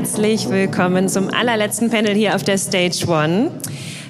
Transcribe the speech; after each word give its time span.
Herzlich 0.00 0.48
willkommen 0.48 1.10
zum 1.10 1.28
allerletzten 1.28 1.90
Panel 1.90 2.14
hier 2.14 2.34
auf 2.34 2.42
der 2.42 2.56
Stage 2.56 3.06
One. 3.06 3.50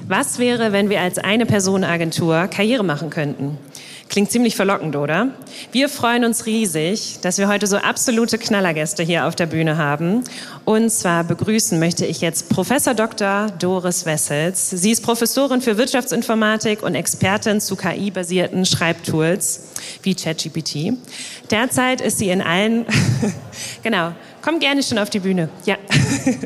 Was 0.06 0.38
wäre, 0.38 0.70
wenn 0.70 0.88
wir 0.88 1.00
als 1.00 1.18
eine 1.18 1.46
Personenagentur 1.46 2.46
Karriere 2.46 2.84
machen 2.84 3.10
könnten? 3.10 3.58
Klingt 4.08 4.30
ziemlich 4.30 4.54
verlockend, 4.54 4.94
oder? 4.94 5.30
Wir 5.72 5.88
freuen 5.88 6.24
uns 6.24 6.46
riesig, 6.46 7.18
dass 7.22 7.38
wir 7.38 7.48
heute 7.48 7.66
so 7.66 7.76
absolute 7.76 8.38
Knallergäste 8.38 9.02
hier 9.02 9.26
auf 9.26 9.34
der 9.34 9.46
Bühne 9.46 9.78
haben. 9.78 10.22
Und 10.64 10.90
zwar 10.90 11.24
begrüßen 11.24 11.78
möchte 11.80 12.06
ich 12.06 12.20
jetzt 12.20 12.48
Professor 12.50 12.94
Dr. 12.94 13.48
Doris 13.58 14.06
Wessels. 14.06 14.70
Sie 14.70 14.92
ist 14.92 15.02
Professorin 15.02 15.60
für 15.60 15.76
Wirtschaftsinformatik 15.76 16.84
und 16.84 16.94
Expertin 16.94 17.60
zu 17.60 17.74
KI-basierten 17.74 18.64
Schreibtools 18.64 19.70
wie 20.02 20.14
ChatGPT. 20.14 20.92
Derzeit 21.50 22.00
ist 22.00 22.18
sie 22.18 22.30
in 22.30 22.42
allen, 22.42 22.86
genau, 23.82 24.12
Komm 24.42 24.58
gerne 24.58 24.82
schon 24.82 24.98
auf 24.98 25.10
die 25.10 25.18
Bühne. 25.18 25.50
Ja. 25.66 25.76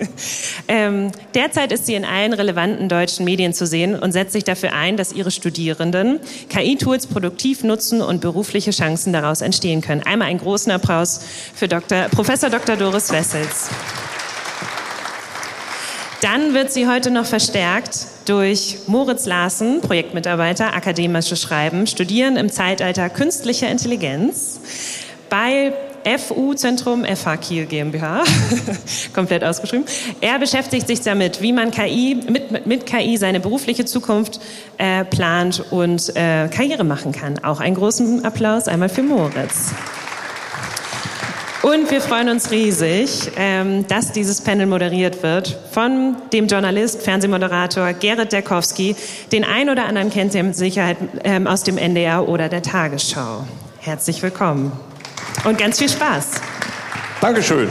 ähm, 0.68 1.12
derzeit 1.34 1.70
ist 1.70 1.86
sie 1.86 1.94
in 1.94 2.04
allen 2.04 2.32
relevanten 2.32 2.88
deutschen 2.88 3.24
Medien 3.24 3.52
zu 3.52 3.66
sehen 3.66 3.98
und 3.98 4.12
setzt 4.12 4.32
sich 4.32 4.42
dafür 4.42 4.72
ein, 4.72 4.96
dass 4.96 5.12
ihre 5.12 5.30
Studierenden 5.30 6.18
KI-Tools 6.48 7.06
produktiv 7.06 7.62
nutzen 7.62 8.02
und 8.02 8.20
berufliche 8.20 8.72
Chancen 8.72 9.12
daraus 9.12 9.42
entstehen 9.42 9.80
können. 9.80 10.02
Einmal 10.02 10.28
einen 10.28 10.40
großen 10.40 10.72
Applaus 10.72 11.20
für 11.54 11.68
Dr. 11.68 12.08
Professor 12.08 12.50
Dr. 12.50 12.76
Doris 12.76 13.12
Wessels. 13.12 13.70
Dann 16.20 16.54
wird 16.54 16.72
sie 16.72 16.88
heute 16.88 17.10
noch 17.10 17.26
verstärkt 17.26 18.06
durch 18.24 18.78
Moritz 18.86 19.26
Larsen, 19.26 19.82
Projektmitarbeiter, 19.82 20.72
akademische 20.74 21.36
Schreiben, 21.36 21.86
Studieren 21.86 22.36
im 22.36 22.50
Zeitalter 22.50 23.10
künstlicher 23.10 23.68
Intelligenz 23.68 24.58
bei 25.28 25.74
FU-Zentrum 26.04 27.04
FH 27.04 27.36
Kiel 27.38 27.66
GmbH, 27.66 28.24
komplett 29.14 29.42
ausgeschrieben. 29.42 29.86
Er 30.20 30.38
beschäftigt 30.38 30.86
sich 30.86 31.00
damit, 31.00 31.40
wie 31.40 31.52
man 31.52 31.70
KI, 31.70 32.16
mit, 32.28 32.66
mit 32.66 32.86
KI 32.86 33.16
seine 33.16 33.40
berufliche 33.40 33.84
Zukunft 33.84 34.40
äh, 34.78 35.04
plant 35.04 35.64
und 35.70 36.14
äh, 36.16 36.48
Karriere 36.48 36.84
machen 36.84 37.12
kann. 37.12 37.42
Auch 37.42 37.60
einen 37.60 37.74
großen 37.74 38.24
Applaus 38.24 38.68
einmal 38.68 38.88
für 38.88 39.02
Moritz. 39.02 39.72
Und 41.62 41.90
wir 41.90 42.02
freuen 42.02 42.28
uns 42.28 42.50
riesig, 42.50 43.30
ähm, 43.38 43.86
dass 43.88 44.12
dieses 44.12 44.42
Panel 44.42 44.66
moderiert 44.66 45.22
wird 45.22 45.56
von 45.72 46.14
dem 46.30 46.46
Journalist, 46.46 47.02
Fernsehmoderator 47.02 47.94
Gerrit 47.94 48.32
Derkowski. 48.32 48.94
Den 49.32 49.44
einen 49.44 49.70
oder 49.70 49.86
anderen 49.86 50.10
kennt 50.10 50.34
ihr 50.34 50.44
mit 50.44 50.56
Sicherheit 50.56 50.98
ähm, 51.24 51.46
aus 51.46 51.62
dem 51.62 51.78
NDR 51.78 52.28
oder 52.28 52.50
der 52.50 52.60
Tagesschau. 52.60 53.44
Herzlich 53.80 54.22
willkommen 54.22 54.72
und 55.44 55.58
ganz 55.58 55.78
viel 55.78 55.88
Spaß. 55.88 56.30
Dankeschön. 57.20 57.68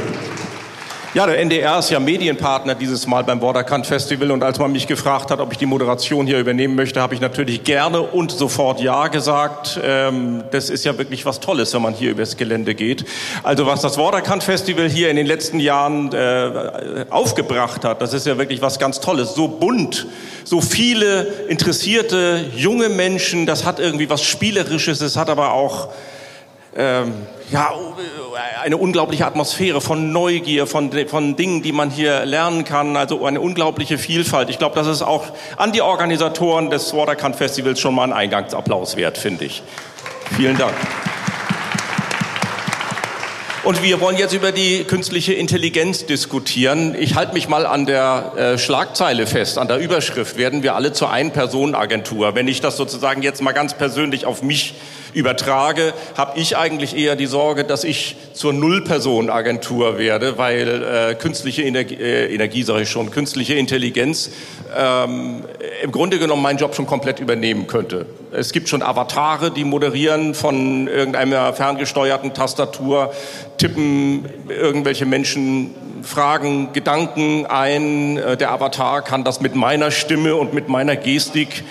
Ja, 1.15 1.27
der 1.27 1.37
NDR 1.37 1.77
ist 1.77 1.91
ja 1.91 1.99
Medienpartner 1.99 2.73
dieses 2.73 3.05
Mal 3.05 3.23
beim 3.23 3.39
Borderkant 3.39 3.85
Festival 3.85 4.31
und 4.31 4.41
als 4.41 4.57
man 4.57 4.71
mich 4.71 4.87
gefragt 4.87 5.29
hat, 5.29 5.39
ob 5.39 5.51
ich 5.51 5.59
die 5.59 5.67
Moderation 5.67 6.25
hier 6.25 6.39
übernehmen 6.39 6.73
möchte, 6.73 6.99
habe 7.01 7.13
ich 7.13 7.21
natürlich 7.21 7.63
gerne 7.63 8.01
und 8.01 8.31
sofort 8.31 8.81
Ja 8.81 9.09
gesagt. 9.09 9.79
Ähm, 9.83 10.43
das 10.49 10.71
ist 10.71 10.85
ja 10.85 10.97
wirklich 10.97 11.23
was 11.23 11.39
Tolles, 11.39 11.71
wenn 11.75 11.83
man 11.83 11.93
hier 11.93 12.09
übers 12.09 12.35
Gelände 12.35 12.73
geht. 12.73 13.05
Also 13.43 13.67
was 13.67 13.81
das 13.81 13.97
Borderkant 13.97 14.43
Festival 14.43 14.89
hier 14.89 15.11
in 15.11 15.15
den 15.15 15.27
letzten 15.27 15.59
Jahren 15.59 16.11
äh, 16.13 17.05
aufgebracht 17.11 17.85
hat, 17.85 18.01
das 18.01 18.13
ist 18.13 18.25
ja 18.25 18.39
wirklich 18.39 18.63
was 18.63 18.79
ganz 18.79 18.99
Tolles. 18.99 19.35
So 19.35 19.47
bunt, 19.47 20.07
so 20.45 20.61
viele 20.61 21.25
interessierte 21.47 22.43
junge 22.55 22.89
Menschen, 22.89 23.45
das 23.45 23.65
hat 23.65 23.79
irgendwie 23.79 24.09
was 24.09 24.23
Spielerisches, 24.23 24.99
es 25.01 25.15
hat 25.15 25.29
aber 25.29 25.53
auch 25.53 25.89
ähm, 26.75 27.13
ja, 27.51 27.71
eine 28.63 28.77
unglaubliche 28.77 29.25
Atmosphäre 29.25 29.81
von 29.81 30.11
Neugier, 30.11 30.65
von, 30.65 30.91
von 31.07 31.35
Dingen, 31.35 31.61
die 31.61 31.71
man 31.71 31.89
hier 31.89 32.25
lernen 32.25 32.63
kann, 32.63 32.97
also 32.97 33.25
eine 33.25 33.41
unglaubliche 33.41 33.97
Vielfalt. 33.97 34.49
Ich 34.49 34.57
glaube, 34.57 34.75
das 34.75 34.87
ist 34.87 35.01
auch 35.01 35.25
an 35.57 35.71
die 35.71 35.81
Organisatoren 35.81 36.69
des 36.69 36.93
Waterkant 36.95 37.35
Festivals 37.35 37.79
schon 37.79 37.93
mal 37.93 38.05
ein 38.05 38.13
Eingangsapplaus 38.13 38.95
wert, 38.95 39.17
finde 39.17 39.45
ich. 39.45 39.61
Vielen 40.35 40.57
Dank. 40.57 40.73
Und 43.63 43.81
wir 43.81 44.01
wollen 44.01 44.17
jetzt 44.17 44.33
über 44.33 44.51
die 44.51 44.83
künstliche 44.83 45.33
Intelligenz 45.33 46.05
diskutieren. 46.05 46.95
Ich 46.99 47.15
halte 47.15 47.33
mich 47.33 47.47
mal 47.47 47.65
an 47.65 47.85
der 47.85 48.33
äh, 48.35 48.57
Schlagzeile 48.57 49.25
fest, 49.25 49.57
an 49.57 49.69
der 49.69 49.77
Überschrift. 49.77 50.37
Werden 50.37 50.63
wir 50.63 50.75
alle 50.75 50.91
zur 50.91 51.11
Ein-Personen-Agentur? 51.11 52.35
Wenn 52.35 52.49
ich 52.49 52.59
das 52.59 52.75
sozusagen 52.75 53.21
jetzt 53.21 53.41
mal 53.41 53.53
ganz 53.53 53.73
persönlich 53.73 54.25
auf 54.25 54.41
mich 54.41 54.75
übertrage, 55.13 55.93
habe 56.17 56.39
ich 56.39 56.57
eigentlich 56.57 56.95
eher 56.95 57.15
die 57.15 57.25
Sorge, 57.25 57.63
dass 57.63 57.83
ich 57.83 58.15
zur 58.33 58.53
Null-Personen-Agentur 58.53 59.97
werde, 59.97 60.37
weil 60.37 60.83
äh, 60.83 61.15
künstliche 61.15 61.63
Energie, 61.63 61.95
äh, 61.95 62.33
Energie 62.33 62.63
sage 62.63 62.83
ich 62.83 62.89
schon, 62.89 63.11
künstliche 63.11 63.53
Intelligenz 63.53 64.31
ähm, 64.75 65.43
im 65.81 65.91
Grunde 65.91 66.19
genommen 66.19 66.41
meinen 66.41 66.57
Job 66.57 66.75
schon 66.75 66.87
komplett 66.87 67.19
übernehmen 67.19 67.67
könnte. 67.67 68.05
Es 68.31 68.51
gibt 68.51 68.69
schon 68.69 68.81
Avatare, 68.81 69.51
die 69.51 69.63
moderieren 69.63 70.33
von 70.33 70.87
irgendeiner 70.87 71.53
ferngesteuerten 71.53 72.33
Tastatur, 72.33 73.13
tippen 73.57 74.25
irgendwelche 74.49 75.05
Menschen 75.05 75.75
Fragen, 76.03 76.73
Gedanken 76.73 77.45
ein. 77.45 78.17
Äh, 78.17 78.37
der 78.37 78.51
Avatar 78.51 79.01
kann 79.01 79.23
das 79.23 79.41
mit 79.41 79.55
meiner 79.55 79.91
Stimme 79.91 80.35
und 80.35 80.53
mit 80.53 80.69
meiner 80.69 80.95
Gestik 80.95 81.63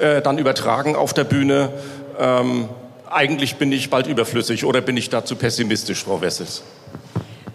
äh, 0.00 0.20
dann 0.20 0.38
übertragen 0.38 0.94
auf 0.94 1.12
der 1.12 1.24
Bühne. 1.24 1.70
Ähm, 2.18 2.68
eigentlich 3.10 3.56
bin 3.56 3.72
ich 3.72 3.90
bald 3.90 4.06
überflüssig 4.06 4.64
oder 4.64 4.80
bin 4.80 4.96
ich 4.96 5.10
dazu 5.10 5.36
pessimistisch, 5.36 6.04
Frau 6.04 6.20
Wessels? 6.20 6.62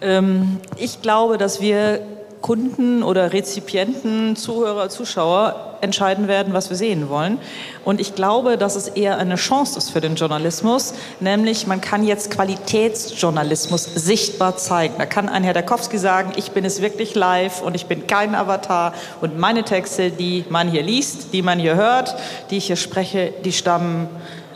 Ähm, 0.00 0.58
ich 0.76 1.02
glaube, 1.02 1.38
dass 1.38 1.60
wir 1.60 2.00
Kunden 2.44 3.02
oder 3.02 3.32
Rezipienten, 3.32 4.36
Zuhörer, 4.36 4.90
Zuschauer 4.90 5.78
entscheiden 5.80 6.28
werden, 6.28 6.52
was 6.52 6.68
wir 6.68 6.76
sehen 6.76 7.08
wollen. 7.08 7.38
Und 7.86 8.02
ich 8.02 8.14
glaube, 8.14 8.58
dass 8.58 8.76
es 8.76 8.88
eher 8.88 9.16
eine 9.16 9.36
Chance 9.36 9.78
ist 9.78 9.88
für 9.88 10.02
den 10.02 10.14
Journalismus, 10.16 10.92
nämlich 11.20 11.66
man 11.66 11.80
kann 11.80 12.06
jetzt 12.06 12.30
Qualitätsjournalismus 12.30 13.84
sichtbar 13.94 14.58
zeigen. 14.58 14.96
Da 14.98 15.06
kann 15.06 15.30
ein 15.30 15.42
Herr 15.42 15.54
Dakowski 15.54 15.96
sagen, 15.96 16.32
ich 16.36 16.50
bin 16.50 16.66
es 16.66 16.82
wirklich 16.82 17.14
live 17.14 17.62
und 17.62 17.74
ich 17.74 17.86
bin 17.86 18.06
kein 18.06 18.34
Avatar 18.34 18.92
und 19.22 19.38
meine 19.38 19.62
Texte, 19.62 20.10
die 20.10 20.44
man 20.50 20.68
hier 20.68 20.82
liest, 20.82 21.32
die 21.32 21.40
man 21.40 21.58
hier 21.58 21.76
hört, 21.76 22.14
die 22.50 22.58
ich 22.58 22.66
hier 22.66 22.76
spreche, 22.76 23.32
die 23.42 23.52
stammen 23.52 24.08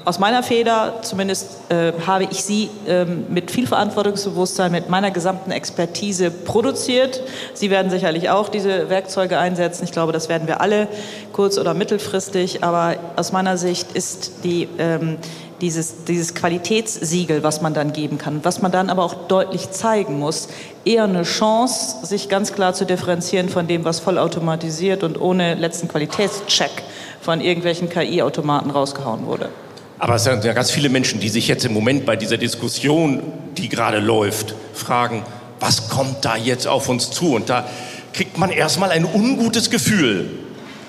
aus 0.08 0.18
meiner 0.18 0.42
Feder, 0.42 1.00
zumindest 1.02 1.70
äh, 1.70 1.92
habe 2.06 2.24
ich 2.30 2.42
sie 2.42 2.70
äh, 2.86 3.04
mit 3.04 3.50
viel 3.50 3.66
Verantwortungsbewusstsein, 3.66 4.72
mit 4.72 4.88
meiner 4.88 5.10
gesamten 5.10 5.50
Expertise 5.50 6.30
produziert. 6.30 7.20
Sie 7.52 7.68
werden 7.68 7.90
sicherlich 7.90 8.30
auch 8.30 8.48
diese 8.48 8.88
Werkzeuge 8.88 9.38
einsetzen. 9.38 9.84
Ich 9.84 9.92
glaube, 9.92 10.12
das 10.12 10.30
werden 10.30 10.48
wir 10.48 10.62
alle 10.62 10.88
kurz- 11.34 11.58
oder 11.58 11.74
mittelfristig. 11.74 12.64
Aber 12.64 12.94
aus 13.16 13.32
meiner 13.32 13.58
Sicht 13.58 13.92
ist 13.92 14.44
die, 14.44 14.66
ähm, 14.78 15.18
dieses, 15.60 16.04
dieses 16.06 16.34
Qualitätssiegel, 16.34 17.42
was 17.42 17.60
man 17.60 17.74
dann 17.74 17.92
geben 17.92 18.16
kann, 18.16 18.40
was 18.44 18.62
man 18.62 18.72
dann 18.72 18.88
aber 18.88 19.04
auch 19.04 19.12
deutlich 19.28 19.72
zeigen 19.72 20.18
muss, 20.18 20.48
eher 20.86 21.04
eine 21.04 21.24
Chance, 21.24 22.06
sich 22.06 22.30
ganz 22.30 22.54
klar 22.54 22.72
zu 22.72 22.86
differenzieren 22.86 23.50
von 23.50 23.66
dem, 23.66 23.84
was 23.84 24.00
vollautomatisiert 24.00 25.02
und 25.02 25.20
ohne 25.20 25.54
letzten 25.54 25.86
Qualitätscheck 25.86 26.82
von 27.20 27.42
irgendwelchen 27.42 27.90
KI-Automaten 27.90 28.70
rausgehauen 28.70 29.26
wurde. 29.26 29.50
Aber 29.98 30.14
es 30.14 30.24
sind 30.24 30.44
ja 30.44 30.52
ganz 30.52 30.70
viele 30.70 30.88
Menschen, 30.88 31.18
die 31.18 31.28
sich 31.28 31.48
jetzt 31.48 31.64
im 31.64 31.72
Moment 31.72 32.06
bei 32.06 32.14
dieser 32.16 32.36
Diskussion, 32.36 33.22
die 33.56 33.68
gerade 33.68 33.98
läuft, 33.98 34.54
fragen, 34.72 35.24
was 35.58 35.88
kommt 35.88 36.24
da 36.24 36.36
jetzt 36.36 36.68
auf 36.68 36.88
uns 36.88 37.10
zu? 37.10 37.34
Und 37.34 37.48
da 37.48 37.68
kriegt 38.12 38.38
man 38.38 38.50
erstmal 38.50 38.90
ein 38.90 39.04
ungutes 39.04 39.70
Gefühl, 39.70 40.30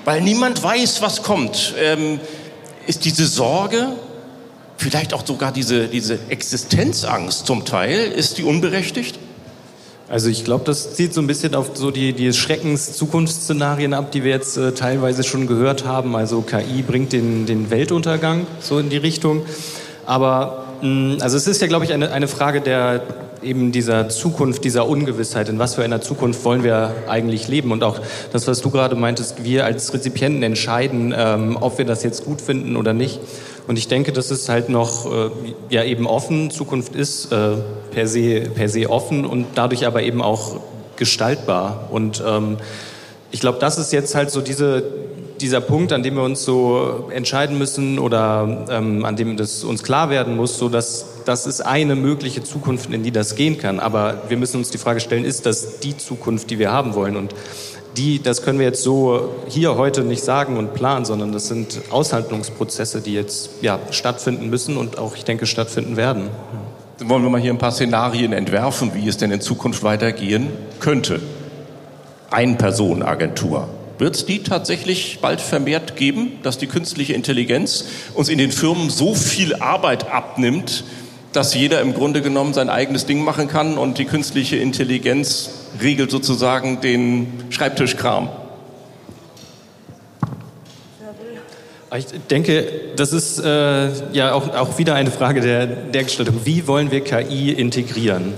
weil 0.05 0.21
niemand 0.21 0.61
weiß, 0.61 1.01
was 1.01 1.23
kommt. 1.23 1.73
Ähm, 1.79 2.19
ist 2.85 3.05
diese 3.05 3.25
Sorge, 3.25 3.93
vielleicht 4.77 5.13
auch 5.13 5.25
sogar 5.25 5.51
diese, 5.51 5.87
diese 5.87 6.19
Existenzangst 6.29 7.47
zum 7.47 7.65
Teil, 7.65 8.11
ist 8.11 8.37
die 8.37 8.43
unberechtigt? 8.43 9.17
Also 10.09 10.27
ich 10.29 10.43
glaube, 10.43 10.65
das 10.65 10.95
zieht 10.95 11.13
so 11.13 11.21
ein 11.21 11.27
bisschen 11.27 11.53
auf 11.53 11.71
so 11.75 11.91
die, 11.91 12.13
die 12.13 12.33
Schreckens-Zukunftsszenarien 12.33 13.93
ab, 13.93 14.11
die 14.11 14.23
wir 14.23 14.31
jetzt 14.31 14.57
äh, 14.57 14.71
teilweise 14.71 15.23
schon 15.23 15.45
gehört 15.45 15.85
haben. 15.85 16.15
Also 16.15 16.41
KI 16.41 16.81
bringt 16.81 17.13
den, 17.13 17.45
den 17.45 17.69
Weltuntergang 17.69 18.47
so 18.59 18.79
in 18.79 18.89
die 18.89 18.97
Richtung. 18.97 19.43
Aber 20.07 20.65
mh, 20.81 20.87
mm, 20.87 21.17
also 21.21 21.37
es 21.37 21.45
ist 21.45 21.61
ja, 21.61 21.67
glaube 21.67 21.85
ich, 21.85 21.93
eine, 21.93 22.11
eine 22.11 22.27
Frage 22.27 22.61
der 22.61 23.03
eben 23.43 23.71
dieser 23.71 24.09
Zukunft, 24.09 24.63
dieser 24.63 24.87
Ungewissheit. 24.87 25.47
In 25.47 25.59
was 25.59 25.75
für 25.75 25.83
einer 25.83 26.01
Zukunft 26.01 26.43
wollen 26.43 26.63
wir 26.63 26.93
eigentlich 27.07 27.47
leben? 27.47 27.71
Und 27.71 27.83
auch 27.83 27.99
das, 28.33 28.47
was 28.47 28.61
du 28.61 28.71
gerade 28.71 28.95
meintest, 28.95 29.43
wir 29.43 29.65
als 29.65 29.93
Rezipienten 29.93 30.41
entscheiden, 30.43 31.13
ähm, 31.15 31.57
ob 31.61 31.77
wir 31.77 31.85
das 31.85 32.03
jetzt 32.03 32.25
gut 32.25 32.41
finden 32.41 32.75
oder 32.75 32.93
nicht. 32.93 33.19
Und 33.69 33.77
ich 33.77 33.87
denke, 33.87 34.11
das 34.11 34.31
ist 34.31 34.49
halt 34.49 34.69
noch 34.69 35.05
äh, 35.05 35.29
ja 35.69 35.83
eben 35.83 36.07
offen. 36.07 36.49
Zukunft 36.49 36.95
ist 36.95 37.31
äh, 37.31 37.51
per 37.91 38.07
se 38.07 38.49
per 38.55 38.67
se 38.67 38.89
offen 38.89 39.25
und 39.27 39.45
dadurch 39.53 39.85
aber 39.85 40.01
eben 40.01 40.23
auch 40.23 40.59
gestaltbar. 40.95 41.87
Und 41.91 42.23
ähm, 42.25 42.57
ich 43.29 43.41
glaube, 43.41 43.59
das 43.59 43.77
ist 43.77 43.93
jetzt 43.93 44.15
halt 44.15 44.31
so 44.31 44.41
diese 44.41 44.83
dieser 45.39 45.61
Punkt, 45.61 45.93
an 45.93 46.01
dem 46.01 46.15
wir 46.15 46.23
uns 46.23 46.43
so 46.43 47.09
entscheiden 47.13 47.59
müssen 47.59 47.99
oder 47.99 48.65
ähm, 48.71 49.05
an 49.05 49.15
dem 49.15 49.37
das 49.37 49.63
uns 49.63 49.83
klar 49.83 50.09
werden 50.09 50.35
muss, 50.35 50.57
so 50.57 50.67
dass 50.67 51.05
das 51.25 51.45
ist 51.45 51.61
eine 51.61 51.95
mögliche 51.95 52.41
Zukunft, 52.41 52.91
in 52.91 53.03
die 53.03 53.11
das 53.11 53.35
gehen 53.35 53.59
kann. 53.59 53.79
Aber 53.79 54.23
wir 54.29 54.37
müssen 54.37 54.57
uns 54.57 54.71
die 54.71 54.79
Frage 54.79 54.99
stellen, 54.99 55.25
ist 55.25 55.45
das 55.45 55.77
die 55.77 55.95
Zukunft, 55.95 56.49
die 56.49 56.57
wir 56.57 56.71
haben 56.71 56.95
wollen? 56.95 57.15
Und 57.15 57.35
die, 57.97 58.21
das 58.21 58.43
können 58.43 58.59
wir 58.59 58.65
jetzt 58.65 58.83
so 58.83 59.35
hier 59.47 59.75
heute 59.75 60.03
nicht 60.03 60.23
sagen 60.23 60.57
und 60.57 60.73
planen, 60.73 61.05
sondern 61.05 61.31
das 61.31 61.47
sind 61.47 61.81
Aushandlungsprozesse, 61.89 63.01
die 63.01 63.13
jetzt 63.13 63.49
ja, 63.61 63.79
stattfinden 63.91 64.49
müssen 64.49 64.77
und 64.77 64.97
auch, 64.97 65.15
ich 65.15 65.25
denke, 65.25 65.45
stattfinden 65.45 65.97
werden. 65.97 66.29
Wollen 66.99 67.23
wir 67.23 67.29
mal 67.29 67.41
hier 67.41 67.53
ein 67.53 67.57
paar 67.57 67.71
Szenarien 67.71 68.33
entwerfen, 68.33 68.91
wie 68.93 69.07
es 69.07 69.17
denn 69.17 69.31
in 69.31 69.41
Zukunft 69.41 69.83
weitergehen 69.83 70.49
könnte. 70.79 71.21
Ein-Personen-Agentur. 72.29 73.67
Wird 73.97 74.15
es 74.15 74.25
die 74.25 74.43
tatsächlich 74.43 75.19
bald 75.21 75.41
vermehrt 75.41 75.95
geben, 75.97 76.33
dass 76.43 76.57
die 76.57 76.67
künstliche 76.67 77.13
Intelligenz 77.13 77.85
uns 78.13 78.29
in 78.29 78.37
den 78.37 78.51
Firmen 78.51 78.89
so 78.89 79.13
viel 79.13 79.55
Arbeit 79.55 80.09
abnimmt, 80.11 80.85
dass 81.33 81.53
jeder 81.53 81.81
im 81.81 81.93
Grunde 81.93 82.21
genommen 82.21 82.53
sein 82.53 82.69
eigenes 82.69 83.05
Ding 83.05 83.23
machen 83.23 83.47
kann 83.47 83.77
und 83.77 83.97
die 83.97 84.05
künstliche 84.05 84.57
Intelligenz 84.57 85.49
regelt 85.81 86.11
sozusagen 86.11 86.81
den 86.81 87.27
Schreibtischkram. 87.49 88.29
Ich 91.97 92.05
denke, 92.29 92.67
das 92.97 93.13
ist 93.13 93.39
äh, 93.39 93.89
ja 94.13 94.33
auch, 94.33 94.55
auch 94.55 94.77
wieder 94.77 94.93
eine 94.93 95.09
Frage 95.09 95.41
der, 95.41 95.65
der 95.65 96.03
Gestaltung. 96.03 96.41
Wie 96.43 96.67
wollen 96.67 96.91
wir 96.91 97.01
KI 97.01 97.51
integrieren? 97.51 98.33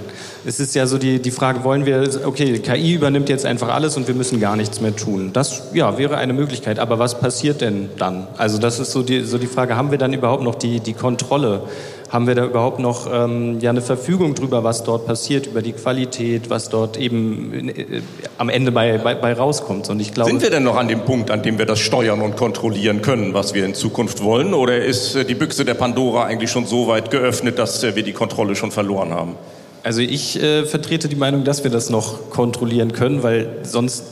Es 0.45 0.59
ist 0.59 0.73
ja 0.73 0.87
so 0.87 0.97
die, 0.97 1.21
die 1.21 1.31
Frage, 1.31 1.63
wollen 1.65 1.85
wir, 1.85 2.21
okay, 2.25 2.57
KI 2.59 2.93
übernimmt 2.93 3.27
jetzt 3.27 3.45
einfach 3.45 3.67
alles 3.67 3.97
und 3.97 4.07
wir 4.07 4.15
müssen 4.15 4.39
gar 4.39 4.55
nichts 4.55 4.79
mehr 4.79 4.95
tun. 4.95 5.31
Das 5.33 5.63
ja, 5.73 5.97
wäre 5.97 6.17
eine 6.17 6.33
Möglichkeit, 6.33 6.79
aber 6.79 6.97
was 6.97 7.19
passiert 7.19 7.59
denn 7.59 7.89
dann? 7.97 8.27
Also 8.37 8.57
das 8.57 8.79
ist 8.79 8.91
so 8.91 9.03
die, 9.03 9.21
so 9.21 9.37
die 9.37 9.47
Frage, 9.47 9.75
haben 9.75 9.91
wir 9.91 9.97
dann 9.97 10.13
überhaupt 10.13 10.43
noch 10.43 10.55
die, 10.55 10.79
die 10.79 10.93
Kontrolle 10.93 11.63
haben 12.11 12.27
wir 12.27 12.35
da 12.35 12.45
überhaupt 12.45 12.79
noch 12.79 13.07
ähm, 13.11 13.59
ja, 13.61 13.69
eine 13.69 13.81
Verfügung 13.81 14.35
darüber, 14.35 14.65
was 14.65 14.83
dort 14.83 15.07
passiert, 15.07 15.47
über 15.47 15.61
die 15.61 15.71
Qualität, 15.71 16.49
was 16.49 16.67
dort 16.67 16.97
eben 16.97 17.69
äh, 17.69 18.01
am 18.37 18.49
Ende 18.49 18.73
bei, 18.73 18.97
bei, 18.97 19.15
bei 19.15 19.31
rauskommt. 19.31 19.89
Und 19.89 20.01
ich 20.01 20.13
glaube, 20.13 20.29
Sind 20.29 20.41
wir 20.41 20.49
denn 20.49 20.63
noch 20.63 20.75
an 20.75 20.89
dem 20.89 21.05
Punkt, 21.05 21.31
an 21.31 21.41
dem 21.41 21.57
wir 21.57 21.65
das 21.65 21.79
steuern 21.79 22.21
und 22.21 22.35
kontrollieren 22.35 23.01
können, 23.01 23.33
was 23.33 23.53
wir 23.53 23.65
in 23.65 23.73
Zukunft 23.73 24.21
wollen? 24.23 24.53
Oder 24.53 24.83
ist 24.83 25.15
äh, 25.15 25.23
die 25.23 25.35
Büchse 25.35 25.63
der 25.63 25.75
Pandora 25.75 26.25
eigentlich 26.25 26.51
schon 26.51 26.65
so 26.65 26.87
weit 26.87 27.11
geöffnet, 27.11 27.57
dass 27.57 27.81
äh, 27.81 27.95
wir 27.95 28.03
die 28.03 28.13
Kontrolle 28.13 28.57
schon 28.57 28.71
verloren 28.71 29.11
haben? 29.11 29.35
Also 29.83 30.01
ich 30.01 30.41
äh, 30.41 30.65
vertrete 30.65 31.07
die 31.07 31.15
Meinung, 31.15 31.45
dass 31.45 31.63
wir 31.63 31.71
das 31.71 31.89
noch 31.89 32.29
kontrollieren 32.29 32.91
können, 32.91 33.23
weil 33.23 33.59
sonst 33.63 34.03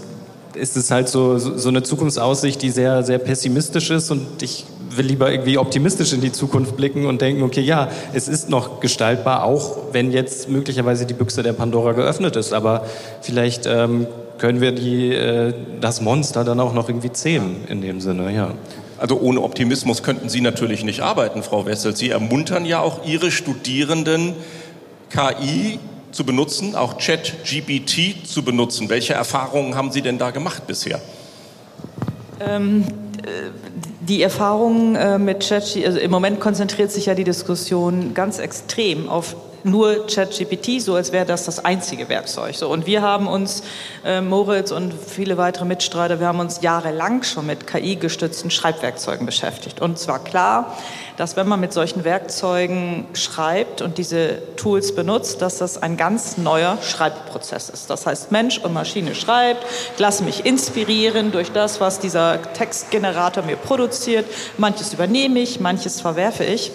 ist 0.54 0.78
es 0.78 0.90
halt 0.90 1.10
so, 1.10 1.38
so 1.38 1.70
eine 1.70 1.84
Zukunftsaussicht, 1.84 2.62
die 2.62 2.70
sehr, 2.70 3.04
sehr 3.04 3.18
pessimistisch 3.18 3.90
ist 3.92 4.10
und 4.10 4.42
ich 4.42 4.66
will 5.00 5.08
lieber 5.08 5.32
irgendwie 5.32 5.58
optimistisch 5.58 6.14
in 6.14 6.22
die 6.22 6.32
Zukunft 6.32 6.78
blicken 6.78 7.08
und 7.08 7.22
denken, 7.22 7.42
okay, 7.42 7.62
ja, 7.62 7.90
es 8.14 8.28
ist 8.28 8.50
noch 8.50 8.82
gestaltbar, 8.82 9.44
auch 9.44 9.78
wenn 9.94 10.12
jetzt 10.12 10.50
möglicherweise 10.50 11.08
die 11.08 11.16
Büchse 11.16 11.42
der 11.42 11.54
Pandora 11.54 11.94
geöffnet 11.94 12.36
ist. 12.36 12.54
Aber 12.54 12.86
vielleicht 13.22 13.66
ähm, 13.66 14.06
können 14.38 14.62
wir 14.62 14.74
die, 14.74 15.14
äh, 15.14 15.54
das 15.80 16.02
Monster 16.02 16.44
dann 16.44 16.60
auch 16.60 16.74
noch 16.74 16.90
irgendwie 16.90 17.12
zähmen 17.12 17.64
in 17.68 17.82
dem 17.82 18.02
Sinne, 18.02 18.32
ja. 18.34 18.52
Also 18.98 19.18
ohne 19.18 19.42
Optimismus 19.42 20.04
könnten 20.04 20.28
Sie 20.28 20.42
natürlich 20.42 20.84
nicht 20.84 21.00
arbeiten, 21.00 21.42
Frau 21.42 21.66
Wessel. 21.66 21.96
Sie 21.96 22.10
ermuntern 22.10 22.66
ja 22.66 22.82
auch 22.82 23.06
Ihre 23.06 23.32
Studierenden, 23.32 24.34
KI 25.10 25.80
zu 26.12 26.26
benutzen, 26.26 26.76
auch 26.76 26.98
Chat-GPT 26.98 28.28
zu 28.28 28.44
benutzen. 28.44 28.90
Welche 28.90 29.14
Erfahrungen 29.14 29.76
haben 29.76 29.92
Sie 29.92 30.02
denn 30.02 30.18
da 30.18 30.32
gemacht 30.32 30.68
bisher? 30.68 31.00
Ähm, 32.42 32.84
die 34.10 34.24
Erfahrung 34.24 34.96
äh, 34.96 35.20
mit 35.20 35.48
ChatGPT, 35.48 35.86
also 35.86 36.00
im 36.00 36.12
Moment 36.12 36.40
konzentriert 36.40 36.92
sich 36.92 37.06
ja 37.06 37.14
die 37.14 37.24
Diskussion 37.24 38.14
ganz 38.16 38.40
extrem 38.40 39.08
auf 39.08 39.36
nur 39.64 40.08
ChatGPT, 40.08 40.82
so 40.82 40.96
als 40.96 41.12
wäre 41.12 41.26
das 41.26 41.46
das 41.46 41.64
einzige 41.64 42.10
Werkzeug. 42.10 42.56
So, 42.56 42.70
und 42.70 42.86
wir 42.86 43.02
haben 43.02 43.28
uns, 43.28 43.62
äh, 44.06 44.22
Moritz 44.22 44.72
und 44.72 44.94
viele 44.94 45.38
weitere 45.38 45.66
Mitstreiter, 45.66 46.20
wir 46.20 46.28
haben 46.28 46.40
uns 46.40 46.62
jahrelang 46.62 47.24
schon 47.24 47.46
mit 47.46 47.68
KI-gestützten 47.68 48.52
Schreibwerkzeugen 48.52 49.26
beschäftigt. 49.26 49.82
Und 49.82 50.00
zwar 50.00 50.20
klar, 50.20 50.78
dass 51.20 51.36
wenn 51.36 51.50
man 51.50 51.60
mit 51.60 51.74
solchen 51.74 52.06
Werkzeugen 52.06 53.06
schreibt 53.12 53.82
und 53.82 53.98
diese 53.98 54.42
Tools 54.56 54.96
benutzt, 54.96 55.42
dass 55.42 55.58
das 55.58 55.78
ein 55.78 55.98
ganz 55.98 56.38
neuer 56.38 56.78
Schreibprozess 56.82 57.68
ist. 57.68 57.90
Das 57.90 58.06
heißt, 58.06 58.32
Mensch 58.32 58.58
und 58.60 58.72
Maschine 58.72 59.14
schreibt, 59.14 59.66
ich 59.94 60.00
lasse 60.00 60.24
mich 60.24 60.46
inspirieren 60.46 61.34
durch 61.34 61.52
das, 61.52 61.82
was 61.82 62.00
dieser 62.00 62.42
Textgenerator 62.54 63.44
mir 63.44 63.58
produziert. 63.58 64.26
Manches 64.58 64.94
übernehme 64.94 65.40
ich, 65.40 65.60
manches 65.60 66.00
verwerfe 66.00 66.46
ich. 66.46 66.72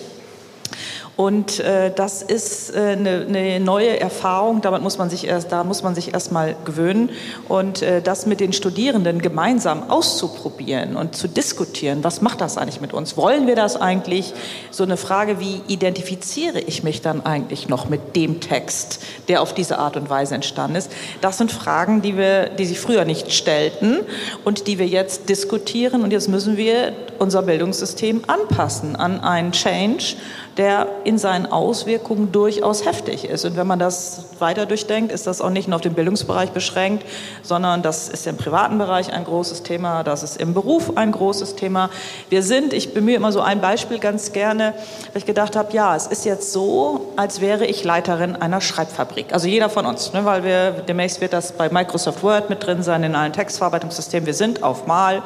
Und 1.17 1.61
äh, 1.61 1.93
das 1.95 2.23
ist 2.23 2.75
äh, 2.75 2.97
eine, 2.99 3.27
eine 3.29 3.61
neue 3.61 4.01
Erfahrung, 4.01 4.63
damit 4.63 4.83
muss 4.83 4.99
man 4.99 5.11
sich 5.11 5.27
erst, 5.27 5.53
da 5.53 5.63
muss 5.63 5.85
man 5.85 5.95
sich 5.95 6.13
erstmal 6.13 6.57
gewöhnen. 6.65 7.11
Und 7.49 7.83
äh, 7.83 8.03
das 8.03 8.27
mit 8.27 8.41
den 8.41 8.53
Studierenden 8.53 9.23
gemeinsam 9.23 9.91
auszuprobieren 9.91 10.97
und 10.97 11.15
zu 11.15 11.29
diskutieren, 11.29 12.03
was 12.03 12.21
macht 12.21 12.41
das 12.41 12.59
eigentlich 12.59 12.81
mit 12.81 12.93
uns? 12.93 13.17
Wollen 13.17 13.47
wir 13.47 13.55
das 13.55 13.81
eigentlich? 13.81 14.35
So 14.73 14.83
eine 14.83 14.97
Frage, 14.97 15.39
wie 15.39 15.61
identifiziere 15.69 16.59
ich 16.59 16.83
mich 16.83 17.01
dann 17.01 17.25
eigentlich 17.25 17.69
noch 17.69 17.89
mit 17.89 18.17
dem 18.17 18.41
Text, 18.41 19.01
der 19.29 19.41
auf 19.41 19.55
diese 19.55 19.79
Art 19.79 19.97
und 19.97 20.11
Weise 20.11 20.35
entstanden 20.35 20.77
ist? 20.77 20.91
Das 21.21 21.39
sind 21.39 21.53
Fragen, 21.53 22.03
die, 22.03 22.17
wir, 22.17 22.49
die 22.49 22.67
sich 22.67 22.81
früher 22.81 23.05
nicht 23.05 23.33
stellten 23.33 24.01
und 24.45 24.67
die 24.67 24.81
wir 24.81 24.87
jetzt 24.89 25.29
diskutieren. 25.29 26.03
Und 26.03 26.13
jetzt 26.13 26.29
müssen 26.29 26.57
wir 26.57 26.93
unser 27.21 27.43
Bildungssystem 27.43 28.23
anpassen 28.27 28.97
an 28.97 29.21
einen 29.21 29.53
Change 29.53 30.17
der 30.57 30.87
in 31.05 31.19
seinen 31.19 31.47
Auswirkungen 31.47 32.31
durchaus 32.33 32.85
heftig 32.85 33.25
ist. 33.25 33.45
Und 33.45 33.57
wenn 33.57 33.67
man 33.67 33.79
das 33.79 34.27
weiter 34.39 34.67
durchdenkt, 34.67 35.13
ist 35.13 35.27
das 35.27 35.41
auch 35.41 35.51
nicht 35.51 35.69
nur 35.69 35.77
auf 35.77 35.83
den 35.83 35.95
Bildungsbereich 35.95 36.51
beschränkt, 36.51 37.05
sondern 37.43 37.83
das 37.83 38.09
ist 38.09 38.27
im 38.27 38.37
privaten 38.37 38.79
Bereich 38.79 39.13
ein 39.13 39.25
großes 39.25 39.63
Thema, 39.63 40.05
das 40.05 40.23
ist 40.23 40.41
im 40.41 40.55
Beruf 40.55 40.97
ein 40.97 41.13
großes 41.13 41.57
Thema. 41.57 41.91
Wir 42.29 42.43
sind, 42.43 42.73
ich 42.73 42.95
bemühe 42.95 43.17
immer 43.17 43.33
so 43.33 43.41
ein 43.41 43.61
Beispiel 43.61 43.99
ganz 43.99 44.33
gerne, 44.33 44.75
weil 45.13 45.19
ich 45.19 45.27
gedacht 45.27 45.57
habe, 45.57 45.73
ja, 45.73 45.97
es 45.97 46.07
ist 46.07 46.25
jetzt 46.25 46.53
so, 46.53 47.13
als 47.17 47.41
wäre 47.41 47.67
ich 47.67 47.85
Leiterin 47.85 48.37
einer 48.37 48.61
Schreibfabrik. 48.61 49.33
Also 49.33 49.49
jeder 49.49 49.69
von 49.69 49.87
uns, 49.87 50.13
ne, 50.13 50.25
weil 50.25 50.45
wir 50.45 50.71
demnächst 50.71 51.21
wird 51.21 51.33
das 51.33 51.53
bei 51.53 51.69
Microsoft 51.69 52.23
Word 52.23 52.51
mit 52.51 52.65
drin 52.65 52.83
sein, 52.83 53.03
in 53.03 53.15
allen 53.15 53.33
Textverarbeitungssystemen. 53.33 54.27
Wir 54.27 54.35
sind 54.35 54.63
auf 54.63 54.87
Mal 54.87 55.23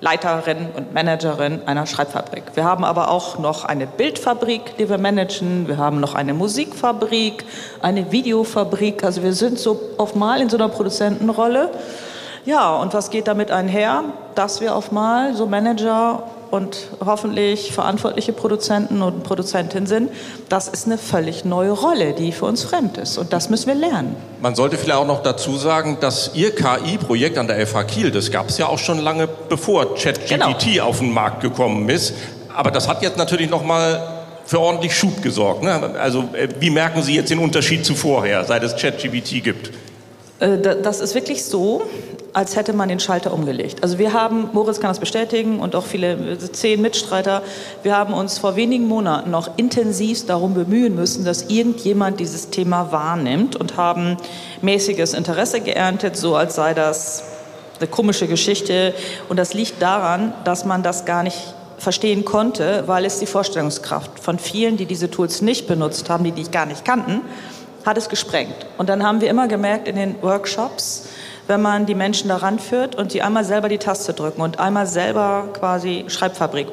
Leiterin 0.00 0.68
und 0.76 0.92
Managerin 0.92 1.62
einer 1.66 1.86
Schreibfabrik. 1.86 2.44
Wir 2.54 2.64
haben 2.64 2.84
aber 2.84 3.10
auch 3.10 3.38
noch 3.38 3.64
eine 3.64 3.86
Bildfabrik, 3.86 4.76
die 4.76 4.88
wir 4.90 4.98
managen. 4.98 5.68
Wir 5.68 5.78
haben 5.78 6.00
noch 6.00 6.14
eine 6.14 6.34
Musikfabrik, 6.34 7.44
eine 7.80 8.12
Videofabrik. 8.12 9.02
Also 9.04 9.22
wir 9.22 9.32
sind 9.32 9.58
so 9.58 9.80
auf 9.96 10.14
mal 10.14 10.40
in 10.42 10.50
so 10.50 10.58
einer 10.58 10.68
Produzentenrolle. 10.68 11.70
Ja, 12.44 12.76
und 12.76 12.92
was 12.92 13.10
geht 13.10 13.26
damit 13.26 13.50
einher? 13.50 14.04
Dass 14.34 14.60
wir 14.60 14.76
auf 14.76 14.92
mal 14.92 15.34
so 15.34 15.46
Manager 15.46 16.24
und 16.50 16.88
hoffentlich 17.04 17.72
verantwortliche 17.72 18.32
Produzenten 18.32 19.02
und 19.02 19.22
Produzentinnen 19.24 19.86
sind, 19.86 20.10
das 20.48 20.68
ist 20.68 20.86
eine 20.86 20.98
völlig 20.98 21.44
neue 21.44 21.72
Rolle, 21.72 22.12
die 22.12 22.32
für 22.32 22.46
uns 22.46 22.62
fremd 22.62 22.98
ist. 22.98 23.18
Und 23.18 23.32
das 23.32 23.50
müssen 23.50 23.68
wir 23.68 23.74
lernen. 23.74 24.16
Man 24.40 24.54
sollte 24.54 24.78
vielleicht 24.78 24.98
auch 24.98 25.06
noch 25.06 25.22
dazu 25.22 25.56
sagen, 25.56 25.98
dass 26.00 26.30
Ihr 26.34 26.54
KI-Projekt 26.54 27.38
an 27.38 27.48
der 27.48 27.66
FH 27.66 27.84
Kiel, 27.84 28.10
das 28.10 28.30
gab 28.30 28.48
es 28.48 28.58
ja 28.58 28.66
auch 28.66 28.78
schon 28.78 29.00
lange 29.00 29.28
bevor 29.48 29.94
ChatGPT 29.94 30.28
genau. 30.28 30.86
auf 30.86 30.98
den 30.98 31.12
Markt 31.12 31.40
gekommen 31.40 31.88
ist. 31.88 32.14
Aber 32.54 32.70
das 32.70 32.88
hat 32.88 33.02
jetzt 33.02 33.18
natürlich 33.18 33.50
noch 33.50 33.64
mal 33.64 34.16
für 34.46 34.60
ordentlich 34.60 34.96
Schub 34.96 35.22
gesorgt. 35.22 35.62
Ne? 35.62 35.94
Also 36.00 36.28
äh, 36.32 36.48
wie 36.60 36.70
merken 36.70 37.02
Sie 37.02 37.14
jetzt 37.14 37.30
den 37.30 37.40
Unterschied 37.40 37.84
zu 37.84 37.94
vorher, 37.94 38.44
seit 38.44 38.62
es 38.62 38.76
ChatGPT 38.76 39.42
gibt? 39.42 39.72
Äh, 40.38 40.58
das 40.82 41.00
ist 41.00 41.14
wirklich 41.14 41.44
so, 41.44 41.82
als 42.36 42.54
hätte 42.54 42.74
man 42.74 42.90
den 42.90 43.00
Schalter 43.00 43.32
umgelegt. 43.32 43.82
Also 43.82 43.96
wir 43.96 44.12
haben, 44.12 44.50
Moritz 44.52 44.78
kann 44.78 44.90
das 44.90 45.00
bestätigen 45.00 45.58
und 45.58 45.74
auch 45.74 45.86
viele, 45.86 46.36
zehn 46.36 46.82
Mitstreiter, 46.82 47.40
wir 47.82 47.96
haben 47.96 48.12
uns 48.12 48.36
vor 48.36 48.56
wenigen 48.56 48.86
Monaten 48.86 49.30
noch 49.30 49.56
intensiv 49.56 50.26
darum 50.26 50.52
bemühen 50.52 50.94
müssen, 50.94 51.24
dass 51.24 51.44
irgendjemand 51.48 52.20
dieses 52.20 52.50
Thema 52.50 52.92
wahrnimmt 52.92 53.56
und 53.56 53.78
haben 53.78 54.18
mäßiges 54.60 55.14
Interesse 55.14 55.62
geerntet, 55.62 56.18
so 56.18 56.36
als 56.36 56.56
sei 56.56 56.74
das 56.74 57.24
eine 57.78 57.88
komische 57.88 58.26
Geschichte. 58.26 58.92
Und 59.30 59.38
das 59.38 59.54
liegt 59.54 59.80
daran, 59.80 60.34
dass 60.44 60.66
man 60.66 60.82
das 60.82 61.06
gar 61.06 61.22
nicht 61.22 61.54
verstehen 61.78 62.26
konnte, 62.26 62.84
weil 62.84 63.06
es 63.06 63.18
die 63.18 63.26
Vorstellungskraft 63.26 64.20
von 64.20 64.38
vielen, 64.38 64.76
die 64.76 64.84
diese 64.84 65.10
Tools 65.10 65.40
nicht 65.40 65.66
benutzt 65.66 66.10
haben, 66.10 66.24
die 66.24 66.32
die 66.32 66.50
gar 66.50 66.66
nicht 66.66 66.84
kannten, 66.84 67.22
hat 67.86 67.96
es 67.96 68.10
gesprengt. 68.10 68.66
Und 68.76 68.90
dann 68.90 69.02
haben 69.02 69.22
wir 69.22 69.30
immer 69.30 69.48
gemerkt 69.48 69.88
in 69.88 69.96
den 69.96 70.16
Workshops, 70.20 71.08
wenn 71.46 71.62
man 71.62 71.86
die 71.86 71.94
Menschen 71.94 72.28
daran 72.28 72.58
führt 72.58 72.94
und 72.94 73.12
sie 73.12 73.22
einmal 73.22 73.44
selber 73.44 73.68
die 73.68 73.78
Taste 73.78 74.12
drücken 74.12 74.40
und 74.40 74.58
einmal 74.58 74.86
selber 74.86 75.48
quasi 75.52 76.04
Schreibfabrik 76.08 76.68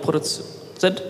sind. 0.78 1.04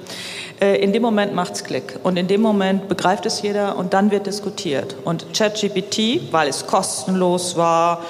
Äh, 0.60 0.78
in 0.78 0.94
dem 0.94 1.02
Moment 1.02 1.34
macht's 1.34 1.64
Klick 1.64 2.00
und 2.04 2.18
in 2.18 2.28
dem 2.28 2.42
Moment 2.42 2.88
begreift 2.88 3.26
es 3.26 3.42
jeder 3.42 3.76
und 3.76 3.94
dann 3.94 4.12
wird 4.12 4.28
diskutiert. 4.28 4.96
Und 5.04 5.26
ChatGPT, 5.34 6.32
weil 6.32 6.48
es 6.48 6.68
kostenlos 6.68 7.58
war, 7.58 8.02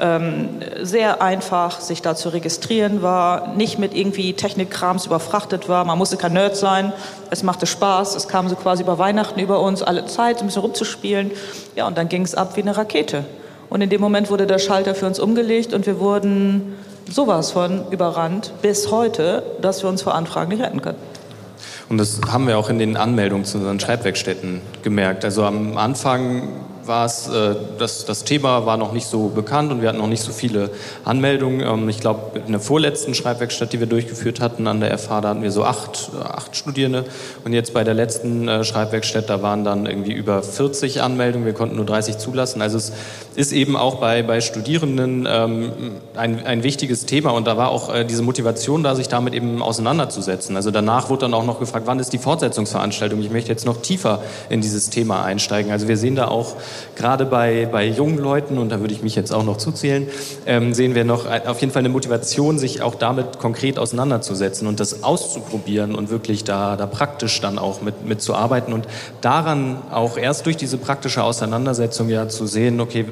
ähm, 0.00 0.60
sehr 0.80 1.22
einfach, 1.22 1.80
sich 1.80 2.02
da 2.02 2.16
zu 2.16 2.30
registrieren 2.30 3.02
war, 3.02 3.54
nicht 3.54 3.78
mit 3.78 3.94
irgendwie 3.94 4.32
Technikkrams 4.32 5.06
überfrachtet 5.06 5.68
war. 5.68 5.84
Man 5.84 5.96
musste 5.96 6.16
kein 6.16 6.32
Nerd 6.32 6.56
sein. 6.56 6.92
Es 7.30 7.42
machte 7.42 7.66
Spaß. 7.66 8.16
Es 8.16 8.26
kam 8.28 8.48
so 8.48 8.56
quasi 8.56 8.82
über 8.82 8.98
Weihnachten 8.98 9.38
über 9.38 9.60
uns 9.60 9.82
alle 9.82 10.06
Zeit, 10.06 10.40
ein 10.40 10.46
bisschen 10.46 10.62
rumzuspielen. 10.62 11.30
Ja, 11.76 11.86
und 11.86 11.96
dann 11.96 12.08
ging 12.08 12.22
es 12.22 12.34
ab 12.34 12.56
wie 12.56 12.62
eine 12.62 12.76
Rakete. 12.76 13.24
Und 13.72 13.80
in 13.80 13.88
dem 13.88 14.02
Moment 14.02 14.28
wurde 14.28 14.46
der 14.46 14.58
Schalter 14.58 14.94
für 14.94 15.06
uns 15.06 15.18
umgelegt 15.18 15.72
und 15.72 15.86
wir 15.86 15.98
wurden 15.98 16.74
sowas 17.08 17.52
von 17.52 17.90
überrannt 17.90 18.52
bis 18.60 18.90
heute, 18.90 19.42
dass 19.62 19.82
wir 19.82 19.88
uns 19.88 20.02
vor 20.02 20.14
Anfragen 20.14 20.50
nicht 20.50 20.62
retten 20.62 20.82
können. 20.82 20.98
Und 21.88 21.96
das 21.96 22.20
haben 22.30 22.46
wir 22.46 22.58
auch 22.58 22.68
in 22.68 22.78
den 22.78 22.98
Anmeldungen 22.98 23.46
zu 23.46 23.56
unseren 23.56 23.80
Schreibwerkstätten 23.80 24.60
gemerkt. 24.82 25.24
Also 25.24 25.44
am 25.44 25.78
Anfang 25.78 26.48
war 26.86 27.06
es, 27.06 27.28
äh, 27.28 27.54
das, 27.78 28.04
das 28.04 28.24
Thema 28.24 28.66
war 28.66 28.76
noch 28.76 28.92
nicht 28.92 29.06
so 29.06 29.28
bekannt 29.28 29.72
und 29.72 29.82
wir 29.82 29.88
hatten 29.88 29.98
noch 29.98 30.08
nicht 30.08 30.22
so 30.22 30.32
viele 30.32 30.70
Anmeldungen. 31.04 31.60
Ähm, 31.60 31.88
ich 31.88 32.00
glaube, 32.00 32.40
in 32.40 32.52
der 32.52 32.60
vorletzten 32.60 33.14
Schreibwerkstatt, 33.14 33.72
die 33.72 33.80
wir 33.80 33.86
durchgeführt 33.86 34.40
hatten 34.40 34.66
an 34.66 34.80
der 34.80 34.96
FH, 34.98 35.20
da 35.20 35.28
hatten 35.30 35.42
wir 35.42 35.52
so 35.52 35.64
acht, 35.64 36.10
acht 36.22 36.56
Studierende. 36.56 37.04
Und 37.44 37.52
jetzt 37.52 37.72
bei 37.74 37.84
der 37.84 37.94
letzten 37.94 38.48
äh, 38.48 38.64
Schreibwerkstatt, 38.64 39.30
da 39.30 39.42
waren 39.42 39.64
dann 39.64 39.86
irgendwie 39.86 40.12
über 40.12 40.42
40 40.42 41.02
Anmeldungen. 41.02 41.46
Wir 41.46 41.54
konnten 41.54 41.76
nur 41.76 41.86
30 41.86 42.18
zulassen. 42.18 42.62
Also 42.62 42.78
es 42.78 42.92
ist 43.34 43.52
eben 43.52 43.76
auch 43.76 43.96
bei, 43.96 44.22
bei 44.22 44.40
Studierenden 44.40 45.26
ähm, 45.30 45.72
ein, 46.16 46.44
ein 46.44 46.62
wichtiges 46.62 47.06
Thema 47.06 47.30
und 47.30 47.46
da 47.46 47.56
war 47.56 47.70
auch 47.70 47.94
äh, 47.94 48.04
diese 48.04 48.22
Motivation 48.22 48.82
da, 48.82 48.94
sich 48.94 49.08
damit 49.08 49.34
eben 49.34 49.62
auseinanderzusetzen. 49.62 50.56
Also 50.56 50.70
danach 50.70 51.10
wurde 51.10 51.22
dann 51.22 51.34
auch 51.34 51.44
noch 51.44 51.58
gefragt, 51.58 51.86
wann 51.86 51.98
ist 51.98 52.12
die 52.12 52.18
Fortsetzungsveranstaltung? 52.18 53.20
Ich 53.20 53.30
möchte 53.30 53.50
jetzt 53.50 53.66
noch 53.66 53.80
tiefer 53.82 54.22
in 54.48 54.60
dieses 54.60 54.90
Thema 54.90 55.24
einsteigen. 55.24 55.72
Also 55.72 55.88
wir 55.88 55.96
sehen 55.96 56.16
da 56.16 56.28
auch 56.28 56.56
gerade 56.96 57.26
bei, 57.26 57.68
bei 57.70 57.86
jungen 57.86 58.18
Leuten, 58.18 58.58
und 58.58 58.70
da 58.70 58.80
würde 58.80 58.94
ich 58.94 59.02
mich 59.02 59.14
jetzt 59.14 59.32
auch 59.32 59.44
noch 59.44 59.56
zuzählen, 59.56 60.06
ähm, 60.46 60.74
sehen 60.74 60.94
wir 60.94 61.04
noch 61.04 61.26
auf 61.26 61.60
jeden 61.60 61.72
Fall 61.72 61.80
eine 61.80 61.88
Motivation, 61.88 62.58
sich 62.58 62.82
auch 62.82 62.94
damit 62.94 63.38
konkret 63.38 63.78
auseinanderzusetzen 63.78 64.66
und 64.66 64.80
das 64.80 65.02
auszuprobieren 65.02 65.94
und 65.94 66.10
wirklich 66.10 66.44
da, 66.44 66.76
da 66.76 66.86
praktisch 66.86 67.40
dann 67.40 67.58
auch 67.58 67.82
mit, 67.82 68.06
mit 68.06 68.22
und 68.72 68.86
daran 69.20 69.78
auch 69.90 70.16
erst 70.16 70.46
durch 70.46 70.56
diese 70.56 70.78
praktische 70.78 71.22
Auseinandersetzung 71.22 72.08
ja 72.08 72.28
zu 72.28 72.46
sehen, 72.46 72.80
okay, 72.80 73.06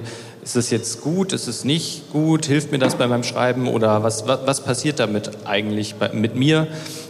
ist 0.51 0.57
es 0.57 0.71
jetzt 0.71 1.01
gut, 1.01 1.33
ist 1.33 1.47
es 1.47 1.65
nicht 1.65 2.11
gut, 2.11 2.47
hilft 2.47 2.73
mir 2.73 2.79
das 2.79 2.97
bei 2.97 3.07
meinem 3.07 3.23
Schreiben 3.23 3.69
oder 3.69 4.03
was, 4.03 4.27
was, 4.27 4.41
was 4.47 4.61
passiert 4.63 4.99
damit 4.99 5.31
eigentlich 5.45 5.95
bei, 5.95 6.09
mit 6.09 6.35
mir? 6.35 6.67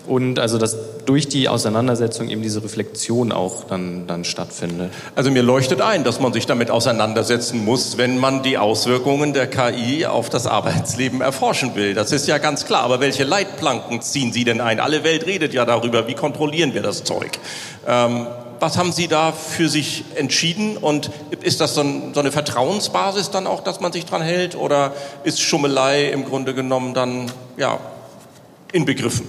Und 0.07 0.39
also, 0.39 0.59
dass 0.59 0.77
durch 1.07 1.27
die 1.27 1.49
Auseinandersetzung 1.49 2.29
eben 2.29 2.43
diese 2.43 2.63
Reflexion 2.63 3.33
auch 3.33 3.65
dann, 3.65 4.07
dann 4.07 4.25
stattfindet. 4.25 4.91
Also 5.15 5.31
mir 5.31 5.43
leuchtet 5.43 5.81
ein, 5.81 6.05
dass 6.05 6.21
man 6.21 6.35
sich 6.35 6.45
damit 6.45 6.71
auseinandersetzen 6.71 7.65
muss, 7.65 7.97
wenn 7.97 8.19
man 8.19 8.43
die 8.43 8.59
Auswirkungen 8.59 9.33
der 9.33 9.47
KI 9.47 10.05
auf 10.05 10.29
das 10.29 10.47
Arbeitsleben 10.47 11.23
erforschen 11.23 11.75
will. 11.77 11.95
Das 11.95 12.13
ist 12.13 12.29
ja 12.29 12.37
ganz 12.37 12.67
klar. 12.67 12.83
Aber 12.83 13.01
welche 13.01 13.25
Leitplanken 13.25 14.03
ziehen 14.03 14.35
Sie 14.35 14.45
denn 14.45 14.61
ein? 14.61 14.81
Alle 14.81 15.03
Welt 15.03 15.25
redet 15.25 15.55
ja 15.55 15.65
darüber, 15.65 16.07
wie 16.07 16.15
kontrollieren 16.15 16.75
wir 16.75 16.83
das 16.83 17.05
Zeug. 17.05 17.39
Ähm, 17.87 18.27
was 18.61 18.77
haben 18.77 18.93
Sie 18.93 19.09
da 19.09 19.33
für 19.33 19.69
sich 19.69 20.05
entschieden? 20.15 20.77
Und 20.77 21.11
ist 21.41 21.61
das 21.61 21.75
so, 21.75 21.81
ein, 21.81 22.15
so, 22.15 22.21
eine 22.21 22.31
Vertrauensbasis 22.31 23.31
dann 23.31 23.47
auch, 23.47 23.63
dass 23.63 23.81
man 23.81 23.93
sich 23.93 24.05
dran 24.05 24.23
hält? 24.23 24.55
Oder 24.55 24.93
ist 25.25 25.41
Schummelei 25.41 26.11
im 26.11 26.25
Grunde 26.25 26.55
genommen 26.55 26.95
dann 26.95 27.31
ja, 27.57 27.81
inbegriffen? 28.73 29.27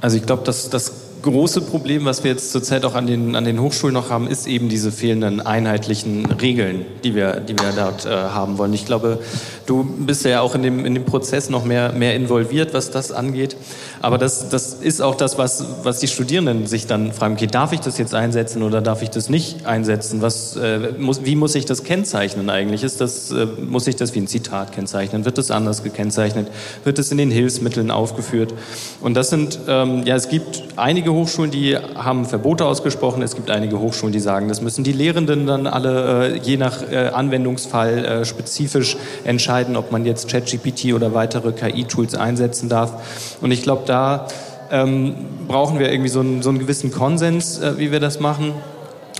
Also 0.00 0.16
ich 0.16 0.24
glaube, 0.24 0.42
dass 0.44 0.70
das 0.70 0.92
große 1.22 1.62
Problem, 1.62 2.04
was 2.04 2.22
wir 2.22 2.30
jetzt 2.30 2.52
zurzeit 2.52 2.84
auch 2.84 2.94
an 2.94 3.06
den, 3.06 3.34
an 3.34 3.44
den 3.44 3.60
Hochschulen 3.60 3.94
noch 3.94 4.10
haben, 4.10 4.28
ist 4.28 4.46
eben 4.46 4.68
diese 4.68 4.92
fehlenden 4.92 5.40
einheitlichen 5.40 6.26
Regeln, 6.26 6.86
die 7.02 7.14
wir, 7.14 7.40
die 7.40 7.58
wir 7.58 7.72
dort 7.74 8.06
äh, 8.06 8.10
haben 8.10 8.58
wollen. 8.58 8.72
Ich 8.72 8.86
glaube, 8.86 9.18
du 9.66 9.82
bist 9.84 10.24
ja 10.24 10.40
auch 10.40 10.54
in 10.54 10.62
dem, 10.62 10.86
in 10.86 10.94
dem 10.94 11.04
Prozess 11.04 11.50
noch 11.50 11.64
mehr, 11.64 11.92
mehr 11.92 12.14
involviert, 12.14 12.74
was 12.74 12.90
das 12.90 13.10
angeht. 13.10 13.56
Aber 14.02 14.18
das, 14.18 14.48
das 14.48 14.74
ist 14.74 15.00
auch 15.00 15.14
das, 15.14 15.38
was, 15.38 15.64
was 15.82 15.98
die 16.00 16.08
Studierenden 16.08 16.66
sich 16.66 16.86
dann 16.86 17.12
fragen, 17.12 17.34
okay, 17.34 17.46
darf 17.46 17.72
ich 17.72 17.80
das 17.80 17.98
jetzt 17.98 18.14
einsetzen 18.14 18.62
oder 18.62 18.80
darf 18.80 19.02
ich 19.02 19.10
das 19.10 19.28
nicht 19.28 19.66
einsetzen? 19.66 20.22
Was, 20.22 20.56
äh, 20.56 20.92
muss, 20.98 21.24
wie 21.24 21.36
muss 21.36 21.54
ich 21.54 21.64
das 21.64 21.84
kennzeichnen 21.84 22.50
eigentlich? 22.50 22.82
Ist 22.82 23.00
das, 23.00 23.30
äh, 23.30 23.46
muss 23.46 23.86
ich 23.86 23.96
das 23.96 24.14
wie 24.14 24.20
ein 24.20 24.26
Zitat 24.26 24.72
kennzeichnen? 24.72 25.24
Wird 25.24 25.38
das 25.38 25.50
anders 25.50 25.82
gekennzeichnet? 25.82 26.48
Wird 26.84 26.98
es 26.98 27.10
in 27.10 27.18
den 27.18 27.30
Hilfsmitteln 27.30 27.90
aufgeführt? 27.90 28.52
Und 29.00 29.14
das 29.14 29.30
sind, 29.30 29.58
ähm, 29.68 30.02
ja, 30.04 30.14
es 30.14 30.28
gibt 30.28 30.64
einige 30.76 31.12
Hochschulen, 31.12 31.50
die 31.50 31.76
haben 31.76 32.26
Verbote 32.26 32.66
ausgesprochen. 32.66 33.22
Es 33.22 33.34
gibt 33.34 33.50
einige 33.50 33.80
Hochschulen, 33.80 34.12
die 34.12 34.20
sagen, 34.20 34.48
das 34.48 34.60
müssen 34.60 34.84
die 34.84 34.92
Lehrenden 34.92 35.46
dann 35.46 35.66
alle 35.66 36.34
äh, 36.34 36.38
je 36.38 36.56
nach 36.56 36.82
äh, 36.90 37.08
Anwendungsfall 37.08 38.04
äh, 38.04 38.24
spezifisch 38.24 38.96
entscheiden, 39.24 39.76
ob 39.76 39.92
man 39.92 40.04
jetzt 40.04 40.28
ChatGPT 40.28 40.92
oder 40.94 41.14
weitere 41.14 41.52
KI-Tools 41.52 42.14
einsetzen 42.14 42.68
darf. 42.68 43.36
Und 43.40 43.50
ich 43.50 43.62
glaube, 43.62 43.85
da 43.88 44.26
ähm, 44.70 45.14
brauchen 45.48 45.78
wir 45.78 45.90
irgendwie 45.90 46.10
so 46.10 46.20
einen, 46.20 46.42
so 46.42 46.50
einen 46.50 46.58
gewissen 46.58 46.90
Konsens, 46.90 47.58
äh, 47.58 47.78
wie 47.78 47.92
wir 47.92 48.00
das 48.00 48.20
machen. 48.20 48.52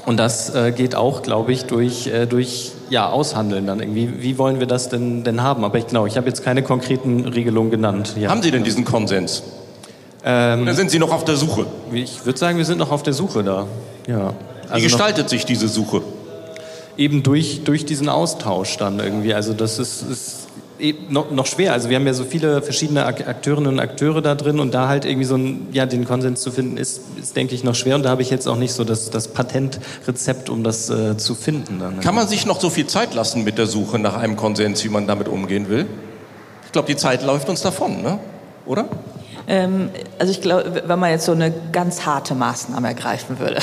Und 0.04 0.18
das 0.18 0.54
äh, 0.54 0.70
geht 0.70 0.94
auch, 0.94 1.22
glaube 1.22 1.52
ich, 1.52 1.64
durch, 1.64 2.06
äh, 2.06 2.26
durch 2.26 2.72
ja, 2.90 3.08
Aushandeln 3.08 3.66
dann 3.66 3.80
irgendwie. 3.80 4.22
Wie 4.22 4.38
wollen 4.38 4.60
wir 4.60 4.66
das 4.66 4.88
denn, 4.88 5.24
denn 5.24 5.42
haben? 5.42 5.64
Aber 5.64 5.78
ich 5.78 5.88
genau, 5.88 6.06
ich 6.06 6.16
habe 6.16 6.28
jetzt 6.28 6.44
keine 6.44 6.62
konkreten 6.62 7.26
Regelungen 7.26 7.70
genannt. 7.70 8.14
Ja. 8.16 8.30
Haben 8.30 8.42
Sie 8.42 8.52
denn 8.52 8.62
diesen 8.62 8.84
Konsens? 8.84 9.42
Ähm, 10.24 10.62
Oder 10.62 10.74
sind 10.74 10.90
Sie 10.90 11.00
noch 11.00 11.12
auf 11.12 11.24
der 11.24 11.36
Suche? 11.36 11.66
Ich 11.92 12.24
würde 12.24 12.38
sagen, 12.38 12.56
wir 12.58 12.64
sind 12.64 12.78
noch 12.78 12.92
auf 12.92 13.02
der 13.02 13.14
Suche 13.14 13.42
da. 13.42 13.66
Ja. 14.06 14.34
Also 14.68 14.76
Wie 14.76 14.82
gestaltet 14.82 15.28
sich 15.28 15.44
diese 15.44 15.68
Suche? 15.68 16.02
Eben 16.96 17.22
durch, 17.22 17.62
durch 17.64 17.84
diesen 17.84 18.08
Austausch 18.08 18.76
dann 18.76 19.00
irgendwie. 19.00 19.34
Also 19.34 19.54
das 19.54 19.78
ist, 19.78 20.02
ist 20.02 20.45
noch, 21.08 21.30
noch 21.30 21.46
schwer. 21.46 21.72
Also 21.72 21.88
wir 21.88 21.96
haben 21.96 22.06
ja 22.06 22.14
so 22.14 22.24
viele 22.24 22.62
verschiedene 22.62 23.06
Akteurinnen 23.06 23.72
und 23.72 23.80
Akteure 23.80 24.22
da 24.22 24.34
drin 24.34 24.60
und 24.60 24.74
da 24.74 24.88
halt 24.88 25.04
irgendwie 25.04 25.24
so 25.24 25.36
ein, 25.36 25.68
ja, 25.72 25.86
den 25.86 26.04
Konsens 26.04 26.40
zu 26.40 26.50
finden, 26.50 26.76
ist, 26.76 27.00
ist 27.20 27.36
denke 27.36 27.54
ich, 27.54 27.64
noch 27.64 27.74
schwer. 27.74 27.96
Und 27.96 28.02
da 28.02 28.10
habe 28.10 28.22
ich 28.22 28.30
jetzt 28.30 28.46
auch 28.46 28.56
nicht 28.56 28.72
so 28.72 28.84
das, 28.84 29.10
das 29.10 29.28
Patentrezept, 29.28 30.50
um 30.50 30.62
das 30.62 30.90
äh, 30.90 31.16
zu 31.16 31.34
finden. 31.34 31.78
Dann. 31.78 32.00
Kann 32.00 32.14
man 32.14 32.28
sich 32.28 32.46
noch 32.46 32.60
so 32.60 32.70
viel 32.70 32.86
Zeit 32.86 33.14
lassen 33.14 33.44
mit 33.44 33.58
der 33.58 33.66
Suche 33.66 33.98
nach 33.98 34.16
einem 34.16 34.36
Konsens, 34.36 34.84
wie 34.84 34.88
man 34.88 35.06
damit 35.06 35.28
umgehen 35.28 35.68
will? 35.68 35.86
Ich 36.64 36.72
glaube, 36.72 36.88
die 36.88 36.96
Zeit 36.96 37.22
läuft 37.24 37.48
uns 37.48 37.62
davon, 37.62 38.02
ne? 38.02 38.18
oder? 38.66 38.86
Ähm, 39.48 39.90
also 40.18 40.32
ich 40.32 40.40
glaube, 40.40 40.82
wenn 40.86 40.98
man 40.98 41.10
jetzt 41.10 41.24
so 41.24 41.32
eine 41.32 41.52
ganz 41.72 42.04
harte 42.04 42.34
Maßnahme 42.34 42.88
ergreifen 42.88 43.38
würde, 43.38 43.60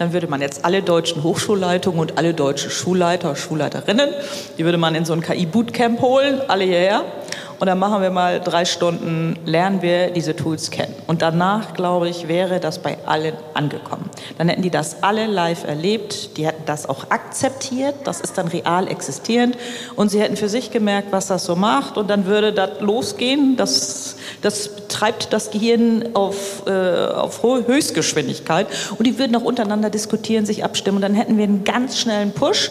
dann 0.00 0.14
würde 0.14 0.28
man 0.28 0.40
jetzt 0.40 0.64
alle 0.64 0.80
deutschen 0.80 1.22
Hochschulleitungen 1.22 2.00
und 2.00 2.16
alle 2.16 2.32
deutschen 2.32 2.70
Schulleiter, 2.70 3.36
Schulleiterinnen, 3.36 4.08
die 4.56 4.64
würde 4.64 4.78
man 4.78 4.94
in 4.94 5.04
so 5.04 5.12
ein 5.12 5.20
KI-Bootcamp 5.20 6.00
holen, 6.00 6.40
alle 6.48 6.64
hierher. 6.64 7.04
Und 7.60 7.66
dann 7.66 7.78
machen 7.78 8.00
wir 8.00 8.08
mal 8.08 8.40
drei 8.40 8.64
Stunden, 8.64 9.38
lernen 9.44 9.82
wir 9.82 10.10
diese 10.12 10.34
Tools 10.34 10.70
kennen. 10.70 10.94
Und 11.06 11.20
danach, 11.20 11.74
glaube 11.74 12.08
ich, 12.08 12.26
wäre 12.26 12.58
das 12.58 12.78
bei 12.78 12.96
allen 13.04 13.34
angekommen. 13.52 14.08
Dann 14.38 14.48
hätten 14.48 14.62
die 14.62 14.70
das 14.70 15.02
alle 15.02 15.26
live 15.26 15.64
erlebt, 15.64 16.38
die 16.38 16.46
hätten 16.46 16.62
das 16.64 16.88
auch 16.88 17.10
akzeptiert, 17.10 17.94
das 18.04 18.22
ist 18.22 18.38
dann 18.38 18.48
real 18.48 18.88
existierend. 18.88 19.58
Und 19.94 20.10
sie 20.10 20.22
hätten 20.22 20.38
für 20.38 20.48
sich 20.48 20.70
gemerkt, 20.70 21.12
was 21.12 21.26
das 21.26 21.44
so 21.44 21.54
macht. 21.54 21.98
Und 21.98 22.08
dann 22.08 22.24
würde 22.24 22.54
das 22.54 22.80
losgehen, 22.80 23.58
das, 23.58 24.16
das 24.40 24.70
treibt 24.88 25.30
das 25.34 25.50
Gehirn 25.50 26.14
auf, 26.14 26.62
äh, 26.66 27.08
auf 27.08 27.42
Höchstgeschwindigkeit. 27.42 28.68
Und 28.96 29.06
die 29.06 29.18
würden 29.18 29.36
auch 29.36 29.44
untereinander 29.44 29.90
diskutieren, 29.90 30.46
sich 30.46 30.64
abstimmen. 30.64 30.96
Und 30.96 31.02
dann 31.02 31.14
hätten 31.14 31.36
wir 31.36 31.44
einen 31.44 31.64
ganz 31.64 31.98
schnellen 31.98 32.32
Push 32.32 32.70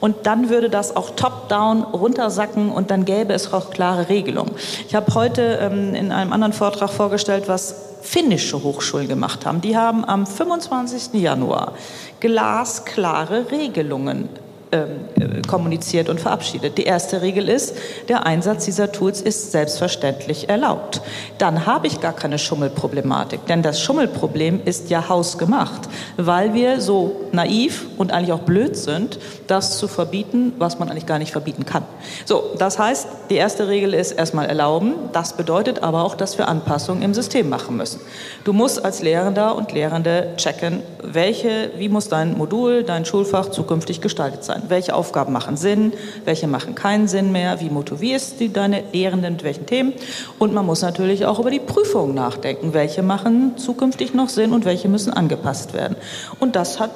und 0.00 0.26
dann 0.26 0.48
würde 0.48 0.70
das 0.70 0.96
auch 0.96 1.10
top-down 1.10 1.82
runtersacken 1.82 2.72
und 2.72 2.90
dann 2.90 3.04
gäbe 3.04 3.32
es 3.32 3.52
auch 3.52 3.70
klare 3.70 4.08
Regelungen. 4.08 4.52
Ich 4.88 4.94
habe 4.94 5.14
heute 5.14 5.58
ähm, 5.60 5.94
in 5.94 6.12
einem 6.12 6.32
anderen 6.32 6.52
Vortrag 6.52 6.90
vorgestellt, 6.90 7.44
was 7.46 7.74
finnische 8.02 8.62
Hochschulen 8.62 9.08
gemacht 9.08 9.44
haben. 9.46 9.60
Die 9.60 9.76
haben 9.76 10.04
am 10.04 10.26
25. 10.26 11.20
Januar 11.20 11.74
glasklare 12.20 13.50
Regelungen 13.50 14.28
ähm, 14.72 14.88
äh, 15.18 15.42
kommuniziert 15.42 16.08
und 16.08 16.20
verabschiedet. 16.20 16.78
Die 16.78 16.84
erste 16.84 17.22
Regel 17.22 17.48
ist, 17.48 17.76
der 18.08 18.24
Einsatz 18.24 18.66
dieser 18.66 18.92
Tools 18.92 19.20
ist 19.20 19.50
selbstverständlich 19.50 20.48
erlaubt. 20.48 21.00
Dann 21.38 21.66
habe 21.66 21.88
ich 21.88 22.00
gar 22.00 22.12
keine 22.12 22.38
Schummelproblematik, 22.38 23.46
denn 23.46 23.62
das 23.62 23.80
Schummelproblem 23.80 24.60
ist 24.64 24.88
ja 24.88 25.08
hausgemacht, 25.08 25.88
weil 26.16 26.54
wir 26.54 26.80
so 26.80 27.16
naiv 27.32 27.86
und 27.98 28.12
eigentlich 28.12 28.32
auch 28.32 28.42
blöd 28.42 28.76
sind, 28.76 29.18
das 29.48 29.76
zu 29.76 29.88
verbieten, 29.88 30.52
was 30.58 30.78
man 30.78 30.88
eigentlich 30.88 31.06
gar 31.06 31.18
nicht 31.18 31.32
verbieten 31.32 31.66
kann. 31.66 31.82
So, 32.24 32.54
das 32.56 32.78
heißt, 32.78 33.08
die 33.28 33.36
erste 33.36 33.66
Regel 33.66 33.92
ist 33.92 34.12
erstmal 34.12 34.46
erlauben. 34.46 34.94
Das 35.12 35.32
bedeutet 35.32 35.82
aber 35.82 36.04
auch, 36.04 36.14
dass 36.14 36.38
wir 36.38 36.46
Anpassungen 36.46 37.02
im 37.02 37.12
System 37.12 37.48
machen 37.48 37.76
müssen. 37.76 38.00
Du 38.44 38.52
musst 38.52 38.84
als 38.84 39.02
Lehrender 39.02 39.56
und 39.56 39.72
Lehrende 39.72 40.28
checken, 40.36 40.84
welche, 41.02 41.72
wie 41.76 41.88
muss 41.88 42.08
dein 42.08 42.38
Modul, 42.38 42.84
dein 42.84 43.04
Schulfach 43.04 43.50
zukünftig 43.50 44.00
gestaltet 44.00 44.44
sein 44.44 44.59
welche 44.68 44.94
Aufgaben 44.94 45.32
machen 45.32 45.56
Sinn, 45.56 45.92
welche 46.24 46.46
machen 46.46 46.74
keinen 46.74 47.08
Sinn 47.08 47.32
mehr, 47.32 47.60
wie 47.60 47.70
motivierst 47.70 48.40
du 48.40 48.48
deine 48.48 48.82
Lehrenden 48.92 49.34
mit 49.34 49.44
welchen 49.44 49.66
Themen. 49.66 49.92
Und 50.38 50.52
man 50.52 50.66
muss 50.66 50.82
natürlich 50.82 51.26
auch 51.26 51.38
über 51.38 51.50
die 51.50 51.60
Prüfungen 51.60 52.14
nachdenken, 52.14 52.72
welche 52.72 53.02
machen 53.02 53.56
zukünftig 53.56 54.14
noch 54.14 54.28
Sinn 54.28 54.52
und 54.52 54.64
welche 54.64 54.88
müssen 54.88 55.12
angepasst 55.12 55.74
werden. 55.74 55.96
Und 56.38 56.56
das 56.56 56.80
hat, 56.80 56.90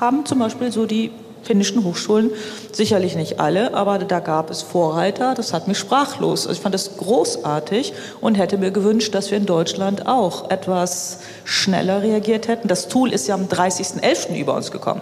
haben 0.00 0.26
zum 0.26 0.38
Beispiel 0.38 0.72
so 0.72 0.86
die 0.86 1.10
finnischen 1.42 1.84
Hochschulen. 1.84 2.30
Sicherlich 2.72 3.16
nicht 3.16 3.40
alle, 3.40 3.74
aber 3.74 3.98
da 3.98 4.20
gab 4.20 4.50
es 4.50 4.62
Vorreiter. 4.62 5.34
Das 5.34 5.52
hat 5.52 5.68
mich 5.68 5.78
sprachlos. 5.78 6.46
Also 6.46 6.56
ich 6.56 6.62
fand 6.62 6.74
es 6.74 6.96
großartig 6.96 7.92
und 8.20 8.36
hätte 8.36 8.58
mir 8.58 8.70
gewünscht, 8.70 9.14
dass 9.14 9.30
wir 9.30 9.38
in 9.38 9.46
Deutschland 9.46 10.06
auch 10.06 10.50
etwas 10.50 11.20
schneller 11.44 12.02
reagiert 12.02 12.48
hätten. 12.48 12.68
Das 12.68 12.88
Tool 12.88 13.12
ist 13.12 13.28
ja 13.28 13.34
am 13.34 13.46
30.11. 13.46 14.36
über 14.38 14.54
uns 14.54 14.70
gekommen. 14.70 15.00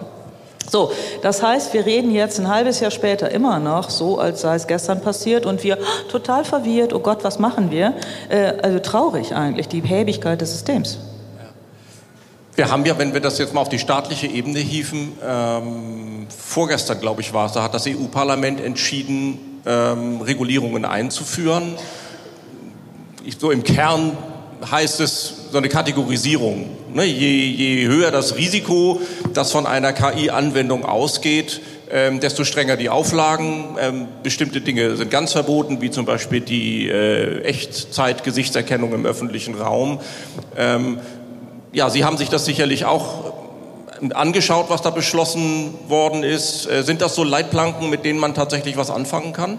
So, 0.69 0.91
das 1.21 1.41
heißt, 1.41 1.73
wir 1.73 1.85
reden 1.85 2.11
jetzt 2.11 2.39
ein 2.39 2.49
halbes 2.49 2.81
Jahr 2.81 2.91
später 2.91 3.31
immer 3.31 3.57
noch 3.59 3.89
so, 3.89 4.19
als 4.19 4.41
sei 4.41 4.55
es 4.55 4.67
gestern 4.67 5.01
passiert 5.01 5.45
und 5.45 5.63
wir 5.63 5.77
oh, 5.79 6.11
total 6.11 6.43
verwirrt, 6.43 6.93
oh 6.93 6.99
Gott, 6.99 7.23
was 7.23 7.39
machen 7.39 7.71
wir? 7.71 7.93
Äh, 8.27 8.53
also 8.61 8.79
traurig 8.79 9.33
eigentlich, 9.33 9.69
die 9.69 9.79
Behäbigkeit 9.79 10.41
des 10.41 10.51
Systems. 10.51 10.97
Wir 12.55 12.69
haben 12.69 12.85
ja, 12.85 12.97
wenn 12.97 13.13
wir 13.13 13.21
das 13.21 13.37
jetzt 13.37 13.53
mal 13.53 13.61
auf 13.61 13.69
die 13.69 13.79
staatliche 13.79 14.27
Ebene 14.27 14.59
hieven, 14.59 15.13
ähm, 15.23 16.27
vorgestern, 16.35 16.99
glaube 16.99 17.21
ich, 17.21 17.31
war 17.31 17.45
es, 17.45 17.53
da 17.53 17.63
hat 17.63 17.73
das 17.73 17.85
EU-Parlament 17.87 18.59
entschieden, 18.59 19.61
ähm, 19.65 20.21
Regulierungen 20.21 20.83
einzuführen. 20.83 21.75
Ich, 23.23 23.37
so 23.37 23.51
im 23.51 23.63
Kern 23.63 24.17
heißt 24.69 24.99
es 25.01 25.36
so 25.51 25.57
eine 25.57 25.69
Kategorisierung. 25.69 26.69
Ne? 26.93 27.05
Je, 27.05 27.45
je 27.45 27.87
höher 27.87 28.11
das 28.11 28.35
Risiko, 28.35 29.01
das 29.33 29.51
von 29.51 29.65
einer 29.65 29.93
KI-Anwendung 29.93 30.85
ausgeht, 30.85 31.61
ähm, 31.89 32.19
desto 32.19 32.43
strenger 32.43 32.75
die 32.75 32.89
Auflagen. 32.89 33.77
Ähm, 33.79 34.07
bestimmte 34.23 34.61
Dinge 34.61 34.95
sind 34.97 35.09
ganz 35.09 35.31
verboten, 35.31 35.81
wie 35.81 35.89
zum 35.89 36.05
Beispiel 36.05 36.41
die 36.41 36.87
äh, 36.87 37.41
Echtzeit-Gesichtserkennung 37.43 38.93
im 38.93 39.05
öffentlichen 39.05 39.55
Raum. 39.55 39.99
Ähm, 40.57 40.99
ja, 41.71 41.89
Sie 41.89 42.03
haben 42.03 42.17
sich 42.17 42.29
das 42.29 42.45
sicherlich 42.45 42.85
auch 42.85 43.33
angeschaut, 44.13 44.65
was 44.69 44.81
da 44.81 44.89
beschlossen 44.89 45.73
worden 45.87 46.23
ist. 46.23 46.69
Äh, 46.69 46.83
sind 46.83 47.01
das 47.01 47.15
so 47.15 47.23
Leitplanken, 47.23 47.89
mit 47.89 48.05
denen 48.05 48.19
man 48.19 48.33
tatsächlich 48.33 48.77
was 48.77 48.89
anfangen 48.89 49.33
kann? 49.33 49.57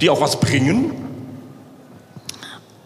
Die 0.00 0.10
auch 0.10 0.20
was 0.20 0.40
bringen? 0.40 1.11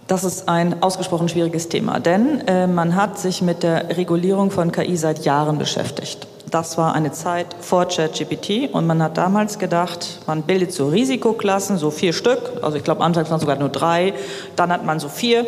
Das 0.07 0.23
ist 0.23 0.49
ein 0.49 0.83
ausgesprochen 0.85 1.29
schwieriges 1.29 1.69
Thema, 1.69 1.99
denn 1.99 2.47
äh, 2.47 2.69
man 2.69 2.95
hat 2.95 3.19
sich 3.19 3.43
mit 3.43 3.65
der 3.65 3.97
Regulierung 3.97 4.53
von 4.53 4.71
KI 4.71 4.97
seit 4.97 5.25
Jahren 5.25 5.59
beschäftigt. 5.59 6.29
Das 6.49 6.79
war 6.79 6.95
eine 6.95 7.11
Zeit 7.11 7.57
vor 7.61 7.87
ChatGPT 7.87 8.73
und 8.73 8.87
man 8.87 9.03
hat 9.03 9.17
damals 9.19 9.59
gedacht, 9.59 10.21
man 10.29 10.43
bildet 10.43 10.73
so 10.73 10.89
Risikoklassen, 10.89 11.77
so 11.77 11.91
vier 11.91 12.13
Stück, 12.13 12.39
also 12.63 12.77
ich 12.77 12.85
glaube 12.85 13.03
anfangs 13.03 13.31
waren 13.31 13.41
sogar 13.41 13.57
nur 13.57 13.69
drei, 13.69 14.15
dann 14.55 14.71
hat 14.71 14.85
man 14.85 15.01
so 15.01 15.09
vier 15.09 15.45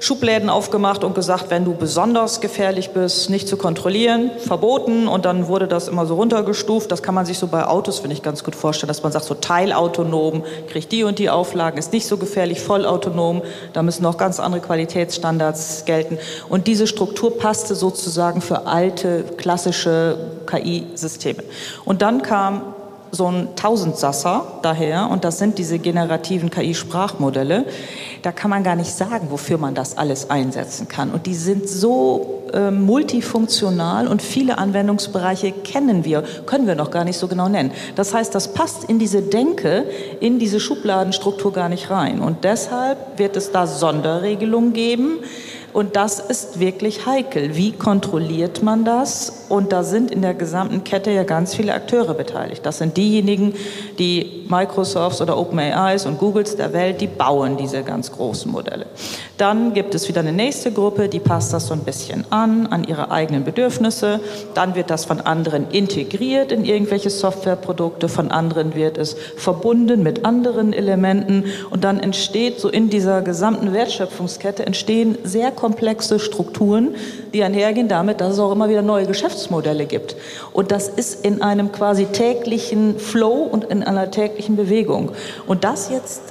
Schubläden 0.00 0.50
aufgemacht 0.50 1.04
und 1.04 1.14
gesagt, 1.14 1.50
wenn 1.50 1.64
du 1.64 1.74
besonders 1.74 2.40
gefährlich 2.40 2.90
bist, 2.90 3.30
nicht 3.30 3.48
zu 3.48 3.56
kontrollieren, 3.56 4.30
verboten. 4.38 5.08
Und 5.08 5.24
dann 5.24 5.48
wurde 5.48 5.66
das 5.66 5.88
immer 5.88 6.06
so 6.06 6.16
runtergestuft. 6.16 6.90
Das 6.90 7.02
kann 7.02 7.14
man 7.14 7.26
sich 7.26 7.38
so 7.38 7.46
bei 7.46 7.66
Autos, 7.66 7.98
finde 7.98 8.14
ich, 8.14 8.22
ganz 8.22 8.44
gut 8.44 8.54
vorstellen, 8.54 8.88
dass 8.88 9.02
man 9.02 9.12
sagt, 9.12 9.24
so 9.24 9.34
teilautonom, 9.34 10.44
kriegt 10.68 10.92
die 10.92 11.04
und 11.04 11.18
die 11.18 11.30
Auflagen, 11.30 11.78
ist 11.78 11.92
nicht 11.92 12.06
so 12.06 12.16
gefährlich, 12.16 12.60
vollautonom. 12.60 13.42
Da 13.72 13.82
müssen 13.82 14.02
noch 14.02 14.16
ganz 14.16 14.40
andere 14.40 14.60
Qualitätsstandards 14.60 15.84
gelten. 15.84 16.18
Und 16.48 16.66
diese 16.66 16.86
Struktur 16.86 17.38
passte 17.38 17.74
sozusagen 17.74 18.40
für 18.40 18.66
alte, 18.66 19.24
klassische 19.36 20.16
KI-Systeme. 20.46 21.42
Und 21.84 22.02
dann 22.02 22.22
kam 22.22 22.74
so 23.10 23.26
ein 23.26 23.48
Tausendsasser 23.56 24.60
daher 24.62 25.08
und 25.10 25.24
das 25.24 25.38
sind 25.38 25.58
diese 25.58 25.78
generativen 25.78 26.50
KI-Sprachmodelle, 26.50 27.64
da 28.22 28.32
kann 28.32 28.50
man 28.50 28.62
gar 28.64 28.76
nicht 28.76 28.92
sagen, 28.92 29.28
wofür 29.30 29.58
man 29.58 29.74
das 29.74 29.96
alles 29.96 30.30
einsetzen 30.30 30.88
kann. 30.88 31.10
Und 31.10 31.26
die 31.26 31.34
sind 31.34 31.68
so 31.68 32.44
äh, 32.52 32.70
multifunktional 32.70 34.08
und 34.08 34.22
viele 34.22 34.58
Anwendungsbereiche 34.58 35.52
kennen 35.52 36.04
wir, 36.04 36.22
können 36.46 36.66
wir 36.66 36.74
noch 36.74 36.90
gar 36.90 37.04
nicht 37.04 37.18
so 37.18 37.28
genau 37.28 37.48
nennen. 37.48 37.72
Das 37.94 38.14
heißt, 38.14 38.34
das 38.34 38.52
passt 38.54 38.84
in 38.84 38.98
diese 38.98 39.22
Denke, 39.22 39.84
in 40.20 40.38
diese 40.38 40.60
Schubladenstruktur 40.60 41.52
gar 41.52 41.68
nicht 41.68 41.90
rein. 41.90 42.20
Und 42.20 42.44
deshalb 42.44 43.18
wird 43.18 43.36
es 43.36 43.52
da 43.52 43.66
Sonderregelungen 43.66 44.72
geben, 44.72 45.18
und 45.72 45.96
das 45.96 46.18
ist 46.18 46.60
wirklich 46.60 47.06
heikel. 47.06 47.54
Wie 47.54 47.72
kontrolliert 47.72 48.62
man 48.62 48.84
das? 48.84 49.37
Und 49.48 49.72
da 49.72 49.82
sind 49.82 50.10
in 50.10 50.22
der 50.22 50.34
gesamten 50.34 50.84
Kette 50.84 51.10
ja 51.10 51.24
ganz 51.24 51.54
viele 51.54 51.72
Akteure 51.72 52.14
beteiligt. 52.14 52.64
Das 52.66 52.78
sind 52.78 52.96
diejenigen, 52.96 53.54
die 53.98 54.44
Microsofts 54.48 55.20
oder 55.20 55.38
OpenAIs 55.38 56.06
und 56.06 56.18
Googles 56.18 56.56
der 56.56 56.72
Welt, 56.72 57.00
die 57.00 57.06
bauen 57.06 57.56
diese 57.56 57.82
ganz 57.82 58.12
großen 58.12 58.50
Modelle. 58.50 58.86
Dann 59.36 59.72
gibt 59.72 59.94
es 59.94 60.08
wieder 60.08 60.20
eine 60.20 60.32
nächste 60.32 60.72
Gruppe, 60.72 61.08
die 61.08 61.20
passt 61.20 61.52
das 61.52 61.66
so 61.68 61.74
ein 61.74 61.84
bisschen 61.84 62.24
an, 62.30 62.66
an 62.66 62.84
ihre 62.84 63.10
eigenen 63.10 63.44
Bedürfnisse. 63.44 64.20
Dann 64.54 64.74
wird 64.74 64.90
das 64.90 65.04
von 65.04 65.20
anderen 65.20 65.70
integriert 65.70 66.52
in 66.52 66.64
irgendwelche 66.64 67.10
Softwareprodukte, 67.10 68.08
von 68.08 68.30
anderen 68.30 68.74
wird 68.74 68.98
es 68.98 69.14
verbunden 69.36 70.02
mit 70.02 70.24
anderen 70.24 70.72
Elementen 70.72 71.44
und 71.70 71.84
dann 71.84 72.00
entsteht 72.00 72.60
so 72.60 72.68
in 72.68 72.90
dieser 72.90 73.22
gesamten 73.22 73.72
Wertschöpfungskette 73.72 74.66
entstehen 74.66 75.16
sehr 75.24 75.50
komplexe 75.50 76.18
Strukturen, 76.18 76.94
die 77.32 77.42
einhergehen 77.42 77.88
damit, 77.88 78.20
dass 78.20 78.34
es 78.34 78.38
auch 78.38 78.52
immer 78.52 78.68
wieder 78.68 78.82
neue 78.82 79.06
Geschäftsmodelle 79.38 79.86
gibt. 79.86 80.16
Und 80.52 80.70
das 80.70 80.88
ist 80.88 81.24
in 81.24 81.42
einem 81.42 81.72
quasi 81.72 82.06
täglichen 82.06 82.98
Flow 82.98 83.48
und 83.50 83.64
in 83.64 83.82
einer 83.82 84.10
täglichen 84.10 84.56
Bewegung. 84.56 85.12
Und 85.46 85.64
das 85.64 85.90
jetzt 85.90 86.22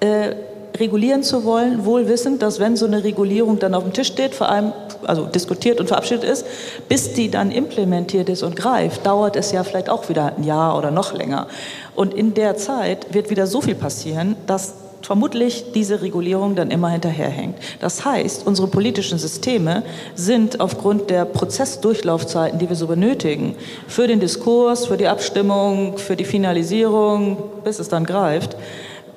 äh, 0.00 0.34
regulieren 0.78 1.22
zu 1.22 1.44
wollen, 1.44 1.84
wohl 1.84 2.08
wissend, 2.08 2.42
dass 2.42 2.58
wenn 2.60 2.76
so 2.76 2.86
eine 2.86 3.04
Regulierung 3.04 3.58
dann 3.58 3.74
auf 3.74 3.82
dem 3.82 3.92
Tisch 3.92 4.08
steht, 4.08 4.34
vor 4.34 4.48
allem 4.48 4.72
also 5.04 5.26
diskutiert 5.26 5.80
und 5.80 5.88
verabschiedet 5.88 6.24
ist, 6.24 6.46
bis 6.88 7.12
die 7.12 7.30
dann 7.30 7.50
implementiert 7.50 8.28
ist 8.28 8.42
und 8.42 8.56
greift, 8.56 9.04
dauert 9.04 9.36
es 9.36 9.52
ja 9.52 9.64
vielleicht 9.64 9.90
auch 9.90 10.08
wieder 10.08 10.36
ein 10.36 10.44
Jahr 10.44 10.78
oder 10.78 10.90
noch 10.90 11.12
länger. 11.12 11.48
Und 11.94 12.14
in 12.14 12.34
der 12.34 12.56
Zeit 12.56 13.12
wird 13.12 13.30
wieder 13.30 13.46
so 13.46 13.60
viel 13.60 13.74
passieren, 13.74 14.36
dass 14.46 14.74
vermutlich 15.06 15.72
diese 15.74 16.02
Regulierung 16.02 16.54
dann 16.54 16.70
immer 16.70 16.90
hinterherhängt. 16.90 17.56
Das 17.80 18.04
heißt, 18.04 18.46
unsere 18.46 18.68
politischen 18.68 19.18
Systeme 19.18 19.82
sind 20.14 20.60
aufgrund 20.60 21.10
der 21.10 21.24
Prozessdurchlaufzeiten, 21.24 22.58
die 22.58 22.68
wir 22.68 22.76
so 22.76 22.86
benötigen, 22.86 23.54
für 23.88 24.06
den 24.06 24.20
Diskurs, 24.20 24.86
für 24.86 24.96
die 24.96 25.08
Abstimmung, 25.08 25.98
für 25.98 26.16
die 26.16 26.24
Finalisierung, 26.24 27.36
bis 27.64 27.78
es 27.78 27.88
dann 27.88 28.04
greift, 28.04 28.56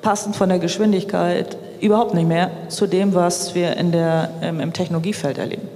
passend 0.02 0.36
von 0.36 0.48
der 0.48 0.58
Geschwindigkeit 0.58 1.56
überhaupt 1.80 2.14
nicht 2.14 2.28
mehr 2.28 2.50
zu 2.68 2.86
dem, 2.86 3.14
was 3.14 3.54
wir 3.54 3.76
in 3.76 3.92
der, 3.92 4.30
ähm, 4.42 4.60
im 4.60 4.72
Technologiefeld 4.72 5.38
erleben. 5.38 5.68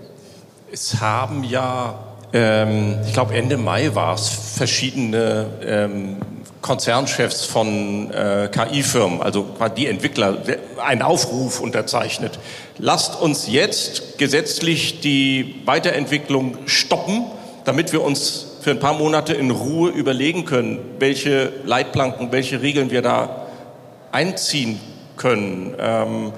Es 0.73 1.01
haben 1.01 1.42
ja, 1.44 1.99
ähm, 2.33 2.99
ich 3.05 3.12
glaube 3.12 3.35
Ende 3.35 3.57
Mai 3.57 3.94
war 3.94 4.14
es, 4.14 4.29
verschiedene 4.29 5.46
ähm, 5.66 6.16
Konzernchefs 6.62 7.44
von 7.44 8.11
äh, 8.12 8.49
KI-Firmen, 8.53 9.23
also 9.23 9.46
die 9.77 9.87
Entwickler, 9.87 10.38
einen 10.85 11.03
Aufruf 11.03 11.61
unterzeichnet. 11.61 12.38
Lasst 12.79 13.20
uns 13.20 13.49
jetzt 13.49 14.18
gesetzlich 14.18 15.01
die 15.01 15.62
Weiterentwicklung 15.64 16.59
stoppen, 16.66 17.25
damit 17.64 17.92
wir 17.92 18.03
uns 18.03 18.46
für 18.61 18.73
ein 18.73 18.81
paar 18.81 18.94
Monate 18.94 19.33
in 19.33 19.51
Ruhe 19.51 19.90
überlegen 19.90 20.44
können, 20.44 20.79
welche 20.99 21.53
Leitplanken, 21.64 22.31
welche 22.31 22.61
Regeln 22.61 22.90
wir 22.90 23.01
da 23.01 23.46
einziehen 24.12 24.81
können. 25.16 25.75
Ähm, 25.79 26.33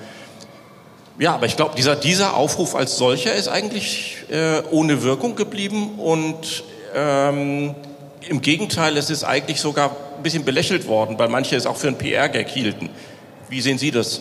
ja, 1.18 1.34
aber 1.34 1.46
ich 1.46 1.56
glaube, 1.56 1.74
dieser, 1.76 1.96
dieser 1.96 2.36
Aufruf 2.36 2.74
als 2.74 2.96
solcher 2.96 3.34
ist 3.34 3.48
eigentlich 3.48 4.16
äh, 4.30 4.62
ohne 4.70 5.02
Wirkung 5.02 5.34
geblieben 5.36 5.98
und 5.98 6.64
ähm, 6.94 7.74
im 8.28 8.40
Gegenteil, 8.40 8.96
es 8.96 9.10
ist 9.10 9.24
eigentlich 9.24 9.60
sogar 9.60 9.96
ein 10.22 10.24
bisschen 10.24 10.44
belächelt 10.44 10.86
worden, 10.86 11.18
weil 11.18 11.28
manche 11.28 11.56
es 11.56 11.66
auch 11.66 11.76
für 11.76 11.88
einen 11.88 11.98
PR-Gag 11.98 12.48
hielten. 12.48 12.90
Wie 13.48 13.60
sehen 13.60 13.76
Sie 13.76 13.90
das? 13.90 14.20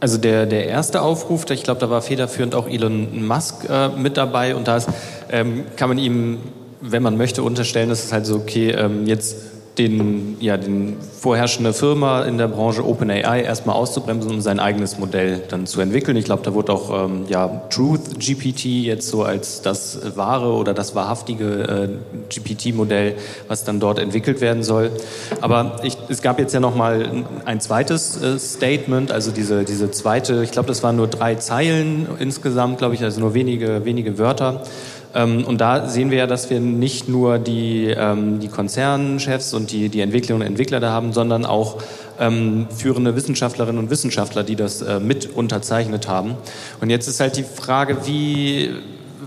Also 0.00 0.18
der, 0.18 0.46
der 0.46 0.66
erste 0.66 1.00
Aufruf, 1.00 1.48
ich 1.50 1.62
glaube, 1.62 1.80
da 1.80 1.88
war 1.88 2.02
federführend 2.02 2.54
auch 2.54 2.68
Elon 2.68 3.26
Musk 3.26 3.68
äh, 3.68 3.88
mit 3.88 4.16
dabei 4.16 4.54
und 4.54 4.68
da 4.68 4.76
ist, 4.76 4.88
ähm, 5.30 5.64
kann 5.76 5.88
man 5.88 5.98
ihm, 5.98 6.40
wenn 6.80 7.02
man 7.02 7.16
möchte, 7.16 7.42
unterstellen, 7.42 7.88
dass 7.88 8.04
es 8.04 8.12
halt 8.12 8.26
so, 8.26 8.36
okay, 8.36 8.72
ähm, 8.72 9.06
jetzt 9.06 9.36
den, 9.78 10.36
ja, 10.40 10.56
den 10.56 10.96
vorherrschende 11.00 11.72
Firma 11.72 12.22
in 12.22 12.38
der 12.38 12.48
Branche 12.48 12.86
OpenAI 12.86 13.42
erstmal 13.42 13.76
auszubremsen, 13.76 14.30
um 14.30 14.40
sein 14.40 14.58
eigenes 14.58 14.98
Modell 14.98 15.42
dann 15.48 15.66
zu 15.66 15.80
entwickeln. 15.80 16.16
Ich 16.16 16.24
glaube, 16.24 16.42
da 16.42 16.54
wird 16.54 16.70
auch 16.70 17.04
ähm, 17.04 17.24
ja, 17.28 17.62
Truth 17.68 18.18
GPT 18.18 18.64
jetzt 18.64 19.08
so 19.08 19.22
als 19.22 19.60
das 19.60 20.16
wahre 20.16 20.52
oder 20.52 20.72
das 20.72 20.94
wahrhaftige 20.94 21.44
äh, 21.44 21.88
GPT-Modell, 22.28 23.16
was 23.48 23.64
dann 23.64 23.80
dort 23.80 23.98
entwickelt 23.98 24.40
werden 24.40 24.62
soll. 24.62 24.90
Aber 25.40 25.80
ich, 25.82 25.98
es 26.08 26.22
gab 26.22 26.38
jetzt 26.38 26.54
ja 26.54 26.60
noch 26.60 26.74
mal 26.74 27.24
ein 27.44 27.60
zweites 27.60 28.22
äh, 28.22 28.38
Statement, 28.38 29.12
also 29.12 29.30
diese, 29.30 29.64
diese 29.64 29.90
zweite, 29.90 30.42
ich 30.42 30.52
glaube, 30.52 30.68
das 30.68 30.82
waren 30.82 30.96
nur 30.96 31.08
drei 31.08 31.34
Zeilen 31.34 32.06
insgesamt, 32.18 32.78
glaube 32.78 32.94
ich, 32.94 33.02
also 33.02 33.20
nur 33.20 33.34
wenige, 33.34 33.84
wenige 33.84 34.16
Wörter. 34.18 34.62
Ähm, 35.16 35.44
und 35.44 35.60
da 35.62 35.88
sehen 35.88 36.10
wir 36.10 36.18
ja, 36.18 36.26
dass 36.26 36.50
wir 36.50 36.60
nicht 36.60 37.08
nur 37.08 37.38
die, 37.38 37.86
ähm, 37.86 38.38
die 38.38 38.48
Konzernchefs 38.48 39.54
und 39.54 39.72
die, 39.72 39.88
die 39.88 40.00
Entwicklerinnen 40.00 40.42
und 40.42 40.46
Entwickler 40.46 40.78
da 40.78 40.90
haben, 40.90 41.14
sondern 41.14 41.46
auch 41.46 41.78
ähm, 42.20 42.66
führende 42.74 43.16
Wissenschaftlerinnen 43.16 43.78
und 43.78 43.90
Wissenschaftler, 43.90 44.44
die 44.44 44.56
das 44.56 44.82
äh, 44.82 45.00
mit 45.00 45.34
unterzeichnet 45.34 46.06
haben. 46.06 46.34
Und 46.82 46.90
jetzt 46.90 47.08
ist 47.08 47.18
halt 47.20 47.38
die 47.38 47.44
Frage, 47.44 48.06
wie, 48.06 48.70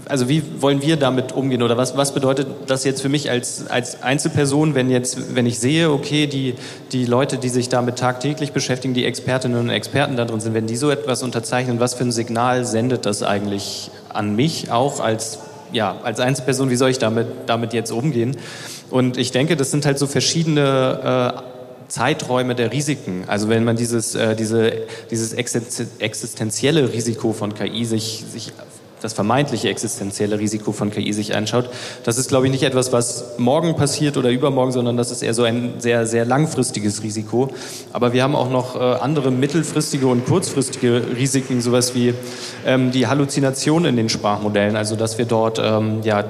also 0.08 0.30
wie 0.30 0.43
wollen 0.60 0.84
wir 0.84 0.95
damit 0.95 1.32
umgehen 1.32 1.63
oder 1.63 1.75
was, 1.75 1.97
was 1.97 2.13
bedeutet 2.13 2.47
das 2.67 2.84
jetzt 2.84 3.02
für 3.02 3.10
mich 3.10 3.32
als, 3.32 3.67
als 3.67 4.04
Einzelperson, 4.04 4.75
wenn 4.75 4.91
jetzt, 4.91 5.36
wenn 5.36 5.47
ich 5.47 5.60
sehe, 5.60 5.91
okay, 5.91 6.28
die, 6.28 6.54
die 6.91 7.06
Leute, 7.06 7.39
die 7.39 7.49
sich 7.49 7.67
damit 7.67 7.97
tagtäglich 7.97 8.52
beschäftigen, 8.52 8.93
die 8.93 9.06
Expertinnen 9.06 9.60
und 9.60 9.69
Experten 9.69 10.17
da 10.17 10.25
drin 10.25 10.39
sind, 10.39 10.54
wenn 10.54 10.67
die 10.67 10.78
so 10.78 10.91
etwas 10.91 11.23
unterzeichnen, 11.23 11.80
was 11.80 11.95
für 11.95 12.04
ein 12.04 12.12
Signal 12.12 12.65
sendet 12.65 13.08
das 13.08 13.23
eigentlich 13.23 13.89
an 14.10 14.36
mich 14.36 14.71
auch 14.71 14.99
als, 14.99 15.39
ja, 15.71 15.97
als 16.03 16.19
Einzelperson, 16.19 16.69
wie 16.69 16.75
soll 16.75 16.89
ich 16.89 16.99
damit, 16.99 17.27
damit 17.45 17.73
jetzt 17.73 17.91
umgehen? 17.91 18.38
Und 18.89 19.17
ich 19.17 19.32
denke, 19.32 19.55
das 19.55 19.71
sind 19.71 19.86
halt 19.86 19.99
so 19.99 20.08
verschiedene 20.08 21.43
äh, 21.45 21.89
Zeiträume 21.89 22.55
der 22.55 22.71
Risiken. 22.71 23.23
Also 23.27 23.49
wenn 23.49 23.63
man 23.63 23.75
dieses, 23.75 24.15
äh, 24.15 24.36
diese, 24.36 24.71
dieses 25.12 25.34
existenzielle 25.34 26.93
Risiko 26.93 27.34
von 27.34 27.53
KI 27.53 27.86
sich, 27.86 28.23
sich 28.32 28.53
das 29.01 29.13
vermeintliche 29.13 29.69
existenzielle 29.69 30.39
Risiko 30.39 30.71
von 30.71 30.91
KI 30.91 31.13
sich 31.13 31.35
anschaut, 31.35 31.69
das 32.03 32.17
ist, 32.17 32.29
glaube 32.29 32.45
ich, 32.45 32.51
nicht 32.51 32.63
etwas, 32.63 32.91
was 32.91 33.38
morgen 33.38 33.75
passiert 33.75 34.17
oder 34.17 34.29
übermorgen, 34.29 34.71
sondern 34.71 34.97
das 34.97 35.12
ist 35.12 35.21
eher 35.21 35.33
so 35.33 35.43
ein 35.43 35.75
sehr, 35.79 36.05
sehr 36.05 36.25
langfristiges 36.25 37.03
Risiko. 37.03 37.49
Aber 37.93 38.13
wir 38.13 38.23
haben 38.23 38.35
auch 38.35 38.49
noch 38.49 38.75
äh, 38.75 38.79
andere 38.79 39.31
mittelfristige 39.31 40.07
und 40.07 40.25
kurzfristige 40.25 41.03
Risiken, 41.15 41.62
sowas 41.62 41.95
wie 41.95 42.13
ähm, 42.65 42.91
die 42.91 43.07
Halluzination 43.07 43.85
in 43.85 43.95
den 43.95 44.09
Sprachmodellen, 44.09 44.75
also 44.75 44.95
dass 44.95 45.17
wir 45.17 45.25
dort 45.25 45.59
ähm, 45.63 46.01
ja, 46.03 46.23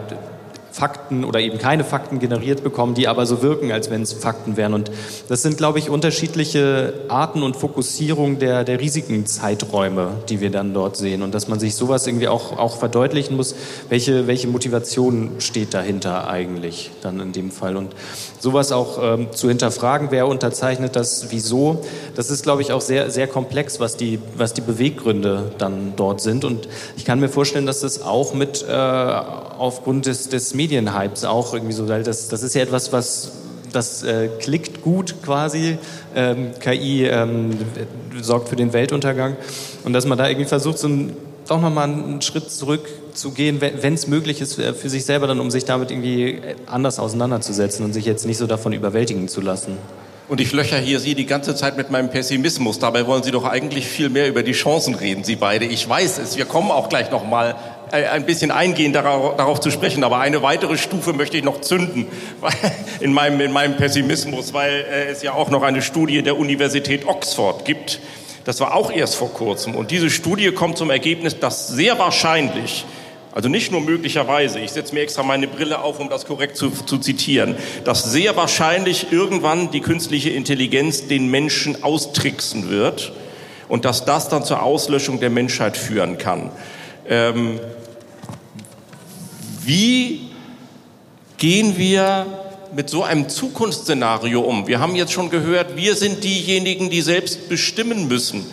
Fakten 0.80 1.26
oder 1.26 1.42
eben 1.42 1.58
keine 1.58 1.84
Fakten 1.84 2.20
generiert 2.20 2.64
bekommen, 2.64 2.94
die 2.94 3.10
aber 3.10 3.26
so 3.26 3.42
wirken, 3.42 3.74
als 3.74 3.90
wenn 3.90 4.02
es 4.02 4.14
Fakten 4.14 4.56
wären. 4.56 4.74
Und 4.74 4.90
das 5.28 5.42
sind, 5.42 5.58
glaube 5.58 5.78
ich, 5.78 5.90
unterschiedliche 5.90 6.94
Arten 7.10 7.44
und 7.44 7.58
Fokussierung 7.58 8.40
der, 8.40 8.64
der 8.64 8.80
Risikenzeiträume, 8.80 10.12
die 10.30 10.40
wir 10.40 10.52
dann 10.52 10.74
dort 10.74 10.96
sehen. 10.96 11.22
Und 11.22 11.36
dass 11.36 11.50
man 11.50 11.60
sich 11.60 11.76
sowas 11.76 12.08
irgendwie 12.08 12.30
auch, 12.30 12.58
auch 12.58 12.78
verdeutlichen 12.78 13.36
muss, 13.36 13.56
welche, 13.90 14.28
welche 14.28 14.48
Motivation 14.48 15.32
steht 15.40 15.74
dahinter 15.74 16.30
eigentlich 16.30 16.92
dann 17.02 17.20
in 17.20 17.34
dem 17.34 17.52
Fall. 17.52 17.76
Und 17.76 17.94
sowas 18.40 18.72
auch 18.72 19.00
ähm, 19.04 19.34
zu 19.34 19.50
hinterfragen, 19.50 20.12
wer 20.12 20.28
unterzeichnet 20.28 20.96
das, 20.96 21.28
wieso, 21.30 21.82
das 22.16 22.30
ist, 22.30 22.44
glaube 22.44 22.62
ich, 22.62 22.72
auch 22.72 22.82
sehr, 22.82 23.10
sehr 23.12 23.28
komplex, 23.28 23.82
was 23.82 23.98
die, 23.98 24.20
was 24.38 24.54
die 24.54 24.62
Beweggründe 24.62 25.52
dann 25.58 25.94
dort 25.98 26.22
sind. 26.22 26.46
Und 26.46 26.70
ich 26.96 27.04
kann 27.04 27.20
mir 27.20 27.28
vorstellen, 27.28 27.66
dass 27.66 27.82
das 27.82 28.02
auch 28.02 28.34
mit 28.34 28.64
äh, 28.64 29.22
aufgrund 29.60 30.06
des, 30.06 30.30
des 30.30 30.54
Medienhypes 30.54 31.26
auch 31.26 31.54
irgendwie 31.54 31.74
so, 31.74 31.88
weil 31.88 32.04
das, 32.04 32.30
das 32.30 32.44
ist 32.44 32.56
ja 32.56 32.62
etwas, 32.62 32.92
was 32.92 33.32
das 33.72 34.04
äh, 34.04 34.30
klickt 34.40 34.82
gut 34.82 35.22
quasi. 35.22 35.78
Ähm, 36.16 36.52
KI 36.60 37.06
ähm, 37.06 37.52
sorgt 38.22 38.50
für 38.50 38.56
den 38.56 38.74
Weltuntergang. 38.74 39.36
Und 39.84 39.94
dass 39.94 40.06
man 40.06 40.18
da 40.18 40.28
irgendwie 40.28 40.48
versucht, 40.48 40.80
so 40.80 40.88
ein, 40.88 41.16
doch 41.48 41.62
nochmal 41.62 41.90
einen 41.90 42.22
Schritt 42.22 42.52
zurück 42.52 42.88
zu 43.14 43.32
gehen, 43.32 43.60
wenn 43.62 43.94
es 43.94 44.08
möglich 44.08 44.42
ist, 44.42 44.58
äh, 44.60 44.74
für 44.74 44.90
sich 44.90 45.06
selber 45.06 45.28
dann, 45.28 45.40
um 45.40 45.52
sich 45.52 45.66
damit 45.66 45.92
irgendwie 45.92 46.40
anders 46.66 47.00
auseinanderzusetzen 47.00 47.86
und 47.86 47.94
sich 47.94 48.06
jetzt 48.06 48.26
nicht 48.26 48.38
so 48.38 48.48
davon 48.48 48.74
überwältigen 48.74 49.28
zu 49.28 49.42
lassen. 49.42 49.78
Und 50.30 50.40
ich 50.40 50.52
löcher 50.54 50.78
hier 50.78 51.00
Sie 51.00 51.16
die 51.16 51.26
ganze 51.26 51.56
Zeit 51.56 51.76
mit 51.76 51.90
meinem 51.90 52.12
Pessimismus. 52.12 52.78
Dabei 52.78 53.08
wollen 53.08 53.24
Sie 53.24 53.32
doch 53.32 53.46
eigentlich 53.46 53.88
viel 53.88 54.10
mehr 54.10 54.28
über 54.28 54.44
die 54.44 54.52
Chancen 54.52 54.94
reden, 54.94 55.24
Sie 55.24 55.36
beide. 55.36 55.66
Ich 55.66 55.90
weiß 55.90 56.20
es. 56.20 56.38
Wir 56.38 56.46
kommen 56.46 56.70
auch 56.70 56.88
gleich 56.88 57.10
nochmal 57.10 57.56
äh, 57.56 57.56
ein 57.92 58.26
bisschen 58.26 58.52
eingehend 58.52 58.96
darauf, 58.96 59.38
darauf, 59.38 59.60
zu 59.60 59.72
sprechen. 59.72 60.04
Aber 60.04 60.20
eine 60.20 60.42
weitere 60.42 60.78
Stufe 60.78 61.14
möchte 61.14 61.38
ich 61.38 61.44
noch 61.44 61.62
zünden 61.62 62.08
in 63.00 63.14
meinem, 63.14 63.42
in 63.42 63.52
meinem 63.52 63.78
Pessimismus, 63.78 64.54
weil 64.54 64.86
äh, 64.92 65.12
es 65.12 65.22
ja 65.22 65.34
auch 65.34 65.50
noch 65.50 65.64
eine 65.64 65.82
Studie 65.82 66.22
der 66.22 66.38
Universität 66.38 67.08
Oxford 67.08 67.66
gibt. 67.66 68.00
Das 68.46 68.60
war 68.60 68.74
auch 68.74 68.92
erst 68.92 69.16
vor 69.16 69.34
kurzem. 69.34 69.76
Und 69.76 69.92
diese 69.92 70.10
Studie 70.10 70.52
kommt 70.52 70.78
zum 70.78 70.90
Ergebnis, 70.90 71.40
dass 71.40 71.68
sehr 71.68 72.00
wahrscheinlich 72.00 72.86
also 73.32 73.48
nicht 73.48 73.72
nur 73.72 73.82
möglicherweise, 73.82 74.60
ich 74.60 74.72
setze 74.72 74.94
mir 74.94 75.02
extra 75.02 75.22
meine 75.22 75.48
Brille 75.48 75.84
auf, 75.84 76.00
um 76.00 76.10
das 76.10 76.26
korrekt 76.26 76.58
zu, 76.58 76.72
zu, 76.72 76.98
zitieren, 76.98 77.56
dass 77.84 78.12
sehr 78.12 78.36
wahrscheinlich 78.36 79.12
irgendwann 79.12 79.70
die 79.70 79.82
künstliche 79.82 80.32
Intelligenz 80.32 81.08
den 81.08 81.30
Menschen 81.30 81.84
austricksen 81.84 82.70
wird 82.70 83.12
und 83.68 83.86
dass 83.86 84.04
das 84.04 84.30
dann 84.30 84.44
zur 84.44 84.64
Auslöschung 84.64 85.20
der 85.20 85.30
Menschheit 85.30 85.78
führen 85.78 86.18
kann. 86.18 86.50
Ähm, 87.08 87.60
wie 89.66 90.22
gehen 91.38 91.78
wir 91.78 92.26
mit 92.76 92.90
so 92.90 93.04
einem 93.04 93.30
Zukunftsszenario 93.30 94.42
um? 94.42 94.68
Wir 94.68 94.80
haben 94.80 94.96
jetzt 94.96 95.12
schon 95.12 95.30
gehört, 95.30 95.76
wir 95.76 95.96
sind 95.96 96.24
diejenigen, 96.24 96.90
die 96.90 97.02
selbst 97.02 97.50
bestimmen 97.50 98.08
müssen, 98.08 98.46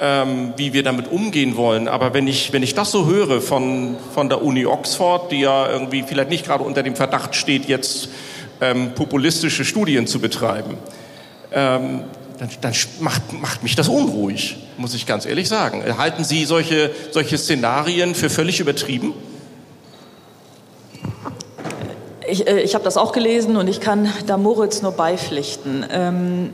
ähm, 0.00 0.52
wie 0.56 0.72
wir 0.72 0.82
damit 0.82 1.10
umgehen 1.10 1.56
wollen. 1.56 1.88
Aber 1.88 2.14
wenn 2.14 2.26
ich, 2.26 2.52
wenn 2.52 2.62
ich 2.62 2.74
das 2.74 2.90
so 2.90 3.06
höre 3.06 3.40
von, 3.40 3.96
von 4.14 4.28
der 4.28 4.42
Uni 4.42 4.66
Oxford, 4.66 5.32
die 5.32 5.40
ja 5.40 5.70
irgendwie 5.70 6.02
vielleicht 6.02 6.30
nicht 6.30 6.44
gerade 6.44 6.64
unter 6.64 6.82
dem 6.82 6.96
Verdacht 6.96 7.34
steht, 7.34 7.66
jetzt 7.66 8.08
ähm, 8.60 8.92
populistische 8.94 9.64
Studien 9.64 10.06
zu 10.06 10.20
betreiben, 10.20 10.76
ähm, 11.52 12.00
dann, 12.38 12.48
dann 12.60 12.74
macht, 13.00 13.32
macht 13.32 13.62
mich 13.62 13.76
das 13.76 13.88
unruhig, 13.88 14.56
muss 14.76 14.94
ich 14.94 15.06
ganz 15.06 15.24
ehrlich 15.24 15.48
sagen. 15.48 15.84
Halten 15.96 16.24
Sie 16.24 16.44
solche, 16.44 16.90
solche 17.12 17.38
Szenarien 17.38 18.14
für 18.14 18.28
völlig 18.28 18.60
übertrieben? 18.60 19.14
Ich, 22.34 22.48
äh, 22.48 22.62
ich 22.62 22.74
habe 22.74 22.82
das 22.82 22.96
auch 22.96 23.12
gelesen 23.12 23.56
und 23.56 23.68
ich 23.68 23.80
kann 23.80 24.12
da 24.26 24.36
Moritz 24.36 24.82
nur 24.82 24.90
beipflichten. 24.90 25.86
Ähm, 25.88 26.52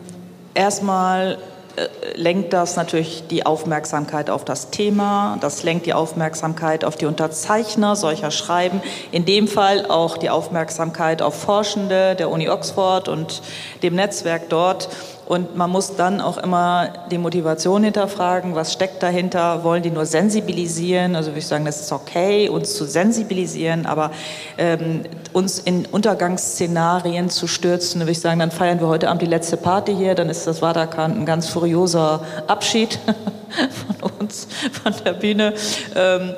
erstmal 0.53 1.39
äh, 1.77 1.87
lenkt 2.17 2.53
das 2.53 2.77
natürlich 2.77 3.25
die 3.31 3.47
Aufmerksamkeit 3.47 4.29
auf 4.29 4.45
das 4.45 4.69
Thema, 4.71 5.39
das 5.41 5.63
lenkt 5.63 5.87
die 5.87 5.95
Aufmerksamkeit 5.95 6.85
auf 6.85 6.97
die 6.97 7.07
Unterzeichner 7.07 7.97
solcher 7.97 8.31
Schreiben, 8.31 8.83
in 9.11 9.25
dem 9.25 9.49
Fall 9.49 9.87
auch 9.87 10.19
die 10.19 10.29
Aufmerksamkeit 10.29 11.23
auf 11.23 11.35
Forschende 11.35 12.15
der 12.15 12.29
Uni 12.29 12.51
Oxford 12.51 13.09
und 13.09 13.41
dem 13.83 13.95
Netzwerk 13.95 14.51
dort. 14.51 14.91
Und 15.31 15.57
man 15.57 15.71
muss 15.71 15.95
dann 15.95 16.21
auch 16.21 16.39
immer 16.39 16.89
die 17.09 17.17
Motivation 17.17 17.85
hinterfragen, 17.85 18.57
was 18.57 18.73
steckt 18.73 19.01
dahinter, 19.01 19.63
wollen 19.63 19.81
die 19.81 19.93
nur 19.93 20.05
sensibilisieren, 20.05 21.15
also 21.15 21.31
würde 21.31 21.39
ich 21.39 21.47
sagen, 21.47 21.65
das 21.65 21.81
ist 21.81 21.93
okay, 21.93 22.49
uns 22.49 22.75
zu 22.75 22.85
sensibilisieren, 22.85 23.87
aber 23.87 24.11
ähm, 24.59 25.03
uns 25.33 25.61
in 25.61 25.87
Untergangsszenarien 25.87 27.31
zu 27.31 27.47
stürzen, 27.47 28.01
würde 28.01 28.11
ich 28.11 28.19
sagen, 28.19 28.41
dann 28.41 28.51
feiern 28.51 28.81
wir 28.81 28.89
heute 28.89 29.09
Abend 29.09 29.23
die 29.23 29.27
letzte 29.27 29.57
Party 29.57 29.95
hier, 29.95 30.17
dann 30.17 30.29
ist 30.29 30.49
das 30.49 30.63
Waterkant 30.63 31.17
ein 31.17 31.27
ganz 31.27 31.49
furioser 31.49 32.25
Abschied 32.49 32.99
von 34.01 34.11
uns, 34.19 34.49
von 34.83 34.95
der 35.05 35.13
Bühne. 35.13 35.55
Ähm, 35.95 36.35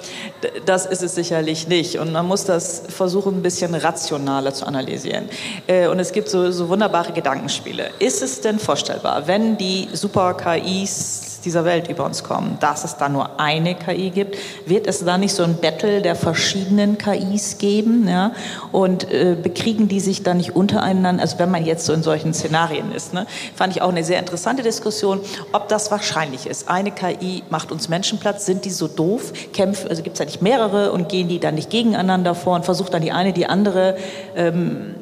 das 0.67 0.87
ist 0.87 1.03
es 1.03 1.15
sicherlich 1.15 1.69
nicht. 1.69 1.99
Und 1.99 2.13
man 2.13 2.27
muss 2.27 2.45
das 2.45 2.83
versuchen, 2.89 3.39
ein 3.39 3.43
bisschen 3.43 3.75
rationaler 3.75 4.53
zu 4.55 4.67
analysieren. 4.67 5.29
Äh, 5.67 5.89
und 5.89 5.99
es 5.99 6.13
gibt 6.13 6.29
so, 6.29 6.51
so 6.51 6.69
wunderbare 6.69 7.13
Gedankenspiele. 7.13 7.91
Ist 7.99 8.23
es 8.23 8.41
denn 8.41 8.59
vorstellbar, 8.59 8.82
wenn 9.27 9.57
die 9.57 9.89
Super-KIs 9.93 11.33
dieser 11.45 11.65
Welt 11.65 11.89
über 11.89 12.05
uns 12.05 12.25
kommen, 12.25 12.57
dass 12.61 12.85
es 12.85 12.97
da 12.97 13.09
nur 13.09 13.41
eine 13.41 13.75
KI 13.75 14.11
gibt, 14.11 14.37
wird 14.67 14.87
es 14.87 15.05
da 15.05 15.19
nicht 15.19 15.35
so 15.35 15.43
ein 15.43 15.57
Battle 15.57 16.03
der 16.03 16.15
verschiedenen 16.15 16.99
KIs 16.99 17.59
geben? 17.59 18.09
Ja? 18.09 18.33
Und 18.71 19.11
äh, 19.11 19.37
bekriegen 19.41 19.89
die 19.89 20.01
sich 20.01 20.23
dann 20.23 20.39
nicht 20.39 20.55
untereinander? 20.55 21.23
Also 21.23 21.39
wenn 21.39 21.51
man 21.51 21.65
jetzt 21.65 21.87
so 21.87 21.93
in 21.93 22.03
solchen 22.03 22.35
Szenarien 22.35 22.93
ist, 22.93 23.13
ne? 23.13 23.27
fand 23.55 23.75
ich 23.75 23.83
auch 23.83 23.91
eine 23.91 24.05
sehr 24.05 24.19
interessante 24.19 24.63
Diskussion, 24.63 25.21
ob 25.53 25.69
das 25.69 25.91
wahrscheinlich 25.91 26.47
ist. 26.47 26.69
Eine 26.69 26.91
KI 26.91 27.43
macht 27.51 27.73
uns 27.73 27.89
Menschenplatz, 27.89 28.47
sind 28.47 28.65
die 28.65 28.71
so 28.71 28.89
doof? 28.89 29.33
Kämpfen, 29.53 29.89
also 29.89 30.03
gibt 30.03 30.15
es 30.15 30.19
ja 30.21 30.25
nicht 30.25 30.43
mehrere 30.43 30.93
und 30.93 31.09
gehen 31.09 31.29
die 31.29 31.41
dann 31.41 31.55
nicht 31.55 31.71
gegeneinander 31.71 32.35
vor 32.35 32.55
und 32.55 32.65
versucht 32.65 32.95
dann 32.95 33.03
die 33.03 33.13
eine 33.13 33.33
die 33.33 33.47
andere 33.47 33.97
ähm, 34.37 34.95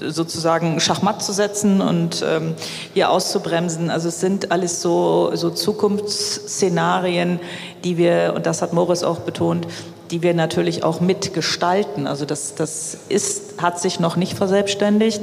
sozusagen 0.00 0.80
Schachmatt 0.80 1.22
zu 1.22 1.32
setzen 1.32 1.80
und 1.80 2.24
ähm, 2.26 2.54
hier 2.94 3.10
auszubremsen. 3.10 3.90
Also 3.90 4.08
es 4.08 4.20
sind 4.20 4.50
alles 4.50 4.80
so, 4.80 5.30
so 5.34 5.50
Zukunftsszenarien, 5.50 7.40
die 7.84 7.98
wir, 7.98 8.32
und 8.34 8.46
das 8.46 8.62
hat 8.62 8.72
Morris 8.72 9.02
auch 9.02 9.20
betont, 9.20 9.66
die 10.12 10.22
wir 10.22 10.34
natürlich 10.34 10.84
auch 10.84 11.00
mitgestalten. 11.00 12.06
Also 12.06 12.26
das, 12.26 12.54
das 12.54 12.98
ist, 13.08 13.54
hat 13.62 13.80
sich 13.80 13.98
noch 13.98 14.16
nicht 14.16 14.36
verselbstständigt 14.36 15.22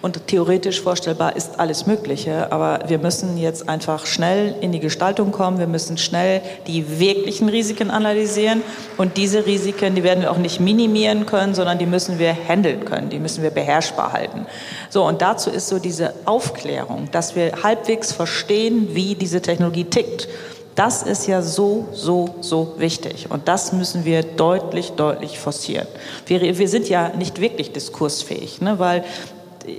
und 0.00 0.26
theoretisch 0.26 0.80
vorstellbar 0.80 1.36
ist 1.36 1.60
alles 1.60 1.86
Mögliche. 1.86 2.50
Aber 2.50 2.80
wir 2.88 2.98
müssen 2.98 3.36
jetzt 3.36 3.68
einfach 3.68 4.06
schnell 4.06 4.54
in 4.62 4.72
die 4.72 4.80
Gestaltung 4.80 5.32
kommen. 5.32 5.58
Wir 5.58 5.66
müssen 5.66 5.98
schnell 5.98 6.40
die 6.66 6.98
wirklichen 6.98 7.50
Risiken 7.50 7.90
analysieren. 7.90 8.62
Und 8.96 9.18
diese 9.18 9.44
Risiken, 9.44 9.94
die 9.94 10.02
werden 10.02 10.22
wir 10.22 10.32
auch 10.32 10.38
nicht 10.38 10.60
minimieren 10.60 11.26
können, 11.26 11.54
sondern 11.54 11.78
die 11.78 11.86
müssen 11.86 12.18
wir 12.18 12.34
handeln 12.48 12.86
können. 12.86 13.10
Die 13.10 13.18
müssen 13.18 13.42
wir 13.42 13.50
beherrschbar 13.50 14.14
halten. 14.14 14.46
So, 14.88 15.04
und 15.04 15.20
dazu 15.20 15.50
ist 15.50 15.68
so 15.68 15.78
diese 15.78 16.14
Aufklärung, 16.24 17.08
dass 17.12 17.36
wir 17.36 17.62
halbwegs 17.62 18.12
verstehen, 18.12 18.88
wie 18.94 19.14
diese 19.14 19.42
Technologie 19.42 19.84
tickt 19.84 20.26
das 20.74 21.02
ist 21.02 21.26
ja 21.26 21.42
so, 21.42 21.88
so, 21.92 22.34
so 22.40 22.74
wichtig. 22.78 23.26
Und 23.30 23.48
das 23.48 23.72
müssen 23.72 24.04
wir 24.04 24.22
deutlich, 24.22 24.92
deutlich 24.92 25.38
forcieren. 25.38 25.86
Wir, 26.26 26.40
wir 26.58 26.68
sind 26.68 26.88
ja 26.88 27.10
nicht 27.10 27.40
wirklich 27.40 27.72
diskursfähig, 27.72 28.60
ne? 28.60 28.78
weil 28.78 29.04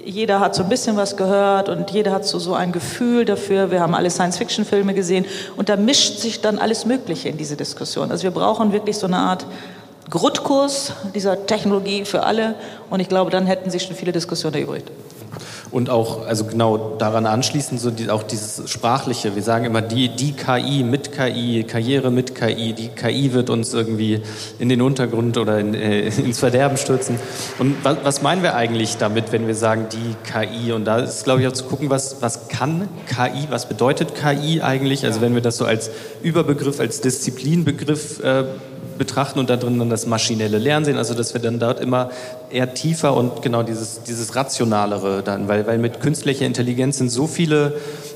jeder 0.05 0.39
hat 0.39 0.55
so 0.55 0.63
ein 0.63 0.69
bisschen 0.69 0.95
was 0.95 1.17
gehört 1.17 1.67
und 1.67 1.91
jeder 1.91 2.11
hat 2.11 2.25
so, 2.25 2.39
so 2.39 2.53
ein 2.53 2.71
Gefühl 2.71 3.25
dafür. 3.25 3.71
Wir 3.71 3.81
haben 3.81 3.95
alle 3.95 4.09
Science-Fiction-Filme 4.09 4.93
gesehen 4.93 5.25
und 5.57 5.69
da 5.69 5.75
mischt 5.75 6.19
sich 6.19 6.41
dann 6.41 6.57
alles 6.57 6.85
Mögliche 6.85 7.29
in 7.29 7.37
diese 7.37 7.55
Diskussion. 7.55 8.11
Also 8.11 8.23
wir 8.23 8.31
brauchen 8.31 8.71
wirklich 8.71 8.97
so 8.97 9.07
eine 9.07 9.17
Art 9.17 9.45
Grundkurs 10.09 10.93
dieser 11.15 11.45
Technologie 11.45 12.05
für 12.05 12.23
alle 12.23 12.55
und 12.89 12.99
ich 12.99 13.09
glaube, 13.09 13.31
dann 13.31 13.45
hätten 13.45 13.69
sich 13.71 13.83
schon 13.83 13.95
viele 13.95 14.11
Diskussionen 14.11 14.55
erübrigt. 14.55 14.91
Und 15.73 15.89
auch, 15.89 16.27
also 16.27 16.45
genau 16.45 16.95
daran 16.99 17.25
anschließend, 17.25 17.81
so 17.81 17.89
die, 17.89 18.11
auch 18.11 18.21
dieses 18.21 18.69
Sprachliche. 18.69 19.33
Wir 19.33 19.41
sagen 19.41 19.65
immer 19.65 19.81
die, 19.81 20.07
die 20.07 20.33
KI 20.33 20.83
mit 20.83 21.11
KI, 21.11 21.63
Karriere 21.63 22.11
mit 22.11 22.35
KI, 22.35 22.73
die 22.73 22.89
KI 22.89 23.33
wird 23.33 23.49
uns 23.49 23.73
irgendwie 23.73 24.21
in 24.59 24.69
den 24.69 24.83
Untergrund 24.83 25.35
oder 25.35 25.57
in, 25.57 25.73
äh, 25.73 26.09
ins 26.09 26.37
Verderben 26.37 26.77
stürzen. 26.77 27.15
Und 27.57 27.75
was, 27.81 27.97
was 28.03 28.21
meinen 28.21 28.43
wir 28.43 28.55
eigentlich 28.55 28.97
damit, 28.97 29.31
wenn 29.31 29.47
wir 29.47 29.55
sagen 29.55 29.87
die 29.91 30.15
KI? 30.31 30.73
Und 30.73 30.85
da 30.85 30.99
ist, 30.99 31.23
glaube 31.23 31.41
ich, 31.41 31.47
auch 31.47 31.53
zu 31.53 31.63
gucken, 31.63 31.89
was, 31.89 32.21
was 32.21 32.49
kann 32.49 32.87
KI, 33.07 33.47
was 33.49 33.67
bedeutet 33.67 34.13
KI 34.13 34.61
eigentlich? 34.61 35.05
Also 35.05 35.21
wenn 35.21 35.33
wir 35.33 35.41
das 35.41 35.57
so 35.57 35.65
als 35.65 35.89
Überbegriff, 36.21 36.79
als 36.79 37.01
Disziplinbegriff 37.01 38.23
äh, 38.23 38.43
betrachten 38.97 39.39
und 39.39 39.49
da 39.49 39.57
drin 39.57 39.79
dann 39.79 39.89
das 39.89 40.05
maschinelle 40.05 40.57
Lernen 40.57 40.85
sehen, 40.85 40.97
also 40.97 41.13
dass 41.13 41.33
wir 41.33 41.41
dann 41.41 41.59
dort 41.59 41.79
immer 41.79 42.09
eher 42.49 42.73
tiefer 42.73 43.15
und 43.15 43.41
genau 43.41 43.63
dieses, 43.63 44.03
dieses 44.03 44.35
Rationalere 44.35 45.23
dann, 45.23 45.47
weil, 45.47 45.65
weil 45.67 45.77
mit 45.77 46.01
künstlicher 46.01 46.45
Intelligenz 46.45 46.97
sind 46.97 47.09
so 47.09 47.27
viele 47.27 47.73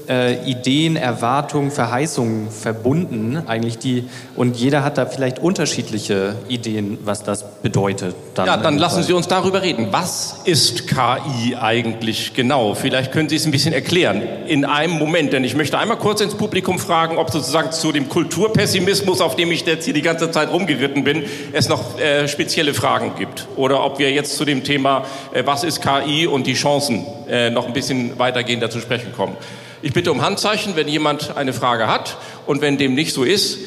äh, 0.09 0.43
Ideen, 0.49 0.95
Erwartungen, 0.95 1.71
Verheißungen 1.71 2.49
verbunden, 2.49 3.41
eigentlich 3.47 3.77
die, 3.77 4.05
und 4.35 4.57
jeder 4.57 4.83
hat 4.83 4.97
da 4.97 5.05
vielleicht 5.05 5.39
unterschiedliche 5.39 6.35
Ideen, 6.47 6.97
was 7.03 7.23
das 7.23 7.43
bedeutet. 7.61 8.15
Dann 8.35 8.47
ja, 8.47 8.57
dann 8.57 8.77
lassen 8.77 9.03
Sie 9.03 9.13
uns 9.13 9.27
darüber 9.27 9.61
reden. 9.61 9.87
Was 9.91 10.41
ist 10.45 10.87
KI 10.87 11.55
eigentlich 11.55 12.33
genau? 12.33 12.73
Vielleicht 12.73 13.11
können 13.11 13.29
Sie 13.29 13.35
es 13.35 13.45
ein 13.45 13.51
bisschen 13.51 13.73
erklären 13.73 14.21
in 14.47 14.65
einem 14.65 14.93
Moment, 14.93 15.33
denn 15.33 15.43
ich 15.43 15.55
möchte 15.55 15.77
einmal 15.77 15.97
kurz 15.97 16.21
ins 16.21 16.35
Publikum 16.35 16.79
fragen, 16.79 17.17
ob 17.17 17.31
sozusagen 17.31 17.71
zu 17.71 17.91
dem 17.91 18.09
Kulturpessimismus, 18.09 19.21
auf 19.21 19.35
dem 19.35 19.51
ich 19.51 19.65
jetzt 19.65 19.85
hier 19.85 19.93
die 19.93 20.01
ganze 20.01 20.31
Zeit 20.31 20.51
rumgeritten 20.51 21.03
bin, 21.03 21.23
es 21.51 21.69
noch 21.69 21.99
äh, 21.99 22.27
spezielle 22.27 22.73
Fragen 22.73 23.13
gibt 23.17 23.47
oder 23.55 23.83
ob 23.83 23.99
wir 23.99 24.11
jetzt 24.11 24.37
zu 24.37 24.45
dem 24.45 24.63
Thema, 24.63 25.05
äh, 25.33 25.43
was 25.45 25.63
ist 25.63 25.81
KI 25.81 26.27
und 26.27 26.47
die 26.47 26.53
Chancen 26.53 27.05
äh, 27.29 27.49
noch 27.49 27.67
ein 27.67 27.73
bisschen 27.73 28.17
weitergehender 28.17 28.69
zu 28.69 28.79
sprechen 28.79 29.11
kommen. 29.13 29.35
Ich 29.81 29.93
bitte 29.93 30.11
um 30.11 30.21
Handzeichen, 30.21 30.75
wenn 30.75 30.87
jemand 30.87 31.37
eine 31.37 31.53
Frage 31.53 31.87
hat. 31.87 32.17
Und 32.45 32.61
wenn 32.61 32.77
dem 32.77 32.95
nicht 32.95 33.13
so 33.13 33.23
ist, 33.23 33.59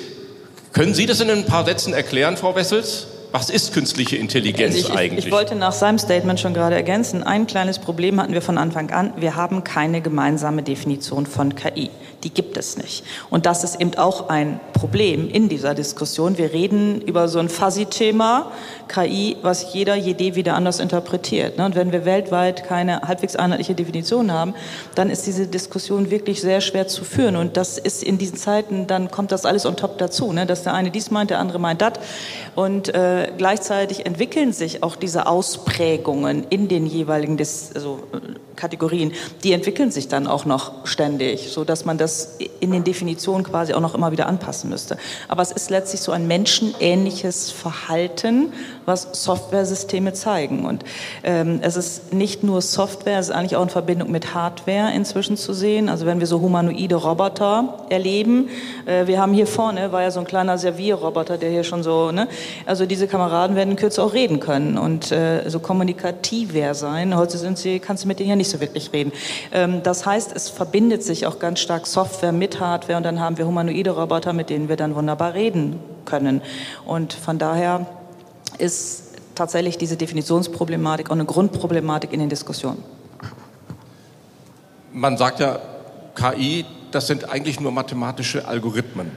können 0.73 0.95
Sie 0.95 1.07
das 1.07 1.21
in 1.21 1.31
ein 1.31 1.47
paar 1.47 1.65
Sätzen 1.65 1.93
erklären, 1.93 2.37
Frau 2.37 2.55
Wessels? 2.55 3.07
Was 3.33 3.49
ist 3.49 3.73
künstliche 3.73 4.17
Intelligenz 4.17 4.75
also 4.75 4.89
ich, 4.89 4.99
eigentlich? 4.99 5.27
Ich 5.27 5.33
wollte 5.33 5.55
nach 5.55 5.73
seinem 5.73 5.99
Statement 5.99 6.41
schon 6.41 6.53
gerade 6.53 6.75
ergänzen. 6.75 7.23
Ein 7.23 7.47
kleines 7.47 7.79
Problem 7.79 8.21
hatten 8.21 8.33
wir 8.33 8.43
von 8.43 8.59
Anfang 8.59 8.91
an. 8.91 9.13
Wir 9.17 9.37
haben 9.37 9.63
keine 9.63 10.01
gemeinsame 10.01 10.65
Definition 10.65 11.27
von 11.27 11.55
KI. 11.55 11.91
Die 12.23 12.31
gibt 12.31 12.59
es 12.59 12.77
nicht. 12.77 13.03
Und 13.31 13.47
das 13.47 13.65
ist 13.65 13.81
eben 13.81 13.97
auch 13.97 14.29
ein 14.29 14.61
Problem 14.75 15.31
in 15.31 15.49
dieser 15.49 15.75
Diskussion. 15.75 16.37
Wir 16.37 16.53
reden 16.53 17.01
über 17.01 17.29
so 17.29 17.39
ein 17.39 17.49
Fuzzy-Thema, 17.49 18.53
KI, 18.89 19.37
was 19.41 19.73
jeder, 19.73 19.95
jede 19.95 20.35
wieder 20.35 20.55
anders 20.55 20.81
interpretiert. 20.81 21.57
Ne? 21.57 21.65
Und 21.65 21.77
wenn 21.77 21.93
wir 21.93 22.05
weltweit 22.05 22.65
keine 22.65 23.01
halbwegs 23.03 23.37
einheitliche 23.37 23.75
Definition 23.75 24.33
haben, 24.33 24.55
dann 24.95 25.09
ist 25.09 25.27
diese 25.27 25.47
Diskussion 25.47 26.11
wirklich 26.11 26.43
sehr 26.43 26.61
schwer 26.61 26.89
zu 26.89 27.05
führen. 27.05 27.37
Und 27.37 27.57
das 27.57 27.79
ist 27.79 28.03
in 28.03 28.19
diesen 28.19 28.37
Zeiten, 28.37 28.87
dann 28.87 29.11
kommt 29.11 29.33
das 29.33 29.47
alles 29.47 29.65
on 29.65 29.77
top 29.77 29.97
dazu, 29.97 30.33
ne? 30.33 30.45
dass 30.45 30.65
der 30.65 30.75
eine 30.75 30.91
dies 30.91 31.11
meint, 31.11 31.31
der 31.31 31.39
andere 31.39 31.59
meint 31.59 31.81
das. 31.81 31.95
Und 32.55 32.95
äh, 32.95 33.33
gleichzeitig 33.39 34.05
entwickeln 34.05 34.53
sich 34.53 34.83
auch 34.83 34.97
diese 34.97 35.27
Ausprägungen 35.27 36.45
in 36.51 36.69
den 36.69 36.85
jeweiligen 36.87 37.37
Dis 37.39 37.71
also, 37.75 38.01
Kategorien, 38.61 39.13
die 39.43 39.53
entwickeln 39.53 39.91
sich 39.91 40.09
dann 40.09 40.27
auch 40.27 40.45
noch 40.45 40.87
ständig, 40.87 41.51
so 41.51 41.65
dass 41.65 41.85
man 41.85 41.99
das 41.99 42.37
in 42.61 42.71
den 42.71 42.85
Definitionen 42.85 43.45
quasi 43.45 43.73
auch 43.73 43.81
noch 43.81 43.95
immer 43.95 44.13
wieder 44.13 44.27
anpassen 44.27 44.71
müsste. 44.71 44.99
Aber 45.29 45.43
es 45.43 45.51
ist 45.51 45.71
letztlich 45.71 46.03
so 46.03 46.13
ein 46.13 46.27
menschenähnliches 46.27 47.51
Verhalten, 47.51 48.53
was 48.85 49.09
Softwaresysteme 49.13 50.13
zeigen. 50.13 50.67
Und 50.67 50.85
ähm, 51.23 51.61
es 51.63 51.77
ist 51.77 52.13
nicht 52.13 52.43
nur 52.43 52.61
Software, 52.61 53.19
es 53.19 53.29
ist 53.29 53.35
eigentlich 53.35 53.57
auch 53.57 53.63
in 53.63 53.71
Verbindung 53.71 54.11
mit 54.11 54.35
Hardware 54.35 54.93
inzwischen 54.95 55.37
zu 55.37 55.53
sehen. 55.55 55.89
Also 55.89 56.07
wenn 56.07 56.21
wir 56.21 56.27
so 56.27 56.41
humanoide 56.41 56.97
Roboter 56.97 57.87
erleben, 57.89 58.49
äh, 58.87 59.07
wir 59.07 59.21
haben 59.21 59.33
hier 59.33 59.47
vorne, 59.47 59.93
war 59.93 60.03
ja 60.03 60.11
so 60.11 60.21
ein 60.21 60.27
kleiner 60.27 60.59
Servierroboter, 60.59 61.39
der 61.39 61.51
hier 61.51 61.65
schon 61.65 61.83
so, 61.83 62.11
ne? 62.13 62.29
also 62.67 62.85
diese 62.85 63.07
Kameraden 63.07 63.57
werden 63.57 63.71
in 63.71 63.77
Kürze 63.77 64.03
auch 64.03 64.13
reden 64.13 64.41
können 64.41 64.77
und 64.77 65.13
äh, 65.13 65.49
so 65.49 65.61
kommunikativer 65.61 66.75
sein. 66.75 67.17
Heute 67.17 67.39
sind 67.39 67.59
sie, 67.59 67.79
kannst 67.79 68.05
du 68.05 68.09
mit 68.09 68.19
denen 68.19 68.31
ja 68.31 68.37
nicht 68.37 68.50
so 68.51 68.61
wirklich 68.61 68.93
reden. 68.93 69.13
Ähm, 69.53 69.83
das 69.83 70.07
heißt, 70.07 70.35
es 70.35 70.49
verbindet 70.49 71.03
sich 71.03 71.27
auch 71.27 71.39
ganz 71.39 71.61
stark 71.61 71.87
Software 71.87 72.33
mit 72.33 72.61
Hardware 72.61 72.97
und 72.97 73.05
dann 73.05 73.21
haben 73.21 73.39
wir 73.39 73.47
humanoide 73.47 73.91
Roboter, 73.91 74.33
mit 74.33 74.51
denen 74.51 74.69
wir 74.69 74.77
dann 74.77 74.95
wunderbar 74.95 75.35
reden 75.35 75.81
können. 76.05 76.43
Und 76.85 77.13
von 77.13 77.39
daher 77.39 77.87
ist 78.59 79.15
tatsächlich 79.35 79.79
diese 79.79 79.97
Definitionsproblematik 79.97 81.09
auch 81.09 81.15
eine 81.15 81.25
Grundproblematik 81.25 82.13
in 82.13 82.21
den 82.21 82.29
Diskussionen. 82.29 82.83
Man 84.93 85.17
sagt 85.17 85.41
ja, 85.41 85.59
KI, 86.15 86.67
das 86.91 87.07
sind 87.07 87.31
eigentlich 87.31 87.61
nur 87.61 87.73
mathematische 87.73 88.47
Algorithmen. 88.47 89.11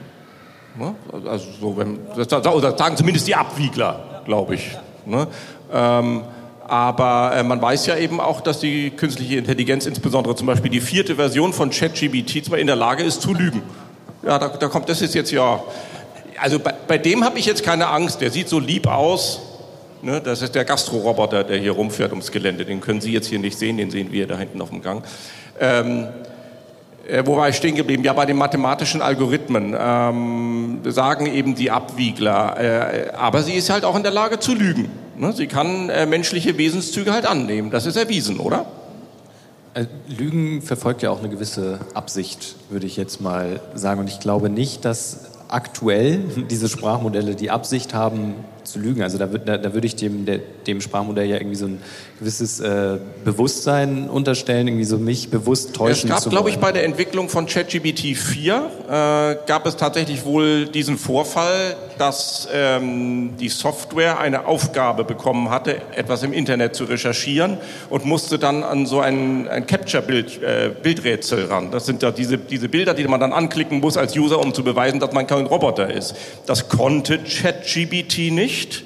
Ne? 0.78 0.94
Also 1.28 1.46
so, 1.60 1.76
wenn, 1.76 1.98
das, 2.16 2.46
oder 2.46 2.76
sagen 2.76 2.96
zumindest 2.96 3.26
die 3.26 3.34
Abwiegler, 3.34 4.22
glaube 4.24 4.54
ich. 4.54 4.76
Ne? 5.04 5.26
Ähm, 5.72 6.22
aber 6.66 7.32
äh, 7.36 7.42
man 7.42 7.60
weiß 7.60 7.86
ja 7.86 7.96
eben 7.96 8.20
auch, 8.20 8.40
dass 8.40 8.60
die 8.60 8.90
künstliche 8.90 9.36
Intelligenz, 9.36 9.86
insbesondere 9.86 10.34
zum 10.34 10.46
Beispiel 10.46 10.70
die 10.70 10.80
vierte 10.80 11.16
Version 11.16 11.52
von 11.52 11.70
ChatGBT, 11.70 12.44
zwar 12.44 12.58
in 12.58 12.66
der 12.66 12.76
Lage 12.76 13.02
ist 13.02 13.22
zu 13.22 13.34
lügen. 13.34 13.62
Ja, 14.22 14.38
da, 14.38 14.48
da 14.48 14.68
kommt 14.68 14.88
das 14.88 15.02
ist 15.02 15.14
jetzt 15.14 15.30
ja 15.30 15.62
also 16.40 16.58
bei, 16.58 16.74
bei 16.86 16.98
dem 16.98 17.24
habe 17.24 17.38
ich 17.38 17.46
jetzt 17.46 17.62
keine 17.62 17.88
Angst. 17.88 18.20
Der 18.20 18.30
sieht 18.30 18.48
so 18.48 18.58
lieb 18.58 18.86
aus. 18.86 19.40
Ne? 20.02 20.20
Das 20.20 20.42
ist 20.42 20.54
der 20.54 20.64
Gastroroboter, 20.64 21.44
der 21.44 21.58
hier 21.58 21.72
rumfährt 21.72 22.10
ums 22.10 22.30
Gelände. 22.30 22.64
Den 22.64 22.80
können 22.80 23.00
Sie 23.00 23.12
jetzt 23.12 23.28
hier 23.28 23.38
nicht 23.38 23.58
sehen, 23.58 23.76
den 23.76 23.90
sehen 23.90 24.12
wir 24.12 24.26
da 24.26 24.38
hinten 24.38 24.60
auf 24.60 24.70
dem 24.70 24.82
Gang. 24.82 25.04
Ähm, 25.60 26.02
äh, 26.02 26.06
wo 27.24 27.36
war 27.36 27.48
ich 27.48 27.56
stehen 27.56 27.74
geblieben? 27.74 28.02
Ja, 28.04 28.12
bei 28.12 28.26
den 28.26 28.36
mathematischen 28.36 29.02
Algorithmen 29.02 29.76
ähm, 29.78 30.80
sagen 30.84 31.26
eben 31.26 31.54
die 31.54 31.70
Abwiegler. 31.70 32.56
Äh, 32.58 33.10
aber 33.10 33.42
sie 33.42 33.52
ist 33.52 33.70
halt 33.70 33.84
auch 33.84 33.96
in 33.96 34.02
der 34.02 34.12
Lage 34.12 34.38
zu 34.38 34.54
lügen. 34.54 34.90
Ne? 35.18 35.32
Sie 35.32 35.46
kann 35.46 35.90
äh, 35.90 36.06
menschliche 36.06 36.56
Wesenszüge 36.56 37.12
halt 37.12 37.26
annehmen. 37.26 37.70
Das 37.70 37.86
ist 37.86 37.96
erwiesen, 37.96 38.38
oder? 38.38 38.66
Äh, 39.74 39.86
Lügen 40.08 40.62
verfolgt 40.62 41.02
ja 41.02 41.10
auch 41.10 41.18
eine 41.18 41.28
gewisse 41.28 41.80
Absicht, 41.94 42.56
würde 42.70 42.86
ich 42.86 42.96
jetzt 42.96 43.20
mal 43.20 43.60
sagen. 43.74 44.00
Und 44.00 44.08
ich 44.08 44.20
glaube 44.20 44.48
nicht, 44.48 44.84
dass 44.84 45.32
aktuell 45.48 46.18
diese 46.50 46.68
Sprachmodelle 46.68 47.34
die 47.34 47.50
Absicht 47.50 47.92
haben, 47.92 48.34
zu 48.64 48.78
lügen. 48.78 49.02
Also 49.02 49.18
da, 49.18 49.26
da, 49.26 49.58
da 49.58 49.74
würde 49.74 49.86
ich 49.86 49.96
dem, 49.96 50.24
der, 50.24 50.38
dem 50.66 50.80
Sprachmodell 50.80 51.26
ja 51.26 51.36
irgendwie 51.36 51.56
so 51.56 51.66
ein 51.66 51.78
gewisses 52.18 52.60
äh, 52.60 52.98
Bewusstsein 53.24 54.08
unterstellen, 54.08 54.68
irgendwie 54.68 54.84
so 54.84 54.98
mich 54.98 55.30
bewusst 55.30 55.74
täuschen 55.74 56.10
Es 56.10 56.24
gab, 56.24 56.30
glaube 56.30 56.50
ich, 56.50 56.58
bei 56.58 56.72
der 56.72 56.84
Entwicklung 56.84 57.28
von 57.28 57.46
ChatGPT 57.46 58.16
4 58.16 58.54
äh, 58.54 59.46
gab 59.46 59.66
es 59.66 59.76
tatsächlich 59.76 60.24
wohl 60.24 60.66
diesen 60.66 60.98
Vorfall, 60.98 61.76
dass 61.98 62.48
ähm, 62.52 63.36
die 63.38 63.48
Software 63.48 64.18
eine 64.18 64.46
Aufgabe 64.46 65.04
bekommen 65.04 65.50
hatte, 65.50 65.76
etwas 65.94 66.22
im 66.22 66.32
Internet 66.32 66.74
zu 66.74 66.84
recherchieren 66.84 67.58
und 67.90 68.04
musste 68.04 68.38
dann 68.38 68.62
an 68.62 68.86
so 68.86 69.00
ein, 69.00 69.48
ein 69.48 69.66
Capture-Bild, 69.66 70.42
äh, 70.42 70.70
Bildrätsel 70.82 71.46
ran. 71.46 71.70
Das 71.70 71.86
sind 71.86 72.02
ja 72.02 72.10
diese, 72.10 72.38
diese 72.38 72.68
Bilder, 72.68 72.94
die 72.94 73.06
man 73.06 73.20
dann 73.20 73.32
anklicken 73.32 73.80
muss 73.80 73.96
als 73.96 74.16
User, 74.16 74.40
um 74.40 74.54
zu 74.54 74.64
beweisen, 74.64 75.00
dass 75.00 75.12
man 75.12 75.26
kein 75.26 75.46
Roboter 75.46 75.92
ist. 75.92 76.14
Das 76.46 76.68
konnte 76.68 77.18
ChatGPT 77.18 78.32
nicht 78.32 78.53
nicht 78.54 78.84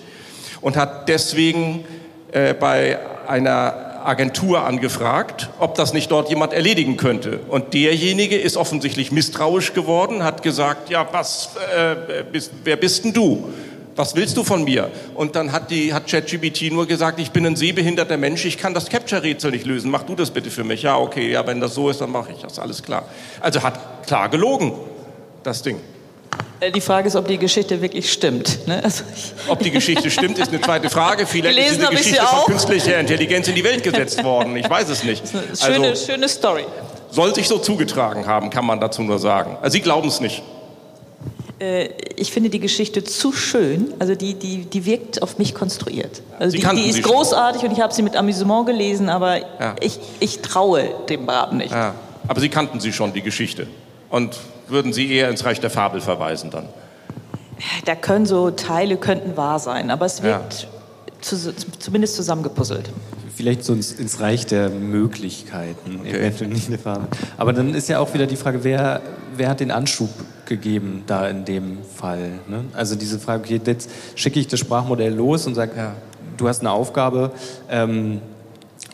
und 0.61 0.77
hat 0.77 1.09
deswegen 1.09 1.85
äh, 2.33 2.55
bei 2.55 2.99
einer 3.27 4.03
Agentur 4.05 4.65
angefragt, 4.65 5.51
ob 5.59 5.75
das 5.75 5.93
nicht 5.93 6.11
dort 6.11 6.31
jemand 6.31 6.55
erledigen 6.55 6.97
könnte. 6.97 7.41
Und 7.49 7.75
derjenige 7.75 8.39
ist 8.39 8.57
offensichtlich 8.57 9.13
misstrauisch 9.13 9.75
geworden, 9.75 10.25
hat 10.25 10.43
gesagt, 10.43 10.89
ja, 10.89 11.07
was, 11.13 11.51
äh, 11.77 12.25
bist, 12.33 12.53
wer 12.65 12.77
bist 12.77 13.05
denn 13.05 13.13
du? 13.13 13.53
Was 13.97 14.15
willst 14.15 14.37
du 14.37 14.45
von 14.45 14.65
mir? 14.65 14.91
Und 15.15 15.35
dann 15.35 15.53
hat, 15.53 15.71
die, 15.71 15.93
hat 15.93 16.07
ChatGPT 16.07 16.71
nur 16.73 16.87
gesagt, 16.87 17.19
ich 17.19 17.33
bin 17.33 17.45
ein 17.45 17.57
sehbehinderter 17.57 18.17
Mensch, 18.17 18.45
ich 18.45 18.57
kann 18.57 18.73
das 18.73 18.89
Capture-Rätsel 18.89 19.51
nicht 19.51 19.67
lösen, 19.67 19.91
mach 19.91 20.05
du 20.05 20.15
das 20.15 20.31
bitte 20.31 20.51
für 20.51 20.65
mich. 20.65 20.83
Ja, 20.83 20.97
okay, 20.97 21.31
ja, 21.33 21.47
wenn 21.47 21.61
das 21.61 21.75
so 21.75 21.91
ist, 21.91 22.01
dann 22.01 22.13
mache 22.13 22.33
ich 22.33 22.41
das, 22.41 22.59
alles 22.59 22.83
klar. 22.83 23.05
Also 23.41 23.63
hat 23.63 24.07
klar 24.07 24.29
gelogen, 24.29 24.73
das 25.43 25.63
Ding. 25.63 25.81
Äh, 26.61 26.73
die 26.73 26.81
Frage 26.81 27.09
ist, 27.09 27.17
ob 27.17 27.29
die 27.29 27.39
Geschichte 27.39 27.81
wirklich 27.81 28.13
stimmt. 28.13 28.67
Ne? 28.67 28.83
Also 28.83 29.05
ob 29.49 29.61
die 29.61 29.71
Geschichte 29.71 30.11
stimmt, 30.11 30.39
ist 30.39 30.49
eine 30.49 30.61
zweite 30.61 30.91
Frage. 30.91 31.27
Vielleicht 31.27 31.57
Gelesen 31.57 31.83
ist 31.83 31.91
diese 31.91 32.03
Geschichte 32.03 32.27
von 32.27 32.45
künstlicher 32.47 32.99
Intelligenz 32.99 33.49
in 33.49 33.55
die 33.55 33.65
Welt 33.65 33.83
gesetzt 33.83 34.23
worden. 34.25 34.57
Ich 34.57 34.69
weiß 34.69 34.89
es 34.89 35.05
nicht. 35.05 35.23
Das 35.23 35.35
ist 35.35 35.65
eine 35.65 35.75
schöne, 35.75 35.89
also, 35.89 36.07
schöne 36.07 36.29
Story. 36.29 36.65
Soll 37.11 37.35
sich 37.35 37.49
so 37.49 37.59
zugetragen 37.59 38.27
haben, 38.27 38.51
kann 38.51 38.67
man 38.67 38.81
dazu 38.81 39.03
nur 39.03 39.19
sagen. 39.19 39.57
Also 39.63 39.75
Sie 39.75 39.81
glauben 39.81 40.09
es 40.09 40.21
nicht. 40.21 40.43
Äh, 41.61 41.91
ich 42.17 42.33
finde 42.33 42.51
die 42.51 42.61
Geschichte 42.61 43.05
zu 43.05 43.33
schön. 43.33 43.95
Also 43.99 44.15
die, 44.15 44.35
die, 44.35 44.65
die 44.65 44.85
wirkt 44.85 45.23
auf 45.23 45.39
mich 45.39 45.55
konstruiert. 45.55 46.23
Also 46.39 46.57
die, 46.57 46.67
die, 46.77 46.89
ist 46.89 46.97
Sie 46.97 47.03
großartig 47.03 47.61
schon. 47.61 47.71
und 47.71 47.77
ich 47.77 47.83
habe 47.83 47.95
sie 47.95 48.03
mit 48.03 48.17
Amüsement 48.17 48.67
gelesen, 48.67 49.09
aber 49.09 49.39
ja. 49.39 49.77
ich, 49.81 49.99
ich 50.21 50.41
traue 50.41 50.91
dem 51.09 51.27
Braten 51.27 51.59
nicht. 51.59 51.71
Ja. 51.71 51.95
Aber 52.27 52.41
Sie 52.41 52.49
kannten 52.49 52.79
sie 52.79 52.93
schon, 52.93 53.13
die 53.13 53.23
Geschichte. 53.23 53.67
Und 54.11 54.37
würden 54.69 54.93
Sie 54.93 55.11
eher 55.11 55.29
ins 55.31 55.45
Reich 55.45 55.61
der 55.61 55.71
Fabel 55.71 56.01
verweisen 56.01 56.51
dann? 56.51 56.69
Da 57.85 57.95
können 57.95 58.27
so 58.27 58.51
Teile 58.51 58.97
könnten 58.97 59.37
wahr 59.37 59.59
sein, 59.59 59.91
aber 59.91 60.07
es 60.07 60.23
wird 60.23 60.63
ja. 60.63 60.69
zu, 61.21 61.55
zumindest 61.79 62.15
zusammengepuzzelt 62.17 62.91
vielleicht 63.39 63.63
so 63.63 63.73
ins, 63.73 63.93
ins, 63.93 64.19
Reich 64.19 64.47
der 64.47 64.69
Möglichkeiten, 64.69 66.01
okay. 66.01 66.11
eventuell 66.11 66.51
nicht 66.51 66.67
eine 66.67 66.77
Farbe. 66.77 67.07
Aber 67.37 67.53
dann 67.53 67.73
ist 67.73 67.89
ja 67.89 68.01
auch 68.01 68.13
wieder 68.13 68.27
die 68.27 68.35
Frage, 68.35 68.65
wer, 68.65 69.01
wer 69.37 69.49
hat 69.49 69.61
den 69.61 69.71
Anschub 69.71 70.11
gegeben 70.45 71.05
da 71.07 71.29
in 71.29 71.45
dem 71.45 71.79
Fall? 71.85 72.33
Ne? 72.49 72.65
Also 72.73 72.97
diese 72.97 73.21
Frage, 73.21 73.45
okay, 73.45 73.61
jetzt 73.65 73.91
schicke 74.17 74.41
ich 74.41 74.49
das 74.49 74.59
Sprachmodell 74.59 75.15
los 75.15 75.47
und 75.47 75.55
sage, 75.55 75.71
ja. 75.77 75.95
du 76.37 76.49
hast 76.49 76.61
eine 76.61 76.73
Aufgabe, 76.73 77.31
ähm, 77.71 78.21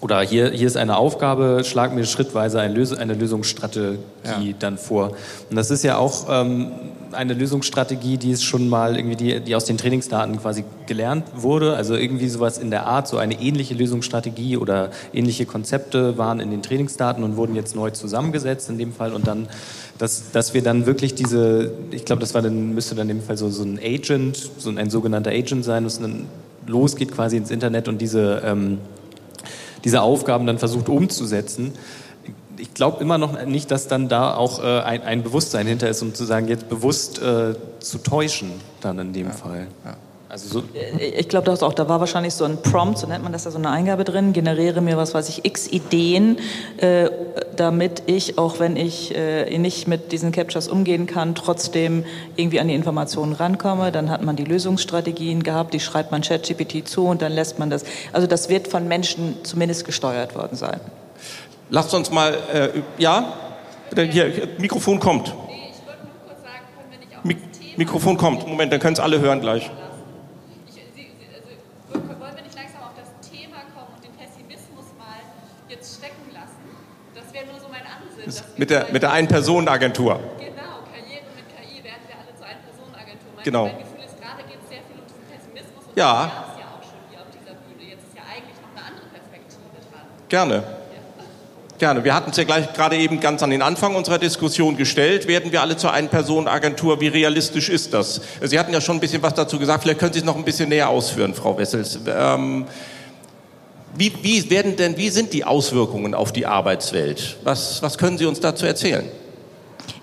oder 0.04 0.20
hier, 0.20 0.50
hier 0.50 0.66
ist 0.66 0.76
eine 0.76 0.98
Aufgabe, 0.98 1.62
schlag 1.64 1.94
mir 1.94 2.04
schrittweise 2.04 2.60
eine, 2.60 2.74
Lös 2.74 2.92
eine 2.92 3.14
Lösungsstrategie 3.14 3.96
ja. 4.22 4.54
dann 4.58 4.76
vor. 4.76 5.12
Und 5.48 5.56
das 5.56 5.70
ist 5.70 5.82
ja 5.82 5.96
auch 5.96 6.26
ähm, 6.28 6.72
eine 7.12 7.32
Lösungsstrategie, 7.32 8.18
die 8.18 8.30
ist 8.30 8.44
schon 8.44 8.68
mal 8.68 8.98
irgendwie, 8.98 9.16
die, 9.16 9.40
die 9.40 9.56
aus 9.56 9.64
den 9.64 9.78
Trainingsdaten 9.78 10.38
quasi 10.38 10.64
gelernt 10.86 11.24
wurde. 11.36 11.74
Also 11.74 11.94
irgendwie 11.94 12.28
sowas 12.28 12.58
in 12.58 12.70
der 12.70 12.84
Art, 12.84 13.08
so 13.08 13.16
eine 13.16 13.40
ähnliche 13.40 13.72
Lösungsstrategie 13.72 14.58
oder 14.58 14.90
ähnliche 15.14 15.46
Konzepte 15.46 16.18
waren 16.18 16.38
in 16.38 16.50
den 16.50 16.60
Trainingsdaten 16.60 17.24
und 17.24 17.38
wurden 17.38 17.54
jetzt 17.54 17.74
neu 17.74 17.88
zusammengesetzt 17.88 18.68
in 18.68 18.76
dem 18.76 18.92
Fall 18.92 19.14
und 19.14 19.26
dann 19.26 19.48
dass, 19.96 20.32
dass 20.32 20.54
wir 20.54 20.62
dann 20.62 20.86
wirklich 20.86 21.14
diese, 21.14 21.70
ich 21.92 22.04
glaube, 22.04 22.18
das 22.18 22.34
war 22.34 22.42
dann, 22.42 22.74
müsste 22.74 22.96
dann 22.96 23.08
in 23.08 23.18
dem 23.18 23.24
Fall 23.24 23.38
so, 23.38 23.48
so 23.48 23.62
ein 23.62 23.78
Agent, 23.78 24.50
so 24.58 24.68
ein, 24.68 24.76
ein 24.76 24.90
sogenannter 24.90 25.30
Agent 25.30 25.64
sein, 25.64 25.84
das 25.84 26.00
dann 26.00 26.26
losgeht 26.66 27.12
quasi 27.12 27.36
ins 27.36 27.52
Internet 27.52 27.86
und 27.86 28.00
diese, 28.00 28.42
ähm, 28.44 28.78
diese 29.84 30.02
Aufgaben 30.02 30.46
dann 30.46 30.58
versucht 30.58 30.88
umzusetzen 30.88 31.72
ich 32.56 32.74
glaube 32.74 33.02
immer 33.02 33.18
noch 33.18 33.44
nicht, 33.46 33.70
dass 33.70 33.88
dann 33.88 34.08
da 34.08 34.34
auch 34.34 34.62
äh, 34.62 34.80
ein, 34.80 35.02
ein, 35.02 35.22
Bewusstsein 35.22 35.66
hinter 35.66 35.88
ist, 35.88 36.02
um 36.02 36.14
zu 36.14 36.24
sagen, 36.24 36.48
jetzt 36.48 36.68
bewusst 36.68 37.20
äh, 37.20 37.54
zu 37.80 37.98
täuschen, 37.98 38.52
dann 38.80 38.98
in 38.98 39.12
dem 39.12 39.26
ja. 39.28 39.32
Fall. 39.32 39.66
Ja. 39.84 39.96
Also 40.34 40.48
so 40.48 40.64
äh, 40.74 41.10
ich 41.10 41.28
glaube, 41.28 41.52
auch 41.52 41.74
da 41.74 41.88
war 41.88 42.00
wahrscheinlich 42.00 42.34
so 42.34 42.44
ein 42.44 42.60
Prompt, 42.60 42.98
so 42.98 43.06
nennt 43.06 43.22
man 43.22 43.32
das 43.32 43.44
ja 43.44 43.52
so 43.52 43.58
eine 43.58 43.70
Eingabe 43.70 44.02
drin, 44.02 44.32
generiere 44.32 44.80
mir 44.80 44.96
was 44.96 45.14
weiß 45.14 45.28
ich, 45.28 45.44
x 45.44 45.68
Ideen, 45.68 46.40
äh, 46.78 47.08
damit 47.54 48.02
ich, 48.06 48.36
auch 48.36 48.58
wenn 48.58 48.74
ich 48.74 49.14
äh, 49.14 49.56
nicht 49.58 49.86
mit 49.86 50.10
diesen 50.10 50.32
Captures 50.32 50.66
umgehen 50.66 51.06
kann, 51.06 51.36
trotzdem 51.36 52.04
irgendwie 52.34 52.58
an 52.58 52.66
die 52.66 52.74
Informationen 52.74 53.32
rankomme. 53.32 53.92
Dann 53.92 54.10
hat 54.10 54.24
man 54.24 54.34
die 54.34 54.42
Lösungsstrategien 54.42 55.44
gehabt, 55.44 55.72
die 55.72 55.78
schreibt 55.78 56.10
man 56.10 56.22
ChatGPT 56.22 56.88
zu 56.88 57.06
und 57.06 57.22
dann 57.22 57.30
lässt 57.30 57.60
man 57.60 57.70
das. 57.70 57.84
Also 58.12 58.26
das 58.26 58.48
wird 58.48 58.66
von 58.66 58.88
Menschen 58.88 59.36
zumindest 59.44 59.84
gesteuert 59.84 60.34
worden 60.34 60.56
sein. 60.56 60.80
Lasst 61.70 61.94
uns 61.94 62.10
mal, 62.10 62.34
äh, 62.52 62.68
ja? 62.98 63.34
Hier, 63.94 64.48
Mikrofon 64.58 64.98
kommt. 64.98 65.32
Mikrofon 67.76 68.16
kommt. 68.16 68.48
Moment, 68.48 68.72
dann 68.72 68.80
können 68.80 68.94
es 68.94 69.00
alle 69.00 69.20
hören 69.20 69.40
gleich. 69.40 69.70
Mit 78.56 78.70
der, 78.70 78.86
mit 78.92 79.02
der 79.02 79.12
Ein-Personen-Agentur. 79.12 80.20
Genau, 80.38 80.84
Karriere 80.90 81.26
mit 81.36 81.46
KI 81.52 81.84
werden 81.84 82.04
wir 82.08 82.16
alle 82.16 82.32
zur 82.36 82.46
Ein-Personen-Agentur. 82.46 83.30
Mein, 83.36 83.44
genau. 83.44 83.64
mein 83.66 83.78
Gefühl 83.78 84.04
ist, 84.04 84.16
gerade 84.20 84.42
geht 84.48 84.60
es 84.62 84.68
sehr 84.68 84.82
viel 84.88 84.98
um 85.00 85.06
diesen 85.06 85.24
Pessimismus. 85.28 85.84
Und 85.88 85.96
ja. 85.96 86.12
das 86.12 86.54
es 86.54 86.60
ja 86.60 86.68
auch 86.72 86.84
schon 86.84 87.02
hier 87.10 87.20
auf 87.20 87.30
dieser 87.32 87.54
Bühne. 87.60 87.82
Jetzt 87.90 88.04
ist 88.08 88.16
ja 88.16 88.24
eigentlich 88.24 88.58
noch 88.64 88.72
eine 88.72 88.84
andere 88.88 89.06
Perspektive 89.12 89.76
dran. 89.90 90.06
Gerne. 90.28 90.84
Gerne. 91.78 92.04
Wir 92.04 92.14
hatten 92.14 92.30
es 92.30 92.36
ja 92.36 92.44
gleich 92.44 92.72
gerade 92.72 92.96
eben 92.96 93.18
ganz 93.18 93.42
an 93.42 93.50
den 93.50 93.60
Anfang 93.60 93.96
unserer 93.96 94.18
Diskussion 94.18 94.76
gestellt. 94.76 95.26
Werden 95.26 95.50
wir 95.50 95.60
alle 95.60 95.76
zur 95.76 95.92
Ein-Personen-Agentur? 95.92 97.00
Wie 97.00 97.08
realistisch 97.08 97.68
ist 97.68 97.92
das? 97.92 98.20
Sie 98.40 98.58
hatten 98.58 98.72
ja 98.72 98.80
schon 98.80 98.96
ein 98.96 99.00
bisschen 99.00 99.22
was 99.22 99.34
dazu 99.34 99.58
gesagt. 99.58 99.82
Vielleicht 99.82 99.98
können 99.98 100.12
Sie 100.12 100.20
es 100.20 100.24
noch 100.24 100.36
ein 100.36 100.44
bisschen 100.44 100.68
näher 100.68 100.88
ausführen, 100.88 101.34
Frau 101.34 101.58
Wessels. 101.58 101.98
Ähm, 102.06 102.66
wie, 103.96 104.12
wie, 104.22 104.50
werden 104.50 104.76
denn, 104.76 104.96
wie 104.96 105.08
sind 105.08 105.32
die 105.32 105.44
Auswirkungen 105.44 106.14
auf 106.14 106.32
die 106.32 106.46
Arbeitswelt? 106.46 107.36
Was, 107.44 107.82
was 107.82 107.98
können 107.98 108.18
Sie 108.18 108.26
uns 108.26 108.40
dazu 108.40 108.66
erzählen? 108.66 109.08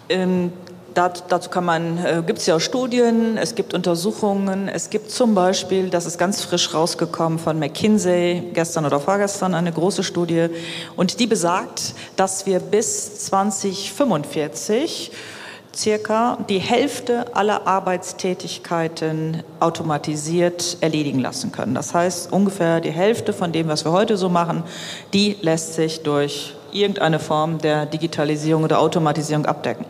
Ähm, 0.10 0.52
dazu 0.94 1.50
kann 1.50 1.66
man, 1.66 1.98
äh, 1.98 2.24
gibt 2.26 2.40
es 2.40 2.46
ja 2.46 2.60
Studien, 2.60 3.38
es 3.38 3.56
gibt 3.56 3.74
Untersuchungen, 3.74 4.68
es 4.68 4.90
gibt 4.90 5.12
zum 5.12 5.34
Beispiel, 5.36 5.90
das 5.90 6.06
ist 6.06 6.18
ganz 6.18 6.42
frisch 6.42 6.74
rausgekommen 6.74 7.40
von 7.40 7.60
McKinsey, 7.60 8.52
gestern 8.54 8.86
oder 8.86 9.00
vorgestern, 9.00 9.54
eine 9.54 9.72
große 9.72 10.04
Studie, 10.04 10.48
und 10.96 11.20
die 11.20 11.28
besagt, 11.28 11.94
dass 12.16 12.46
wir 12.46 12.60
bis 12.60 13.20
2045 13.20 15.12
circa 15.76 16.38
die 16.50 16.60
Hälfte 16.60 17.36
aller 17.36 17.68
Arbeitstätigkeiten 17.68 19.44
automatisiert 19.60 20.78
erledigen 20.82 21.20
lassen 21.20 21.52
können. 21.52 21.76
Das 21.76 21.94
heißt, 21.94 22.32
ungefähr 22.32 22.82
die 22.82 22.92
Hälfte 22.92 23.34
von 23.34 23.52
dem, 23.52 23.68
was 23.68 23.86
wir 23.86 23.92
heute 23.92 24.18
so 24.18 24.30
machen, 24.30 24.64
die 25.14 25.38
lässt 25.42 25.74
sich 25.74 26.04
durch 26.04 26.56
irgendeine 26.72 27.20
Form 27.20 27.58
der 27.60 27.86
Digitalisierung 27.86 28.64
oder 28.64 28.80
Automatisierung 28.80 29.46
abdecken. 29.46 29.86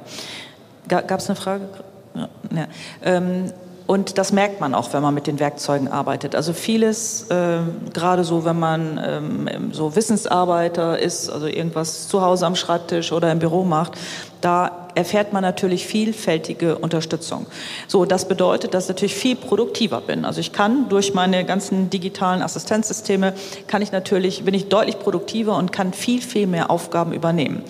Gab 0.87 1.19
es 1.19 1.29
eine 1.29 1.35
Frage? 1.35 1.69
Ja, 2.15 2.29
ja. 2.55 2.67
Ähm, 3.03 3.51
und 3.87 4.17
das 4.17 4.31
merkt 4.31 4.61
man 4.61 4.73
auch, 4.73 4.93
wenn 4.93 5.01
man 5.01 5.13
mit 5.13 5.27
den 5.27 5.39
Werkzeugen 5.39 5.89
arbeitet. 5.89 6.33
Also 6.33 6.53
vieles, 6.53 7.29
äh, 7.29 7.59
gerade 7.93 8.23
so, 8.23 8.45
wenn 8.45 8.57
man 8.57 8.97
ähm, 9.05 9.73
so 9.73 9.97
Wissensarbeiter 9.97 10.97
ist, 10.97 11.29
also 11.29 11.47
irgendwas 11.47 12.07
zu 12.07 12.21
Hause 12.21 12.45
am 12.45 12.55
Schreibtisch 12.55 13.11
oder 13.11 13.29
im 13.33 13.39
Büro 13.39 13.65
macht, 13.65 13.97
da 14.41 14.87
erfährt 14.95 15.33
man 15.33 15.41
natürlich 15.41 15.85
vielfältige 15.85 16.77
Unterstützung. 16.77 17.45
So, 17.87 18.05
das 18.05 18.27
bedeutet, 18.27 18.73
dass 18.73 18.85
ich 18.85 18.89
natürlich 18.89 19.15
viel 19.15 19.35
produktiver 19.35 20.01
bin. 20.01 20.25
Also 20.25 20.41
ich 20.41 20.51
kann 20.51 20.89
durch 20.89 21.13
meine 21.13 21.45
ganzen 21.45 21.89
digitalen 21.89 22.41
Assistenzsysteme, 22.41 23.33
kann 23.67 23.81
ich 23.81 23.91
natürlich, 23.91 24.43
bin 24.43 24.53
ich 24.53 24.69
deutlich 24.69 24.99
produktiver 24.99 25.57
und 25.57 25.71
kann 25.71 25.93
viel, 25.93 26.21
viel 26.21 26.47
mehr 26.47 26.69
Aufgaben 26.69 27.13
übernehmen. 27.13 27.63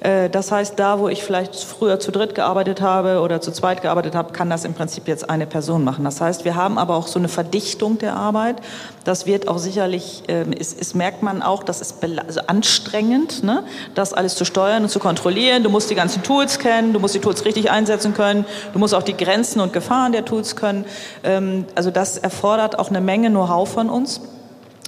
Äh, 0.00 0.30
das 0.30 0.52
heißt, 0.52 0.78
da, 0.78 0.98
wo 0.98 1.08
ich 1.08 1.22
vielleicht 1.22 1.54
früher 1.56 1.98
zu 2.00 2.12
dritt 2.12 2.34
gearbeitet 2.34 2.80
habe 2.80 3.20
oder 3.20 3.40
zu 3.40 3.50
zweit 3.52 3.82
gearbeitet 3.82 4.14
habe, 4.14 4.32
kann 4.32 4.50
das 4.50 4.64
im 4.64 4.74
Prinzip 4.74 5.08
jetzt 5.08 5.28
eine 5.28 5.46
Person 5.46 5.84
machen. 5.84 6.04
Das 6.04 6.20
heißt, 6.20 6.44
wir 6.44 6.54
haben 6.54 6.78
aber 6.78 6.96
auch 6.96 7.06
so 7.06 7.18
eine 7.18 7.28
Verdichtung 7.28 7.98
der 7.98 8.14
Arbeit. 8.14 8.56
Das 9.04 9.26
wird 9.26 9.48
auch 9.48 9.58
sicherlich, 9.58 10.22
ähm, 10.28 10.52
ist, 10.52 10.78
ist 10.78 10.94
merkt 10.94 11.22
man 11.22 11.42
auch, 11.42 11.62
das 11.62 11.80
ist 11.80 11.96
also 12.26 12.40
anstrengend, 12.46 13.42
ne? 13.42 13.64
das 13.94 14.12
alles 14.12 14.34
zu 14.34 14.44
steuern 14.44 14.82
und 14.82 14.88
zu 14.88 14.98
kontrollieren. 14.98 15.62
Du 15.62 15.70
musst 15.70 15.90
die 15.90 15.94
ganzen 15.94 16.22
Tools 16.22 16.58
kennen, 16.58 16.92
du 16.92 17.00
musst 17.00 17.14
die 17.14 17.20
Tools 17.20 17.44
richtig 17.44 17.70
einsetzen 17.70 18.14
können, 18.14 18.44
du 18.72 18.78
musst 18.78 18.94
auch 18.94 19.02
die 19.02 19.16
Grenzen 19.16 19.60
und 19.60 19.72
Gefahren 19.72 20.12
der 20.12 20.24
Tools 20.24 20.56
können. 20.56 20.84
Ähm, 21.24 21.64
also 21.74 21.90
das 21.90 22.18
erfordert 22.18 22.78
auch 22.78 22.90
eine 22.90 23.00
Menge 23.00 23.30
Know-how 23.30 23.68
von 23.68 23.90
uns. 23.90 24.20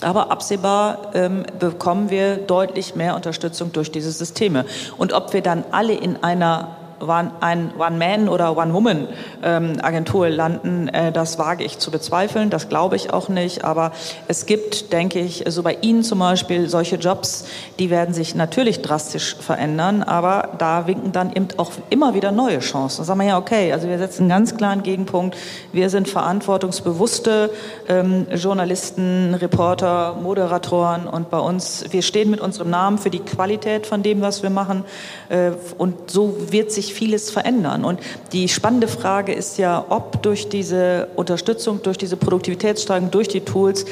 Aber 0.01 0.31
absehbar 0.31 1.11
ähm, 1.15 1.45
bekommen 1.59 2.11
wir 2.11 2.37
deutlich 2.37 2.95
mehr 2.95 3.17
Unterstützung 3.17 3.73
durch 3.73 3.91
diese 3.91 4.11
Systeme. 4.11 4.65
Und 4.97 5.13
ob 5.13 5.33
wir 5.33 5.43
dann 5.43 5.65
alle 5.71 5.93
in 5.93 6.23
einer 6.23 6.77
ein 7.09 7.73
One-Man- 7.79 8.29
oder 8.29 8.57
One-Woman-Agentur 8.57 10.29
landen, 10.29 10.89
äh, 10.89 11.13
das 11.13 11.39
wage 11.39 11.65
ich 11.65 11.79
zu 11.79 11.91
bezweifeln, 11.91 12.51
das 12.51 12.69
glaube 12.69 12.97
ich 12.97 13.13
auch 13.13 13.29
nicht. 13.29 13.65
Aber 13.65 13.93
es 14.29 14.47
gibt, 14.47 14.93
denke 14.93 15.21
ich, 15.21 15.45
so 15.49 15.63
bei 15.63 15.79
Ihnen 15.81 16.03
zum 16.03 16.19
Beispiel 16.19 16.69
solche 16.69 16.97
Jobs, 16.97 17.47
die 17.79 17.91
werden 17.91 18.15
sich 18.15 18.35
natürlich 18.35 18.83
drastisch 18.83 19.37
verändern, 19.37 20.03
aber 20.03 20.51
da 20.59 20.87
winken 20.87 21.13
dann 21.13 21.33
eben 21.33 21.49
auch 21.57 21.73
immer 21.89 22.15
wieder 22.15 22.33
neue 22.33 22.59
Chancen. 22.61 23.05
Sagen 23.05 23.21
wir 23.21 23.27
ja, 23.27 23.39
okay, 23.39 23.73
also 23.73 23.89
wir 23.89 23.99
setzen 23.99 24.23
einen 24.23 24.31
ganz 24.31 24.57
klaren 24.57 24.83
Gegenpunkt. 24.83 25.37
Wir 25.73 25.91
sind 25.91 26.09
verantwortungsbewusste 26.09 27.51
ähm, 27.89 28.27
Journalisten, 28.35 29.35
Reporter, 29.35 30.17
Moderatoren 30.23 31.07
und 31.07 31.31
bei 31.31 31.39
uns, 31.39 31.85
wir 31.91 32.03
stehen 32.03 32.31
mit 32.31 32.41
unserem 32.41 32.71
Namen 32.71 32.99
für 32.99 33.11
die 33.11 33.21
Qualität 33.21 33.87
von 33.87 34.03
dem, 34.03 34.21
was 34.21 34.43
wir 34.43 34.51
machen. 34.51 34.85
Äh, 35.29 35.53
und 35.79 36.11
so 36.11 36.37
wird 36.51 36.73
sich 36.73 36.90
vieles 36.93 37.31
verändern. 37.31 37.85
Und 37.85 38.01
die 38.33 38.49
spannende 38.49 38.89
Frage 38.89 39.33
ist 39.33 39.59
ja, 39.59 39.85
ob 39.89 40.23
durch 40.23 40.49
diese 40.49 41.09
Unterstützung, 41.17 41.83
durch 41.83 41.99
diese 41.99 42.17
Produktivitätssteigerung, 42.17 43.11
durch 43.11 43.29
die 43.29 43.41
Tools, 43.41 43.85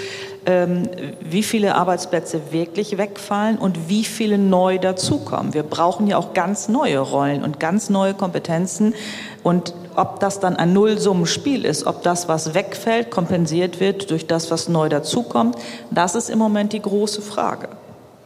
ähm, 0.46 0.88
wie 1.20 1.42
viele 1.42 1.74
Arbeitsplätze 1.74 2.40
wirklich 2.50 2.98
wegfallen 2.98 3.58
und 3.58 3.88
wie 3.88 4.04
viele 4.04 4.38
neu 4.38 4.78
dazukommen. 4.78 5.54
Wir 5.54 5.62
brauchen 5.62 6.06
ja 6.06 6.16
auch 6.16 6.34
ganz 6.34 6.68
neue 6.68 6.98
Rollen 6.98 7.44
und 7.44 7.60
ganz 7.60 7.90
neue 7.90 8.14
Kompetenzen. 8.14 8.94
Und 9.42 9.74
ob 9.94 10.20
das 10.20 10.40
dann 10.40 10.56
ein 10.56 10.72
Nullsummenspiel 10.72 11.64
ist, 11.64 11.86
ob 11.86 12.02
das, 12.02 12.28
was 12.28 12.54
wegfällt, 12.54 13.10
kompensiert 13.10 13.80
wird 13.80 14.10
durch 14.10 14.26
das, 14.26 14.50
was 14.50 14.68
neu 14.68 14.88
dazukommt, 14.88 15.56
das 15.90 16.14
ist 16.14 16.30
im 16.30 16.38
Moment 16.38 16.72
die 16.72 16.82
große 16.82 17.22
Frage. 17.22 17.68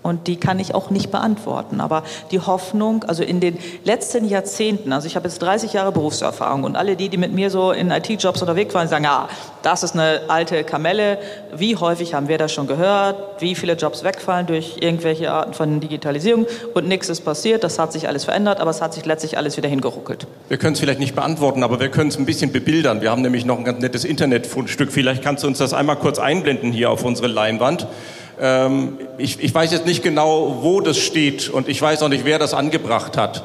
Und 0.03 0.27
die 0.27 0.37
kann 0.37 0.59
ich 0.59 0.75
auch 0.75 0.91
nicht 0.91 1.11
beantworten. 1.11 1.81
Aber 1.81 2.03
die 2.31 2.41
Hoffnung, 2.41 3.05
also 3.05 3.23
in 3.23 3.41
den 3.41 3.59
letzten 3.85 4.29
Jahrzehnten, 4.29 4.93
also 4.93 5.07
ich 5.07 5.15
habe 5.17 5.29
jetzt 5.29 5.41
30 5.41 5.73
Jahre 5.73 5.93
Berufserfahrung 5.93 6.65
und 6.65 6.77
alle 6.77 6.97
die, 6.97 7.09
die 7.09 7.19
mit 7.19 7.33
mir 7.33 7.51
so 7.51 7.73
in 7.73 7.91
IT-Jobs 7.91 8.41
unterwegs 8.41 8.75
waren, 8.75 8.89
sagen, 8.89 9.05
ja, 9.05 9.29
das 9.63 9.85
ist 9.85 9.95
eine 9.95 10.23
alte 10.29 10.65
Kamelle. 10.65 11.19
Wie 11.55 11.77
häufig 11.77 12.15
haben 12.15 12.27
wir 12.27 12.39
das 12.39 12.53
schon 12.53 12.67
gehört? 12.67 13.41
Wie 13.41 13.55
viele 13.55 13.75
Jobs 13.75 14.03
wegfallen 14.03 14.47
durch 14.47 14.79
irgendwelche 14.81 15.31
Arten 15.31 15.55
von 15.55 15.79
Digitalisierung? 15.79 16.47
Und 16.75 16.89
nichts 16.89 17.09
ist 17.09 17.21
passiert. 17.25 17.63
Das 17.63 17.79
hat 17.79 17.93
sich 17.93 18.09
alles 18.09 18.25
verändert, 18.25 18.61
aber 18.61 18.71
es 18.71 18.83
hat 18.83 18.95
sich 18.95 19.05
letztlich 19.07 19.39
alles 19.39 19.57
wieder 19.57 19.69
hingeruckelt. 19.69 20.27
Wir 20.49 20.59
können 20.59 20.73
es 20.73 20.81
vielleicht 20.81 20.99
nicht 20.99 21.15
beantworten, 21.15 21.63
aber 21.63 21.79
wir 21.79 21.91
können 21.91 22.09
es 22.09 22.19
ein 22.19 22.27
bisschen 22.27 22.51
bebildern. 22.51 23.03
Wir 23.03 23.11
haben 23.13 23.23
nämlich 23.23 23.45
noch 23.45 23.59
ein 23.59 23.65
ganz 23.65 23.81
nettes 23.81 24.05
Internetfundstück. 24.05 24.91
Vielleicht 24.91 25.23
kannst 25.23 25.45
du 25.45 25.47
uns 25.47 25.59
das 25.59 25.73
einmal 25.73 25.97
kurz 25.97 26.19
einblenden 26.19 26.73
hier 26.73 26.91
auf 26.91 27.05
unsere 27.05 27.29
Leinwand. 27.29 27.87
Ähm, 28.45 28.99
ich, 29.18 29.40
ich 29.40 29.55
weiß 29.55 29.70
jetzt 29.70 29.86
nicht 29.86 30.03
genau, 30.03 30.59
wo 30.62 30.80
das 30.80 30.99
steht 30.99 31.49
und 31.49 31.68
ich 31.68 31.80
weiß 31.80 32.03
auch 32.03 32.09
nicht, 32.09 32.24
wer 32.24 32.40
das 32.40 32.55
angebracht 32.55 33.16
hat. 33.16 33.45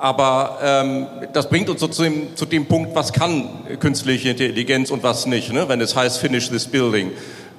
Aber 0.00 0.58
ähm, 0.60 1.06
das 1.32 1.48
bringt 1.48 1.68
uns 1.70 1.80
so 1.80 1.86
zu 1.86 2.02
dem, 2.02 2.34
zu 2.34 2.44
dem 2.44 2.66
Punkt, 2.66 2.96
was 2.96 3.12
kann 3.12 3.48
künstliche 3.78 4.30
Intelligenz 4.30 4.90
und 4.90 5.04
was 5.04 5.26
nicht, 5.26 5.52
ne? 5.52 5.68
wenn 5.68 5.80
es 5.80 5.94
heißt 5.94 6.18
Finish 6.18 6.48
this 6.48 6.66
building. 6.66 7.12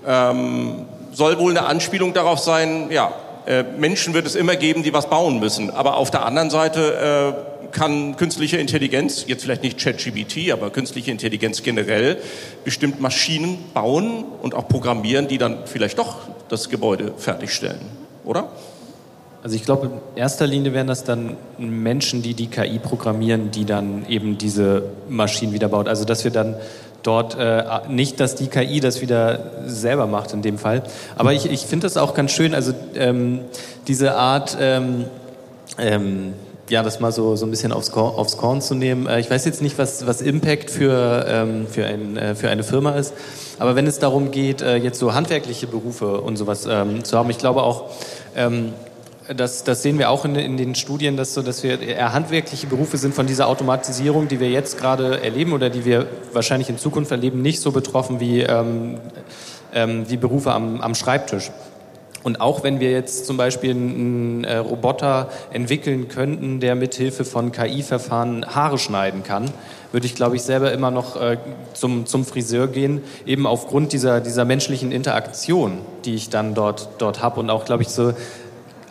Ähm, 0.05 0.85
soll 1.13 1.39
wohl 1.39 1.51
eine 1.51 1.65
Anspielung 1.65 2.13
darauf 2.13 2.39
sein, 2.39 2.91
ja, 2.91 3.13
äh, 3.45 3.63
Menschen 3.77 4.13
wird 4.13 4.25
es 4.25 4.35
immer 4.35 4.57
geben, 4.57 4.83
die 4.83 4.93
was 4.93 5.09
bauen 5.09 5.39
müssen. 5.39 5.69
Aber 5.69 5.95
auf 5.95 6.11
der 6.11 6.25
anderen 6.25 6.49
Seite 6.49 7.35
äh, 7.65 7.67
kann 7.71 8.17
künstliche 8.17 8.57
Intelligenz, 8.57 9.25
jetzt 9.27 9.43
vielleicht 9.43 9.63
nicht 9.63 9.81
ChatGBT, 9.81 10.51
aber 10.51 10.71
künstliche 10.71 11.11
Intelligenz 11.11 11.63
generell, 11.63 12.17
bestimmt 12.65 12.99
Maschinen 12.99 13.57
bauen 13.73 14.25
und 14.41 14.55
auch 14.55 14.67
programmieren, 14.67 15.29
die 15.29 15.37
dann 15.37 15.59
vielleicht 15.65 15.99
doch 15.99 16.17
das 16.49 16.69
Gebäude 16.69 17.13
fertigstellen, 17.17 17.79
oder? 18.25 18.49
Also 19.41 19.55
ich 19.55 19.63
glaube, 19.63 19.87
in 19.87 20.17
erster 20.17 20.45
Linie 20.45 20.73
wären 20.73 20.87
das 20.87 21.05
dann 21.05 21.37
Menschen, 21.57 22.21
die 22.21 22.33
die 22.33 22.47
KI 22.47 22.77
programmieren, 22.79 23.51
die 23.51 23.63
dann 23.63 24.05
eben 24.09 24.37
diese 24.37 24.83
Maschinen 25.07 25.53
wieder 25.53 25.69
baut. 25.69 25.87
Also 25.87 26.03
dass 26.03 26.25
wir 26.25 26.31
dann 26.31 26.55
dort 27.03 27.37
äh, 27.39 27.63
nicht, 27.87 28.19
dass 28.19 28.35
die 28.35 28.47
KI 28.47 28.81
das 28.81 29.01
wieder 29.01 29.63
selber 29.65 30.07
macht 30.07 30.33
in 30.33 30.41
dem 30.41 30.57
Fall. 30.57 30.83
Aber 31.15 31.31
ich, 31.31 31.49
ich 31.49 31.61
finde 31.61 31.85
das 31.85 31.95
auch 31.95 32.13
ganz 32.13 32.31
schön, 32.31 32.53
also 32.53 32.73
ähm, 32.95 33.41
diese 33.87 34.15
Art, 34.15 34.57
ähm, 34.59 35.05
ähm, 35.77 36.33
ja, 36.69 36.83
das 36.83 36.99
mal 36.99 37.11
so, 37.11 37.35
so 37.35 37.45
ein 37.45 37.51
bisschen 37.51 37.71
aufs 37.71 37.91
Korn, 37.91 38.15
aufs 38.15 38.37
Korn 38.37 38.61
zu 38.61 38.75
nehmen. 38.75 39.07
Äh, 39.07 39.19
ich 39.19 39.29
weiß 39.29 39.45
jetzt 39.45 39.61
nicht, 39.61 39.77
was, 39.77 40.05
was 40.07 40.21
Impact 40.21 40.69
für, 40.69 41.25
ähm, 41.27 41.67
für, 41.67 41.85
ein, 41.85 42.17
äh, 42.17 42.35
für 42.35 42.49
eine 42.49 42.63
Firma 42.63 42.91
ist, 42.91 43.13
aber 43.57 43.75
wenn 43.75 43.87
es 43.87 43.99
darum 43.99 44.31
geht, 44.31 44.61
äh, 44.61 44.77
jetzt 44.77 44.99
so 44.99 45.13
handwerkliche 45.13 45.67
Berufe 45.67 46.21
und 46.21 46.37
sowas 46.37 46.67
ähm, 46.69 47.03
zu 47.03 47.17
haben, 47.17 47.29
ich 47.29 47.37
glaube 47.37 47.63
auch, 47.63 47.89
ähm, 48.35 48.73
das, 49.35 49.63
das 49.63 49.83
sehen 49.83 49.99
wir 49.99 50.09
auch 50.09 50.25
in, 50.25 50.35
in, 50.35 50.57
den 50.57 50.73
Studien, 50.73 51.15
dass, 51.15 51.35
so, 51.35 51.43
dass 51.43 51.61
wir 51.61 51.79
eher 51.79 52.13
handwerkliche 52.13 52.65
Berufe 52.65 52.97
sind 52.97 53.13
von 53.13 53.27
dieser 53.27 53.47
Automatisierung, 53.47 54.27
die 54.27 54.39
wir 54.39 54.49
jetzt 54.49 54.79
gerade 54.79 55.21
erleben 55.21 55.53
oder 55.53 55.69
die 55.69 55.85
wir 55.85 56.07
wahrscheinlich 56.33 56.69
in 56.69 56.79
Zukunft 56.79 57.11
erleben, 57.11 57.41
nicht 57.43 57.61
so 57.61 57.71
betroffen 57.71 58.19
wie, 58.19 58.41
ähm, 58.41 58.97
ähm, 59.71 60.09
wie 60.09 60.17
Berufe 60.17 60.51
am, 60.51 60.81
am 60.81 60.95
Schreibtisch. 60.95 61.51
Und 62.23 62.41
auch 62.41 62.63
wenn 62.63 62.79
wir 62.79 62.91
jetzt 62.91 63.25
zum 63.25 63.37
Beispiel 63.37 63.71
einen 63.71 64.43
äh, 64.43 64.57
Roboter 64.57 65.29
entwickeln 65.51 66.09
könnten, 66.09 66.59
der 66.59 66.75
mithilfe 66.75 67.23
von 67.23 67.51
KI-Verfahren 67.51 68.45
Haare 68.53 68.77
schneiden 68.77 69.23
kann, 69.23 69.45
würde 69.91 70.05
ich, 70.05 70.15
glaube 70.15 70.35
ich, 70.35 70.43
selber 70.43 70.71
immer 70.71 70.91
noch 70.91 71.19
äh, 71.19 71.37
zum, 71.73 72.05
zum 72.05 72.25
Friseur 72.25 72.67
gehen, 72.67 73.01
eben 73.25 73.47
aufgrund 73.47 73.93
dieser, 73.93 74.21
dieser 74.21 74.45
menschlichen 74.45 74.91
Interaktion, 74.91 75.79
die 76.05 76.15
ich 76.15 76.29
dann 76.29 76.53
dort, 76.53 76.89
dort 76.99 77.23
habe 77.23 77.39
und 77.39 77.49
auch, 77.49 77.65
glaube 77.65 77.83
ich, 77.83 77.89
so 77.89 78.13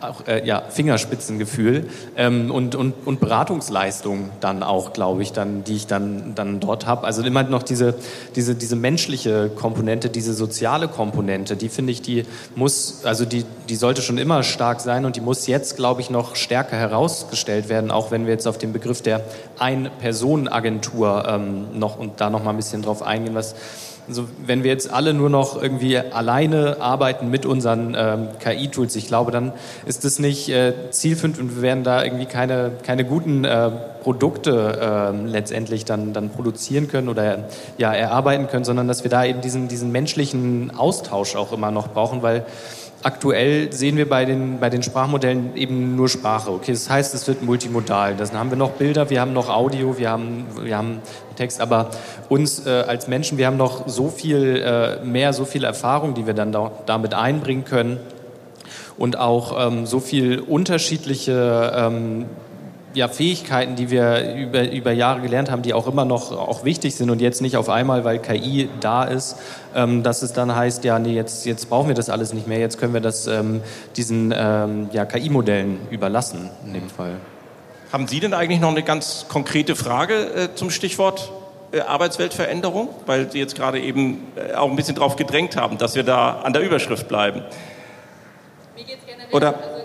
auch 0.01 0.27
äh, 0.27 0.45
ja, 0.45 0.63
Fingerspitzengefühl 0.69 1.89
ähm, 2.15 2.51
und, 2.51 2.75
und, 2.75 2.93
und 3.05 3.19
Beratungsleistung 3.19 4.29
dann 4.39 4.63
auch, 4.63 4.93
glaube 4.93 5.21
ich, 5.21 5.33
dann, 5.33 5.63
die 5.63 5.75
ich 5.75 5.87
dann, 5.87 6.33
dann 6.35 6.59
dort 6.59 6.85
habe. 6.85 7.05
Also 7.05 7.23
immer 7.23 7.43
noch 7.43 7.63
diese, 7.63 7.95
diese, 8.35 8.55
diese 8.55 8.75
menschliche 8.75 9.49
Komponente, 9.49 10.09
diese 10.09 10.33
soziale 10.33 10.87
Komponente, 10.87 11.55
die 11.55 11.69
finde 11.69 11.91
ich, 11.91 12.01
die 12.01 12.25
muss, 12.55 13.01
also 13.03 13.25
die, 13.25 13.45
die 13.67 13.75
sollte 13.75 14.01
schon 14.01 14.17
immer 14.17 14.43
stark 14.43 14.81
sein 14.81 15.05
und 15.05 15.15
die 15.15 15.21
muss 15.21 15.47
jetzt, 15.47 15.75
glaube 15.75 16.01
ich, 16.01 16.09
noch 16.09 16.35
stärker 16.35 16.77
herausgestellt 16.77 17.69
werden, 17.69 17.91
auch 17.91 18.11
wenn 18.11 18.25
wir 18.25 18.33
jetzt 18.33 18.47
auf 18.47 18.57
den 18.57 18.73
Begriff 18.73 19.01
der 19.01 19.21
Ein-Personen-Agentur 19.57 21.25
ähm, 21.27 21.77
noch 21.77 21.97
und 21.97 22.21
da 22.21 22.29
noch 22.29 22.43
mal 22.43 22.51
ein 22.51 22.57
bisschen 22.57 22.81
drauf 22.81 23.01
eingehen, 23.01 23.35
was 23.35 23.55
also 24.09 24.27
wenn 24.45 24.63
wir 24.63 24.71
jetzt 24.71 24.91
alle 24.91 25.13
nur 25.13 25.29
noch 25.29 25.61
irgendwie 25.61 25.97
alleine 25.97 26.77
arbeiten 26.81 27.29
mit 27.29 27.45
unseren 27.45 27.95
ähm, 27.97 28.27
KI-Tools, 28.39 28.95
ich 28.95 29.07
glaube, 29.07 29.31
dann 29.31 29.53
ist 29.85 30.03
das 30.03 30.19
nicht 30.19 30.49
äh, 30.49 30.73
zielführend 30.89 31.39
und 31.39 31.55
wir 31.55 31.61
werden 31.61 31.83
da 31.83 32.03
irgendwie 32.03 32.25
keine, 32.25 32.71
keine 32.83 33.05
guten 33.05 33.45
äh, 33.45 33.69
Produkte 34.03 35.13
äh, 35.13 35.27
letztendlich 35.27 35.85
dann, 35.85 36.11
dann 36.11 36.31
produzieren 36.31 36.87
können 36.87 37.07
oder 37.07 37.45
ja, 37.77 37.93
erarbeiten 37.93 38.47
können, 38.47 38.65
sondern 38.65 38.87
dass 38.87 39.03
wir 39.03 39.11
da 39.11 39.23
eben 39.23 39.41
diesen, 39.41 39.67
diesen 39.67 39.91
menschlichen 39.91 40.75
Austausch 40.75 41.35
auch 41.35 41.53
immer 41.53 41.69
noch 41.69 41.89
brauchen, 41.89 42.23
weil 42.23 42.45
Aktuell 43.01 43.71
sehen 43.71 43.95
wir 43.95 44.09
bei 44.09 44.25
den, 44.25 44.59
bei 44.59 44.69
den 44.69 44.83
Sprachmodellen 44.83 45.55
eben 45.55 45.95
nur 45.95 46.09
Sprache. 46.09 46.51
Okay, 46.51 46.73
das 46.73 46.89
heißt, 46.89 47.15
es 47.15 47.27
wird 47.29 47.41
multimodal. 47.41 48.15
Dann 48.17 48.33
haben 48.33 48.49
wir 48.49 48.57
noch 48.57 48.71
Bilder, 48.71 49.09
wir 49.09 49.21
haben 49.21 49.31
noch 49.31 49.47
Audio, 49.47 49.97
wir 49.97 50.09
haben, 50.09 50.45
wir 50.61 50.77
haben 50.77 50.99
Text, 51.37 51.61
aber 51.61 51.91
uns 52.27 52.65
äh, 52.65 52.69
als 52.69 53.07
Menschen, 53.07 53.37
wir 53.37 53.47
haben 53.47 53.55
noch 53.55 53.87
so 53.87 54.09
viel 54.09 54.61
äh, 54.61 55.05
mehr, 55.05 55.31
so 55.31 55.45
viel 55.45 55.63
Erfahrung, 55.63 56.13
die 56.13 56.27
wir 56.27 56.33
dann 56.33 56.51
da, 56.51 56.73
damit 56.85 57.13
einbringen 57.13 57.63
können 57.63 58.01
und 58.97 59.17
auch 59.17 59.67
ähm, 59.67 59.85
so 59.85 60.01
viel 60.01 60.39
unterschiedliche 60.39 61.71
ähm, 61.73 62.25
ja, 62.93 63.07
Fähigkeiten, 63.07 63.75
die 63.75 63.91
wir 63.91 64.33
über, 64.35 64.69
über 64.69 64.91
Jahre 64.91 65.21
gelernt 65.21 65.51
haben, 65.51 65.61
die 65.61 65.73
auch 65.73 65.87
immer 65.87 66.05
noch 66.05 66.31
auch 66.31 66.63
wichtig 66.63 66.95
sind 66.95 67.09
und 67.09 67.21
jetzt 67.21 67.41
nicht 67.41 67.57
auf 67.57 67.69
einmal, 67.69 68.03
weil 68.03 68.19
KI 68.19 68.69
da 68.79 69.03
ist, 69.03 69.35
ähm, 69.75 70.03
dass 70.03 70.21
es 70.21 70.33
dann 70.33 70.55
heißt, 70.55 70.83
ja, 70.83 70.97
nee, 70.99 71.13
jetzt, 71.13 71.45
jetzt 71.45 71.69
brauchen 71.69 71.87
wir 71.87 71.95
das 71.95 72.09
alles 72.09 72.33
nicht 72.33 72.47
mehr, 72.47 72.59
jetzt 72.59 72.79
können 72.79 72.93
wir 72.93 73.01
das 73.01 73.27
ähm, 73.27 73.61
diesen 73.95 74.33
ähm, 74.35 74.89
ja, 74.91 75.05
KI-Modellen 75.05 75.79
überlassen 75.91 76.49
in 76.65 76.73
dem 76.73 76.89
Fall. 76.89 77.17
Haben 77.91 78.07
Sie 78.07 78.19
denn 78.19 78.33
eigentlich 78.33 78.59
noch 78.59 78.69
eine 78.69 78.83
ganz 78.83 79.25
konkrete 79.29 79.75
Frage 79.75 80.13
äh, 80.13 80.55
zum 80.55 80.69
Stichwort 80.69 81.31
äh, 81.71 81.81
Arbeitsweltveränderung? 81.81 82.89
Weil 83.05 83.31
Sie 83.31 83.39
jetzt 83.39 83.55
gerade 83.55 83.79
eben 83.79 84.27
äh, 84.35 84.53
auch 84.53 84.69
ein 84.69 84.75
bisschen 84.75 84.95
darauf 84.95 85.15
gedrängt 85.15 85.55
haben, 85.55 85.77
dass 85.77 85.95
wir 85.95 86.03
da 86.03 86.41
an 86.41 86.53
der 86.53 86.61
Überschrift 86.61 87.07
bleiben. 87.07 87.41
Mir 88.75 88.83
geht 88.83 88.97
es 88.99 89.05
generell. 89.07 89.33
Oder? 89.33 89.78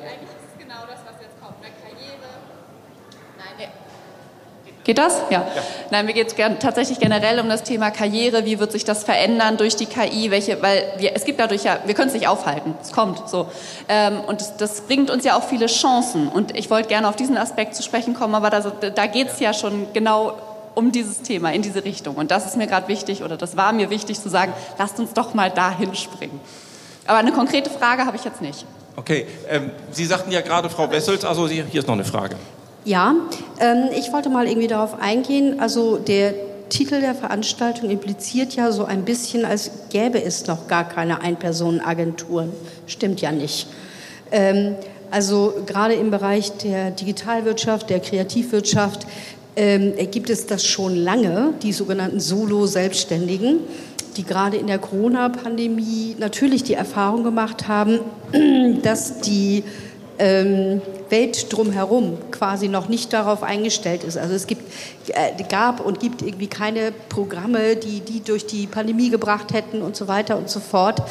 Geht 4.85 4.99
das? 4.99 5.14
Ja. 5.30 5.41
ja. 5.41 5.62
Nein, 5.91 6.05
mir 6.05 6.12
geht 6.12 6.28
es 6.28 6.59
tatsächlich 6.61 7.01
generell 7.01 7.41
um 7.41 7.49
das 7.49 7.62
Thema 7.62 7.91
Karriere. 7.91 8.45
Wie 8.45 8.59
wird 8.59 8.70
sich 8.70 8.85
das 8.85 9.03
verändern 9.03 9.57
durch 9.57 9.76
die 9.76 9.87
KI? 9.87 10.30
Welche, 10.30 10.61
weil 10.62 10.93
wir, 10.99 11.16
es 11.16 11.24
gibt 11.24 11.41
dadurch 11.41 11.64
ja, 11.64 11.78
wir 11.87 11.95
können 11.95 12.09
es 12.09 12.14
nicht 12.14 12.28
aufhalten. 12.28 12.74
Es 12.82 12.93
kommt 12.93 13.28
so. 13.28 13.49
Ähm, 13.89 14.20
und 14.26 14.43
das, 14.43 14.57
das, 14.59 14.82
bringt 14.82 15.11
uns 15.11 15.24
ja 15.24 15.37
auch 15.37 15.45
viele 15.45 15.66
Chancen. 15.66 16.28
Und 16.28 16.57
ich 16.57 16.68
wollte 16.68 16.89
gerne 16.89 17.09
auf 17.09 17.16
diesen 17.16 17.39
Aspekt 17.39 17.74
zu 17.74 17.82
sprechen 17.82 18.12
kommen, 18.12 18.35
aber 18.35 18.51
da, 18.51 18.61
da 18.61 19.07
geht 19.07 19.28
es 19.28 19.41
ja 19.41 19.55
schon 19.55 19.87
genau 19.95 20.35
um 20.74 20.93
dieses 20.93 21.22
Thema, 21.22 21.53
in 21.53 21.62
diese 21.62 21.85
Richtung. 21.85 22.16
Und 22.16 22.30
das 22.30 22.45
ist 22.45 22.57
mir 22.57 22.66
gerade 22.66 22.89
wichtig, 22.89 23.22
oder 23.22 23.39
das 23.39 23.57
war 23.57 23.72
mir 23.72 23.89
wichtig 23.89 24.20
zu 24.20 24.28
sagen, 24.28 24.53
lasst 24.78 24.99
uns 24.99 25.14
doch 25.14 25.32
mal 25.32 25.51
dahin 25.51 25.95
springen. 25.95 26.41
Aber 27.07 27.18
eine 27.18 27.32
konkrete 27.32 27.70
Frage 27.70 28.05
habe 28.05 28.16
ich 28.16 28.24
jetzt 28.24 28.43
nicht. 28.43 28.66
Okay, 28.97 29.26
ähm, 29.49 29.70
Sie 29.91 30.05
sagten 30.05 30.30
ja 30.30 30.41
gerade, 30.43 30.68
Frau 30.68 30.91
Wessels, 30.91 31.24
also 31.24 31.49
hier 31.49 31.66
ist 31.72 31.87
noch 31.87 31.95
eine 31.95 32.05
Frage. 32.05 32.37
Ja, 32.85 33.14
ähm, 33.61 33.89
ich 33.97 34.12
wollte 34.12 34.28
mal 34.28 34.47
irgendwie 34.47 34.68
darauf 34.68 35.01
eingehen. 35.01 35.59
Also 35.59 35.97
der 35.97 36.35
Titel 36.68 37.01
der 37.01 37.14
Veranstaltung 37.14 37.89
impliziert 37.89 38.55
ja 38.55 38.72
so 38.72 38.85
ein 38.85 39.05
bisschen, 39.05 39.45
als 39.45 39.70
gäbe 39.91 40.22
es 40.22 40.47
noch 40.47 40.68
gar 40.68 40.87
keine 40.87 41.22
Einpersonenagenturen. 41.22 42.53
Stimmt 42.87 43.20
ja 43.22 43.32
nicht. 43.32 43.68
Ähm, 44.30 44.74
also 45.11 45.55
gerade 45.64 45.95
im 45.95 46.11
Bereich 46.11 46.53
der 46.59 46.91
Digitalwirtschaft, 46.91 47.89
der 47.89 48.01
Kreativwirtschaft 48.01 49.07
ähm, 49.57 49.95
gibt 50.11 50.28
es 50.28 50.47
das 50.47 50.66
schon 50.66 50.97
lange, 50.97 51.55
die 51.62 51.72
sogenannten 51.72 52.20
Solo-Selbstständigen, 52.20 53.61
die 54.16 54.24
gerade 54.24 54.57
in 54.57 54.66
der 54.66 54.78
Corona-Pandemie 54.78 56.16
natürlich 56.18 56.64
die 56.64 56.74
Erfahrung 56.74 57.24
gemacht 57.24 57.68
haben, 57.68 58.01
dass 58.82 59.20
die 59.20 59.64
ähm, 60.19 60.81
Welt 61.11 61.53
drumherum 61.53 62.19
quasi 62.31 62.69
noch 62.69 62.89
nicht 62.89 63.12
darauf 63.12 63.43
eingestellt 63.43 64.05
ist. 64.05 64.17
Also 64.17 64.35
es 64.35 64.47
gibt, 64.47 64.62
äh, 65.09 65.43
gab 65.49 65.81
und 65.81 66.01
gibt 66.01 66.23
irgendwie 66.23 66.47
keine 66.47 66.93
Programme, 67.09 67.77
die 67.77 68.01
die 68.01 68.23
durch 68.23 68.47
die 68.47 68.67
Pandemie 68.67 69.11
gebracht 69.11 69.53
hätten 69.53 69.83
und 69.83 69.97
so 69.97 70.09
weiter 70.09 70.37
und 70.37 70.49
so 70.49 70.61
fort. 70.61 71.03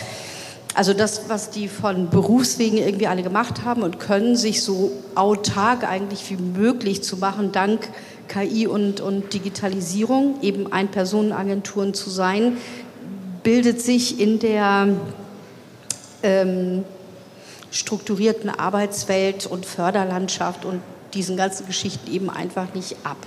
Also 0.75 0.93
das, 0.93 1.29
was 1.29 1.51
die 1.51 1.67
von 1.67 2.09
Berufswegen 2.09 2.79
irgendwie 2.79 3.05
alle 3.05 3.21
gemacht 3.21 3.63
haben 3.63 3.83
und 3.83 3.99
können, 3.99 4.35
sich 4.35 4.63
so 4.63 4.91
autark 5.13 5.83
eigentlich 5.87 6.29
wie 6.31 6.37
möglich 6.37 7.03
zu 7.03 7.17
machen, 7.17 7.51
dank 7.51 7.89
KI 8.27 8.65
und, 8.65 8.99
und 8.99 9.33
Digitalisierung, 9.33 10.41
eben 10.41 10.71
Ein-Personen-Agenturen 10.71 11.93
zu 11.93 12.09
sein, 12.09 12.57
bildet 13.43 13.81
sich 13.81 14.19
in 14.19 14.39
der 14.39 14.87
ähm, 16.23 16.85
strukturierten 17.73 18.51
Arbeitswelt 18.51 19.47
und 19.47 19.65
Förderlandschaft 19.65 20.63
und 20.63 20.81
diesen 21.13 21.35
ganzen 21.35 21.65
Geschichten 21.65 22.09
eben 22.11 22.29
einfach 22.29 22.73
nicht 22.75 22.97
ab. 23.03 23.17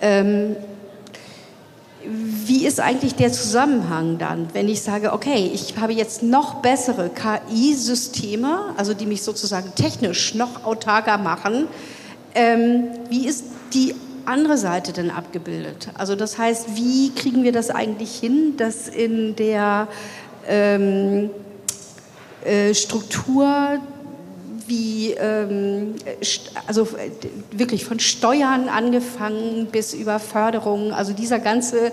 Ähm, 0.00 0.56
wie 2.04 2.66
ist 2.66 2.80
eigentlich 2.80 3.14
der 3.14 3.32
Zusammenhang 3.32 4.18
dann, 4.18 4.48
wenn 4.52 4.68
ich 4.68 4.82
sage, 4.82 5.12
okay, 5.12 5.50
ich 5.52 5.76
habe 5.78 5.92
jetzt 5.92 6.22
noch 6.22 6.56
bessere 6.56 7.08
KI-Systeme, 7.08 8.74
also 8.76 8.94
die 8.94 9.06
mich 9.06 9.22
sozusagen 9.22 9.74
technisch 9.74 10.34
noch 10.34 10.64
autarker 10.64 11.18
machen, 11.18 11.66
ähm, 12.34 12.88
wie 13.08 13.26
ist 13.26 13.44
die 13.74 13.94
andere 14.24 14.58
Seite 14.58 14.92
denn 14.92 15.10
abgebildet? 15.10 15.88
Also 15.94 16.16
das 16.16 16.36
heißt, 16.36 16.76
wie 16.76 17.12
kriegen 17.14 17.44
wir 17.44 17.52
das 17.52 17.70
eigentlich 17.70 18.16
hin, 18.16 18.56
dass 18.56 18.88
in 18.88 19.36
der 19.36 19.88
ähm, 20.48 21.30
äh, 22.46 22.74
Struktur 22.74 23.80
wie 24.68 25.12
ähm, 25.12 25.94
also 26.66 26.88
wirklich 27.50 27.84
von 27.84 28.00
Steuern 28.00 28.68
angefangen 28.68 29.66
bis 29.66 29.94
über 29.94 30.18
Förderung, 30.18 30.92
also 30.92 31.12
dieser 31.12 31.38
ganze 31.38 31.92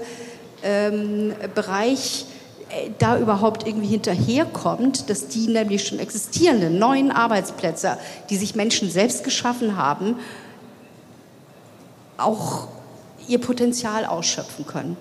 ähm, 0.63 1.33
Bereich 1.53 2.25
äh, 2.69 2.89
da 2.97 3.17
überhaupt 3.17 3.67
irgendwie 3.67 3.87
hinterherkommt, 3.87 5.09
dass 5.09 5.27
die 5.27 5.47
nämlich 5.47 5.87
schon 5.87 5.99
existierenden 5.99 6.79
neuen 6.79 7.11
Arbeitsplätze, 7.11 7.97
die 8.29 8.37
sich 8.37 8.55
Menschen 8.55 8.89
selbst 8.89 9.23
geschaffen 9.23 9.77
haben, 9.77 10.15
auch 12.17 12.67
ihr 13.27 13.39
Potenzial 13.39 14.05
ausschöpfen 14.05 14.65
können. 14.65 14.97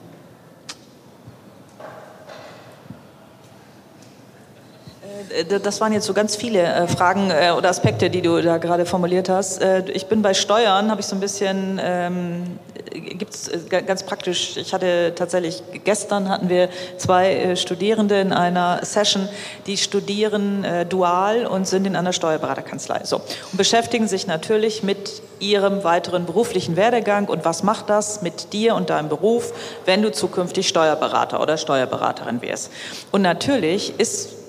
Das 5.63 5.81
waren 5.81 5.93
jetzt 5.93 6.07
so 6.07 6.15
ganz 6.15 6.37
viele 6.37 6.63
äh, 6.63 6.87
Fragen 6.87 7.31
äh, 7.31 7.53
oder 7.57 7.69
Aspekte, 7.69 8.11
die 8.11 8.23
du 8.23 8.41
da 8.43 8.59
gerade 8.59 8.87
formuliert 8.87 9.29
hast. 9.29 9.63
ich 9.93 10.07
bin 10.07 10.23
bei 10.23 10.35
Steuern, 10.35 10.91
habe 10.91 11.01
ich 11.01 11.07
so 11.07 11.17
ein 11.17 11.21
bisschen, 11.21 11.81
ähm, 11.83 12.59
gibt 13.19 13.35
es 13.35 13.51
ganz 13.69 14.03
praktisch, 14.03 14.57
ich 14.57 14.75
hatte 14.75 15.13
tatsächlich, 15.15 15.63
gestern 15.85 16.29
hatten 16.29 16.49
wir 16.49 16.69
zwei 16.99 17.57
Studierende 17.57 18.21
in 18.21 18.33
einer 18.33 18.85
Session, 18.85 19.29
die 19.67 19.77
studieren 19.77 20.65
äh, 20.65 20.87
dual 20.87 21.47
und 21.47 21.67
sind 21.67 21.87
in 21.87 21.97
einer 21.97 22.13
Steuerberaterkanzlei. 22.13 23.01
So. 23.05 23.17
Und 23.17 23.57
beschäftigen 23.57 24.09
sich 24.09 24.27
natürlich 24.27 24.83
mit 24.83 25.23
ihrem 25.41 25.85
weiteren 25.85 26.25
beruflichen 26.27 26.77
Werdegang 26.77 27.29
und 27.29 27.45
was 27.45 27.63
macht 27.63 27.91
das 27.91 28.23
mit 28.23 28.53
dir 28.53 28.75
und 28.75 28.91
deinem 28.91 29.09
Beruf, 29.09 29.53
wenn 29.85 30.03
du 30.03 30.13
zukünftig 30.13 30.69
Steuerberater 30.69 31.41
oder 31.41 31.57
Steuerberaterin 31.57 32.43
wirst. 32.43 32.71
Und 33.11 33.23
natürlich 33.23 33.99
ist 33.99 34.42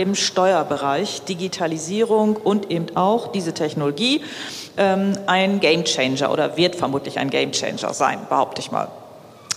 im 0.00 0.14
Steuerbereich, 0.14 1.22
Digitalisierung 1.28 2.36
und 2.36 2.70
eben 2.70 2.96
auch 2.96 3.32
diese 3.32 3.52
Technologie 3.52 4.22
ähm, 4.78 5.12
ein 5.26 5.60
Gamechanger 5.60 6.32
oder 6.32 6.56
wird 6.56 6.74
vermutlich 6.74 7.18
ein 7.18 7.28
Gamechanger 7.28 7.92
sein, 7.92 8.20
behaupte 8.30 8.62
ich 8.62 8.72
mal. 8.72 8.88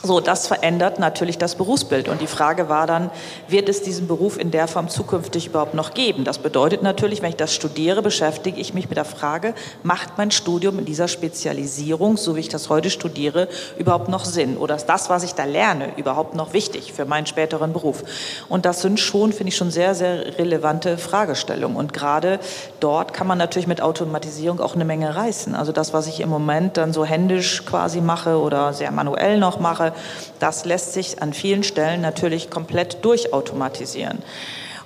So, 0.06 0.20
das 0.20 0.48
verändert 0.48 1.00
natürlich 1.00 1.38
das 1.38 1.56
Berufsbild. 1.56 2.10
Und 2.10 2.20
die 2.20 2.28
Frage 2.28 2.68
war 2.68 2.88
dann, 2.88 3.10
wird 3.48 3.70
es 3.70 3.84
diesen 3.84 4.06
Beruf 4.06 4.38
in 4.38 4.52
der 4.52 4.68
Form 4.68 4.90
zukünftig 4.90 5.48
überhaupt 5.48 5.76
noch 5.76 5.94
geben? 5.94 6.26
Das 6.26 6.40
bedeutet 6.40 6.84
natürlich, 6.84 7.22
wenn 7.22 7.30
ich 7.30 7.38
das 7.38 7.56
studiere, 7.56 8.02
beschäftige 8.02 8.60
ich 8.60 8.74
mich 8.74 8.90
mit 8.90 8.98
der 8.98 9.06
Frage, 9.06 9.54
macht 9.82 10.18
mein 10.18 10.30
Studium 10.30 10.78
in 10.78 10.84
dieser 10.84 11.08
Spezialisierung, 11.08 12.18
so 12.18 12.36
wie 12.36 12.42
ich 12.42 12.50
das 12.50 12.70
heute 12.70 12.90
studiere, 12.90 13.48
überhaupt 13.78 14.10
noch 14.10 14.26
Sinn? 14.26 14.58
Oder 14.58 14.76
ist 14.76 14.88
das, 14.88 15.10
was 15.10 15.24
ich 15.24 15.36
da 15.36 15.46
lerne, 15.46 15.94
überhaupt 15.96 16.36
noch 16.36 16.52
wichtig 16.52 16.92
für 16.92 17.06
meinen 17.06 17.26
späteren 17.26 17.72
Beruf? 17.72 18.04
Und 18.50 18.66
das 18.66 18.82
sind 18.82 19.00
schon, 19.00 19.32
finde 19.32 19.52
ich, 19.52 19.56
schon 19.56 19.72
sehr, 19.72 19.96
sehr 19.96 20.38
relevante 20.38 20.98
Fragestellungen. 20.98 21.78
Und 21.78 21.94
gerade 21.94 22.42
dort 22.82 23.14
kann 23.14 23.26
man 23.26 23.38
natürlich 23.38 23.68
mit 23.68 23.80
Automatisierung 23.80 24.60
auch 24.60 24.76
eine 24.76 24.84
Menge 24.84 25.16
reißen. 25.16 25.56
Also 25.56 25.72
das, 25.72 25.94
was 25.94 26.08
ich 26.08 26.20
im 26.20 26.28
Moment 26.28 26.76
dann 26.76 26.92
so 26.92 27.06
händisch 27.06 27.66
quasi 27.66 28.02
mache 28.02 28.38
oder 28.38 28.74
sehr 28.74 28.92
manuell 28.92 29.38
noch 29.38 29.62
mache, 29.62 29.93
das 30.40 30.66
lässt 30.66 30.94
sich 30.94 31.22
an 31.22 31.34
vielen 31.34 31.64
Stellen 31.64 32.02
natürlich 32.02 32.50
komplett 32.50 33.04
durchautomatisieren. 33.04 34.20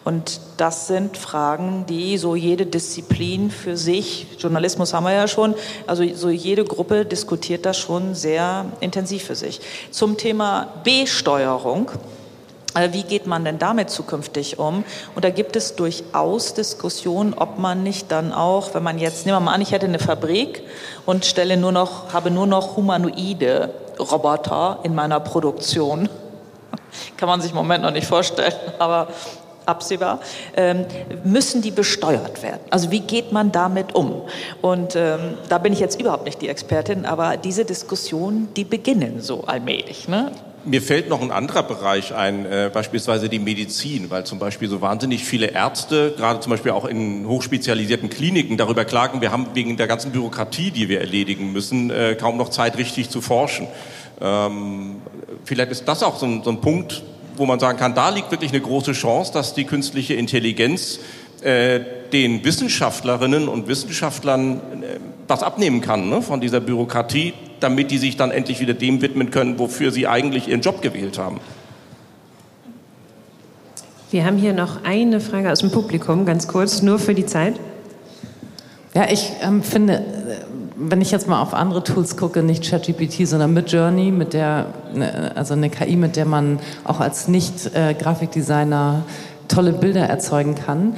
Und 0.07 0.39
das 0.55 0.87
sind 0.87 1.17
Fragen, 1.17 1.85
die 1.85 2.17
so 2.17 2.33
jede 2.33 2.65
Disziplin 2.65 3.51
für 3.51 3.75
sich, 3.75 4.25
Journalismus 4.39 4.93
haben 4.93 5.03
wir 5.03 5.11
ja 5.11 5.27
schon, 5.27 5.53
also 5.85 6.01
so 6.15 6.29
jede 6.29 6.63
Gruppe 6.63 7.03
diskutiert 7.03 7.65
das 7.65 7.77
schon 7.77 8.15
sehr 8.15 8.67
intensiv 8.79 9.23
für 9.23 9.35
sich. 9.35 9.59
Zum 9.91 10.15
Thema 10.15 10.71
Besteuerung. 10.85 11.91
Äh, 12.73 12.93
wie 12.93 13.03
geht 13.03 13.27
man 13.27 13.43
denn 13.43 13.59
damit 13.59 13.89
zukünftig 13.89 14.59
um? 14.59 14.85
Und 15.13 15.25
da 15.25 15.29
gibt 15.29 15.57
es 15.57 15.75
durchaus 15.75 16.53
Diskussionen, 16.53 17.33
ob 17.33 17.59
man 17.59 17.83
nicht 17.83 18.09
dann 18.09 18.31
auch, 18.31 18.73
wenn 18.73 18.83
man 18.83 18.99
jetzt, 18.99 19.25
nehmen 19.25 19.35
wir 19.35 19.41
mal 19.41 19.53
an, 19.53 19.61
ich 19.61 19.73
hätte 19.73 19.87
eine 19.87 19.99
Fabrik 19.99 20.63
und 21.05 21.25
stelle 21.25 21.57
nur 21.57 21.73
noch, 21.73 22.13
habe 22.13 22.31
nur 22.31 22.47
noch 22.47 22.77
humanoide 22.77 23.73
Roboter 23.99 24.79
in 24.83 24.95
meiner 24.95 25.19
Produktion. 25.19 26.09
Kann 27.17 27.27
man 27.27 27.41
sich 27.41 27.51
im 27.51 27.57
Moment 27.57 27.83
noch 27.83 27.91
nicht 27.91 28.07
vorstellen, 28.07 28.53
aber 28.79 29.07
absehbar, 29.65 30.19
ähm, 30.55 30.85
müssen 31.23 31.61
die 31.61 31.71
besteuert 31.71 32.41
werden. 32.41 32.61
Also 32.69 32.89
wie 32.89 33.01
geht 33.01 33.31
man 33.31 33.51
damit 33.51 33.93
um? 33.95 34.21
Und 34.61 34.95
ähm, 34.95 35.37
da 35.49 35.57
bin 35.57 35.73
ich 35.73 35.79
jetzt 35.79 35.99
überhaupt 35.99 36.25
nicht 36.25 36.41
die 36.41 36.47
Expertin, 36.47 37.05
aber 37.05 37.37
diese 37.37 37.65
Diskussionen, 37.65 38.53
die 38.55 38.63
beginnen 38.63 39.21
so 39.21 39.43
allmählich. 39.43 40.07
Ne? 40.07 40.31
Mir 40.67 40.81
fällt 40.81 41.07
noch 41.07 41.21
ein 41.21 41.31
anderer 41.31 41.63
Bereich 41.63 42.13
ein, 42.13 42.45
äh, 42.45 42.69
beispielsweise 42.73 43.29
die 43.29 43.39
Medizin, 43.39 44.09
weil 44.09 44.25
zum 44.25 44.37
Beispiel 44.37 44.67
so 44.67 44.81
wahnsinnig 44.81 45.23
viele 45.23 45.47
Ärzte, 45.47 46.13
gerade 46.17 46.41
zum 46.41 46.49
Beispiel 46.49 46.73
auch 46.73 46.83
in 46.83 47.25
hochspezialisierten 47.25 48.09
Kliniken, 48.09 48.57
darüber 48.57 48.83
klagen, 48.83 49.21
wir 49.21 49.31
haben 49.31 49.47
wegen 49.53 49.77
der 49.77 49.87
ganzen 49.87 50.11
Bürokratie, 50.11 50.71
die 50.71 50.89
wir 50.89 50.99
erledigen 50.99 51.53
müssen, 51.53 51.89
äh, 51.89 52.17
kaum 52.19 52.35
noch 52.35 52.49
Zeit, 52.49 52.77
richtig 52.77 53.09
zu 53.09 53.21
forschen. 53.21 53.67
Ähm, 54.19 54.97
vielleicht 55.45 55.71
ist 55.71 55.87
das 55.87 56.03
auch 56.03 56.19
so 56.19 56.25
ein, 56.25 56.43
so 56.43 56.49
ein 56.49 56.59
Punkt, 56.59 57.01
wo 57.37 57.45
man 57.45 57.61
sagen 57.61 57.79
kann, 57.79 57.95
da 57.95 58.09
liegt 58.09 58.29
wirklich 58.31 58.51
eine 58.51 58.59
große 58.59 58.91
Chance, 58.91 59.31
dass 59.31 59.53
die 59.53 59.63
künstliche 59.63 60.15
Intelligenz 60.15 60.99
äh, 61.43 61.79
den 62.11 62.43
Wissenschaftlerinnen 62.43 63.47
und 63.47 63.69
Wissenschaftlern 63.69 64.57
äh, 64.81 64.99
was 65.29 65.43
abnehmen 65.43 65.79
kann 65.79 66.09
ne, 66.09 66.21
von 66.21 66.41
dieser 66.41 66.59
Bürokratie, 66.59 67.33
damit 67.59 67.91
die 67.91 67.97
sich 67.97 68.17
dann 68.17 68.31
endlich 68.31 68.59
wieder 68.59 68.73
dem 68.73 69.01
widmen 69.01 69.31
können, 69.31 69.59
wofür 69.59 69.91
sie 69.91 70.07
eigentlich 70.07 70.47
ihren 70.47 70.61
Job 70.61 70.81
gewählt 70.81 71.17
haben. 71.17 71.39
Wir 74.09 74.25
haben 74.25 74.37
hier 74.37 74.53
noch 74.53 74.83
eine 74.85 75.19
Frage 75.19 75.51
aus 75.51 75.59
dem 75.59 75.71
Publikum, 75.71 76.25
ganz 76.25 76.47
kurz, 76.47 76.81
nur 76.81 76.97
für 76.97 77.13
die 77.13 77.25
Zeit. 77.25 77.59
Ja, 78.93 79.05
ich 79.11 79.31
ähm, 79.41 79.61
finde, 79.61 80.01
wenn 80.77 81.01
ich 81.01 81.11
jetzt 81.11 81.27
mal 81.27 81.41
auf 81.41 81.53
andere 81.53 81.83
Tools 81.83 82.15
gucke, 82.15 82.41
nicht 82.41 82.69
ChatGPT, 82.69 83.27
sondern 83.27 83.53
Midjourney, 83.53 84.11
mit 84.11 84.33
der, 84.33 84.67
ne, 84.93 85.33
also 85.35 85.55
eine 85.55 85.69
KI, 85.69 85.95
mit 85.95 86.15
der 86.15 86.25
man 86.25 86.59
auch 86.83 86.99
als 86.99 87.27
Nicht-Grafikdesigner 87.27 89.03
tolle 89.47 89.73
Bilder 89.73 90.05
erzeugen 90.05 90.55
kann. 90.55 90.95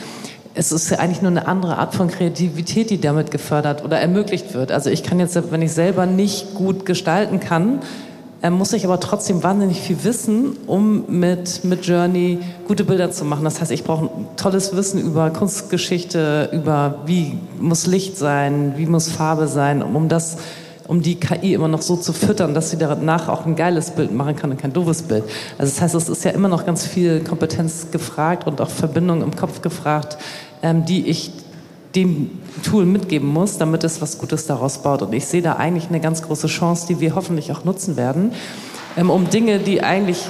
Es 0.55 0.71
ist 0.71 0.89
ja 0.89 0.97
eigentlich 0.97 1.21
nur 1.21 1.31
eine 1.31 1.47
andere 1.47 1.77
Art 1.77 1.93
von 1.93 2.07
Kreativität, 2.07 2.89
die 2.89 2.99
damit 2.99 3.31
gefördert 3.31 3.83
oder 3.83 3.99
ermöglicht 3.99 4.53
wird. 4.53 4.71
Also 4.71 4.89
ich 4.89 5.03
kann 5.03 5.19
jetzt, 5.19 5.39
wenn 5.51 5.61
ich 5.61 5.71
selber 5.71 6.05
nicht 6.05 6.55
gut 6.55 6.85
gestalten 6.85 7.39
kann, 7.39 7.79
äh, 8.41 8.49
muss 8.49 8.73
ich 8.73 8.85
aber 8.85 8.99
trotzdem 8.99 9.43
wahnsinnig 9.43 9.81
viel 9.81 10.03
wissen, 10.03 10.55
um 10.65 11.19
mit, 11.19 11.63
mit 11.65 11.85
Journey 11.85 12.39
gute 12.67 12.85
Bilder 12.85 13.11
zu 13.11 13.25
machen. 13.25 13.43
Das 13.43 13.59
heißt, 13.59 13.71
ich 13.71 13.83
brauche 13.83 14.05
ein 14.05 14.27
tolles 14.37 14.75
Wissen 14.75 15.01
über 15.01 15.29
Kunstgeschichte, 15.29 16.49
über 16.53 17.01
wie 17.05 17.37
muss 17.59 17.85
Licht 17.85 18.17
sein, 18.17 18.73
wie 18.77 18.85
muss 18.85 19.09
Farbe 19.09 19.47
sein, 19.47 19.83
um, 19.83 19.95
um 19.95 20.09
das 20.09 20.37
um 20.89 21.03
die 21.03 21.19
KI 21.19 21.53
immer 21.53 21.67
noch 21.67 21.83
so 21.83 21.95
zu 21.95 22.13
füttern, 22.13 22.55
dass 22.55 22.71
sie 22.71 22.77
danach 22.77 23.29
auch 23.29 23.45
ein 23.45 23.55
geiles 23.55 23.91
Bild 23.91 24.11
machen 24.11 24.35
kann 24.35 24.49
und 24.49 24.57
kein 24.59 24.73
doofes 24.73 25.03
Bild. 25.03 25.23
Also 25.59 25.71
das 25.71 25.81
heißt, 25.81 25.93
es 25.93 26.09
ist 26.09 26.25
ja 26.25 26.31
immer 26.31 26.47
noch 26.47 26.65
ganz 26.65 26.83
viel 26.83 27.19
Kompetenz 27.23 27.91
gefragt 27.91 28.47
und 28.47 28.59
auch 28.59 28.71
Verbindung 28.71 29.21
im 29.21 29.35
Kopf 29.35 29.61
gefragt, 29.61 30.17
ähm, 30.63 30.85
die 30.85 31.05
ich 31.05 31.29
dem 31.95 32.31
Tool 32.63 32.87
mitgeben 32.87 33.29
muss, 33.29 33.59
damit 33.59 33.83
es 33.83 34.01
was 34.01 34.17
Gutes 34.17 34.47
daraus 34.47 34.79
baut. 34.79 35.03
Und 35.03 35.13
ich 35.13 35.27
sehe 35.27 35.43
da 35.43 35.57
eigentlich 35.57 35.89
eine 35.89 35.99
ganz 35.99 36.23
große 36.23 36.47
Chance, 36.47 36.87
die 36.87 36.99
wir 36.99 37.13
hoffentlich 37.13 37.51
auch 37.51 37.63
nutzen 37.63 37.95
werden, 37.95 38.31
ähm, 38.97 39.11
um 39.11 39.29
Dinge, 39.29 39.59
die 39.59 39.83
eigentlich 39.83 40.25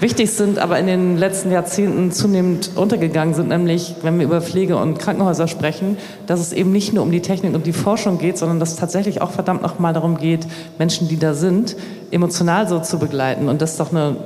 wichtig 0.00 0.30
sind, 0.32 0.58
aber 0.58 0.78
in 0.78 0.86
den 0.86 1.16
letzten 1.16 1.50
Jahrzehnten 1.50 2.12
zunehmend 2.12 2.72
untergegangen 2.74 3.34
sind, 3.34 3.48
nämlich 3.48 3.94
wenn 4.02 4.18
wir 4.18 4.26
über 4.26 4.40
Pflege 4.40 4.76
und 4.76 4.98
Krankenhäuser 4.98 5.48
sprechen, 5.48 5.96
dass 6.26 6.40
es 6.40 6.52
eben 6.52 6.72
nicht 6.72 6.92
nur 6.92 7.02
um 7.02 7.10
die 7.10 7.22
Technik 7.22 7.54
und 7.54 7.66
die 7.66 7.72
Forschung 7.72 8.18
geht, 8.18 8.38
sondern 8.38 8.60
dass 8.60 8.70
es 8.72 8.76
tatsächlich 8.76 9.22
auch 9.22 9.30
verdammt 9.30 9.62
nochmal 9.62 9.92
darum 9.92 10.16
geht, 10.16 10.46
Menschen, 10.78 11.08
die 11.08 11.18
da 11.18 11.34
sind, 11.34 11.76
emotional 12.10 12.68
so 12.68 12.80
zu 12.80 12.98
begleiten. 12.98 13.48
Und 13.48 13.62
das 13.62 13.72
ist 13.72 13.80
doch 13.80 13.90
eine 13.90 14.16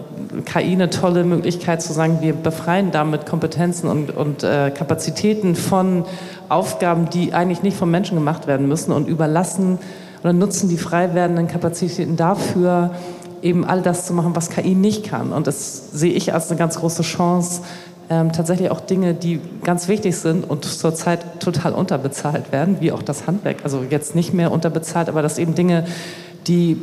KI 0.44 0.72
eine 0.72 0.90
tolle 0.90 1.24
Möglichkeit 1.24 1.82
zu 1.82 1.92
sagen, 1.92 2.18
wir 2.20 2.34
befreien 2.34 2.90
damit 2.90 3.26
Kompetenzen 3.26 3.88
und, 3.88 4.10
und 4.14 4.42
äh, 4.42 4.70
Kapazitäten 4.70 5.54
von 5.54 6.04
Aufgaben, 6.48 7.08
die 7.10 7.32
eigentlich 7.32 7.62
nicht 7.62 7.76
vom 7.76 7.90
Menschen 7.90 8.16
gemacht 8.16 8.46
werden 8.46 8.68
müssen 8.68 8.92
und 8.92 9.08
überlassen 9.08 9.78
oder 10.22 10.32
nutzen 10.32 10.68
die 10.68 10.78
frei 10.78 11.14
werdenden 11.14 11.48
Kapazitäten 11.48 12.16
dafür, 12.16 12.90
eben 13.42 13.64
all 13.64 13.82
das 13.82 14.06
zu 14.06 14.12
machen, 14.12 14.34
was 14.34 14.50
KI 14.50 14.74
nicht 14.74 15.04
kann. 15.04 15.32
Und 15.32 15.46
das 15.46 15.92
sehe 15.92 16.12
ich 16.12 16.34
als 16.34 16.50
eine 16.50 16.58
ganz 16.58 16.76
große 16.78 17.02
Chance, 17.02 17.62
ähm, 18.10 18.32
tatsächlich 18.32 18.70
auch 18.70 18.80
Dinge, 18.80 19.14
die 19.14 19.40
ganz 19.64 19.88
wichtig 19.88 20.16
sind 20.16 20.48
und 20.48 20.64
zurzeit 20.64 21.40
total 21.40 21.72
unterbezahlt 21.72 22.52
werden, 22.52 22.78
wie 22.80 22.90
auch 22.92 23.02
das 23.02 23.26
Handwerk. 23.26 23.58
Also 23.64 23.84
jetzt 23.88 24.14
nicht 24.14 24.32
mehr 24.32 24.50
unterbezahlt, 24.50 25.08
aber 25.08 25.22
dass 25.22 25.38
eben 25.38 25.54
Dinge, 25.54 25.84
die 26.46 26.80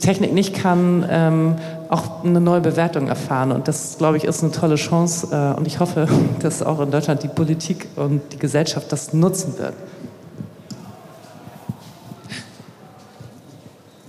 Technik 0.00 0.32
nicht 0.32 0.54
kann, 0.54 1.04
ähm, 1.10 1.56
auch 1.88 2.24
eine 2.24 2.40
neue 2.40 2.60
Bewertung 2.60 3.08
erfahren. 3.08 3.50
Und 3.50 3.66
das, 3.66 3.98
glaube 3.98 4.16
ich, 4.16 4.24
ist 4.24 4.42
eine 4.42 4.52
tolle 4.52 4.76
Chance. 4.76 5.28
Äh, 5.32 5.58
und 5.58 5.66
ich 5.66 5.80
hoffe, 5.80 6.06
dass 6.40 6.62
auch 6.62 6.80
in 6.80 6.90
Deutschland 6.90 7.22
die 7.22 7.28
Politik 7.28 7.88
und 7.96 8.20
die 8.32 8.38
Gesellschaft 8.38 8.92
das 8.92 9.12
nutzen 9.12 9.58
wird. 9.58 9.74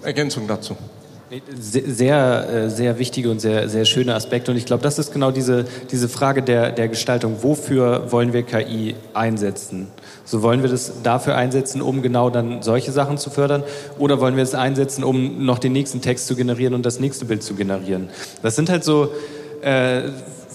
Ergänzung 0.04 0.47
dazu. 0.47 0.76
Sehr, 1.59 2.49
äh, 2.49 2.69
sehr 2.71 2.97
wichtige 2.97 3.30
und 3.30 3.39
sehr, 3.39 3.69
sehr 3.69 3.86
schöne 3.86 4.15
Aspekte. 4.15 4.49
Und 4.49 4.57
ich 4.57 4.65
glaube, 4.65 4.82
das 4.82 4.97
ist 4.97 5.13
genau 5.13 5.30
diese, 5.30 5.65
diese 5.91 6.09
Frage 6.09 6.41
der, 6.41 6.71
der 6.71 6.88
Gestaltung. 6.88 7.43
Wofür 7.43 8.11
wollen 8.11 8.34
wir 8.34 8.41
KI 8.41 8.95
einsetzen? 9.13 9.88
So 10.25 10.41
wollen 10.41 10.63
wir 10.63 10.69
das 10.69 11.03
dafür 11.03 11.36
einsetzen, 11.36 11.84
um 11.84 12.01
genau 12.01 12.32
dann 12.32 12.63
solche 12.63 12.91
Sachen 12.91 13.19
zu 13.19 13.30
fördern? 13.30 13.63
Oder 13.99 14.19
wollen 14.19 14.38
wir 14.38 14.43
es 14.43 14.55
einsetzen, 14.55 15.03
um 15.03 15.45
noch 15.45 15.59
den 15.59 15.71
nächsten 15.71 16.01
Text 16.01 16.25
zu 16.25 16.36
generieren 16.36 16.73
und 16.73 16.84
das 16.84 16.99
nächste 16.99 17.25
Bild 17.25 17.43
zu 17.43 17.53
generieren? 17.53 18.09
Das 18.41 18.55
sind 18.55 18.69
halt 18.71 18.84
so 18.84 19.09
äh, 19.61 20.09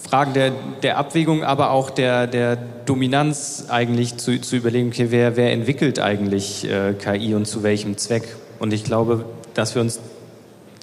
Fragen 0.09 0.33
der, 0.33 0.53
der 0.83 0.99
Abwägung, 0.99 1.45
aber 1.45 1.71
auch 1.71 1.91
der, 1.91 2.27
der 2.27 2.59
Dominanz 2.85 3.67
eigentlich 3.69 4.17
zu, 4.17 4.41
zu 4.41 4.57
überlegen, 4.57 4.89
okay, 4.89 5.07
wer, 5.11 5.37
wer 5.37 5.53
entwickelt 5.53 6.01
eigentlich 6.01 6.69
äh, 6.69 6.95
KI 6.95 7.35
und 7.37 7.47
zu 7.47 7.63
welchem 7.63 7.97
Zweck? 7.97 8.25
Und 8.59 8.73
ich 8.73 8.83
glaube, 8.83 9.25
dass 9.55 9.77
wir 9.77 9.83
uns 9.83 10.01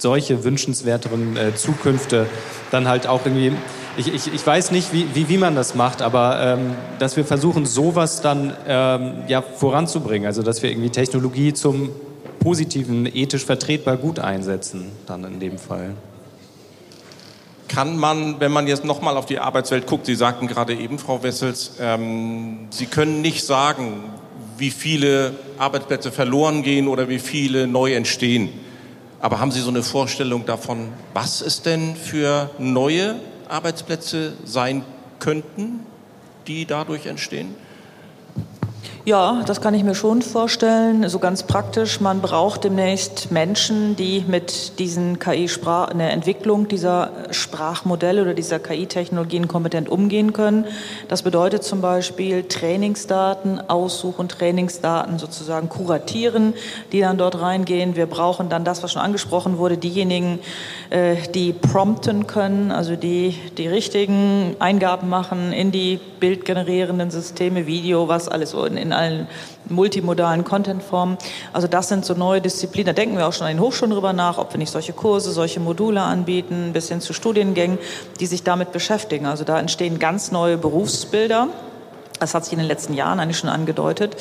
solche 0.02 0.44
wünschenswerteren 0.44 1.36
äh, 1.36 1.54
Zukünfte 1.54 2.26
dann 2.70 2.88
halt 2.88 3.06
auch 3.06 3.24
irgendwie, 3.24 3.52
ich, 3.96 4.12
ich, 4.12 4.34
ich 4.34 4.46
weiß 4.46 4.72
nicht, 4.72 4.92
wie, 4.92 5.06
wie, 5.14 5.28
wie 5.28 5.38
man 5.38 5.54
das 5.54 5.74
macht, 5.74 6.02
aber 6.02 6.58
ähm, 6.58 6.74
dass 6.98 7.16
wir 7.16 7.24
versuchen, 7.24 7.64
sowas 7.64 8.20
dann 8.20 8.52
ähm, 8.66 9.22
ja, 9.28 9.40
voranzubringen. 9.40 10.26
Also 10.26 10.42
dass 10.42 10.62
wir 10.62 10.70
irgendwie 10.70 10.90
Technologie 10.90 11.54
zum 11.54 11.90
positiven, 12.40 13.06
ethisch 13.06 13.44
vertretbar 13.44 13.96
gut 13.96 14.18
einsetzen, 14.18 14.90
dann 15.06 15.24
in 15.24 15.38
dem 15.38 15.58
Fall. 15.58 15.94
Kann 17.68 17.96
man, 17.96 18.40
wenn 18.40 18.52
man 18.52 18.66
jetzt 18.66 18.84
nochmal 18.84 19.16
auf 19.16 19.26
die 19.26 19.38
Arbeitswelt 19.38 19.86
guckt, 19.86 20.04
Sie 20.04 20.16
sagten 20.16 20.48
gerade 20.48 20.74
eben, 20.74 20.98
Frau 20.98 21.22
Wessels, 21.22 21.76
ähm, 21.80 22.66
Sie 22.70 22.86
können 22.86 23.22
nicht 23.22 23.46
sagen, 23.46 24.02
wie 24.58 24.70
viele 24.70 25.34
Arbeitsplätze 25.58 26.10
verloren 26.10 26.62
gehen 26.62 26.88
oder 26.88 27.08
wie 27.08 27.20
viele 27.20 27.66
neu 27.66 27.94
entstehen. 27.94 28.50
Aber 29.22 29.38
haben 29.38 29.52
Sie 29.52 29.60
so 29.60 29.70
eine 29.70 29.84
Vorstellung 29.84 30.44
davon, 30.46 30.88
was 31.14 31.40
es 31.42 31.62
denn 31.62 31.94
für 31.94 32.50
neue 32.58 33.14
Arbeitsplätze 33.48 34.32
sein 34.44 34.84
könnten, 35.20 35.86
die 36.48 36.66
dadurch 36.66 37.06
entstehen? 37.06 37.54
Ja, 39.04 39.42
das 39.44 39.60
kann 39.60 39.74
ich 39.74 39.82
mir 39.82 39.96
schon 39.96 40.22
vorstellen. 40.22 41.08
So 41.08 41.18
ganz 41.18 41.42
praktisch. 41.42 42.00
Man 42.00 42.20
braucht 42.20 42.62
demnächst 42.62 43.32
Menschen, 43.32 43.96
die 43.96 44.24
mit 44.28 44.78
diesen 44.78 45.18
KI-Sprach, 45.18 45.90
in 45.90 45.98
der 45.98 46.12
Entwicklung 46.12 46.68
dieser 46.68 47.10
Sprachmodelle 47.32 48.22
oder 48.22 48.32
dieser 48.32 48.60
KI-Technologien 48.60 49.48
kompetent 49.48 49.88
umgehen 49.88 50.32
können. 50.32 50.66
Das 51.08 51.22
bedeutet 51.22 51.64
zum 51.64 51.80
Beispiel 51.80 52.44
Trainingsdaten 52.44 53.68
aussuchen, 53.68 54.28
Trainingsdaten 54.28 55.18
sozusagen 55.18 55.68
kuratieren, 55.68 56.54
die 56.92 57.00
dann 57.00 57.18
dort 57.18 57.40
reingehen. 57.40 57.96
Wir 57.96 58.06
brauchen 58.06 58.50
dann 58.50 58.64
das, 58.64 58.84
was 58.84 58.92
schon 58.92 59.02
angesprochen 59.02 59.58
wurde, 59.58 59.78
diejenigen, 59.78 60.38
äh, 60.90 61.16
die 61.34 61.52
prompten 61.52 62.28
können, 62.28 62.70
also 62.70 62.94
die 62.94 63.34
die 63.58 63.66
richtigen 63.66 64.54
Eingaben 64.60 65.08
machen 65.08 65.52
in 65.52 65.72
die 65.72 65.98
bildgenerierenden 66.20 67.10
Systeme, 67.10 67.66
Video, 67.66 68.06
was 68.06 68.28
alles 68.28 68.54
in, 68.54 68.91
in 68.92 68.98
allen 68.98 69.26
multimodalen 69.68 70.44
Contentformen. 70.44 71.16
Also 71.52 71.66
das 71.66 71.88
sind 71.88 72.04
so 72.04 72.14
neue 72.14 72.40
Disziplinen. 72.40 72.86
Da 72.86 72.92
denken 72.92 73.16
wir 73.16 73.26
auch 73.26 73.32
schon 73.32 73.46
an 73.46 73.54
den 73.54 73.60
Hochschulen 73.60 73.92
drüber 73.92 74.12
nach, 74.12 74.38
ob 74.38 74.52
wir 74.52 74.58
nicht 74.58 74.70
solche 74.70 74.92
Kurse, 74.92 75.32
solche 75.32 75.60
Module 75.60 76.02
anbieten, 76.02 76.70
bis 76.72 76.88
hin 76.88 77.00
zu 77.00 77.12
Studiengängen, 77.12 77.78
die 78.20 78.26
sich 78.26 78.42
damit 78.42 78.72
beschäftigen. 78.72 79.26
Also 79.26 79.44
da 79.44 79.58
entstehen 79.58 79.98
ganz 79.98 80.32
neue 80.32 80.58
Berufsbilder. 80.58 81.48
Das 82.20 82.34
hat 82.34 82.44
sich 82.44 82.52
in 82.52 82.60
den 82.60 82.68
letzten 82.68 82.94
Jahren 82.94 83.18
eigentlich 83.18 83.38
schon 83.38 83.50
angedeutet. 83.50 84.16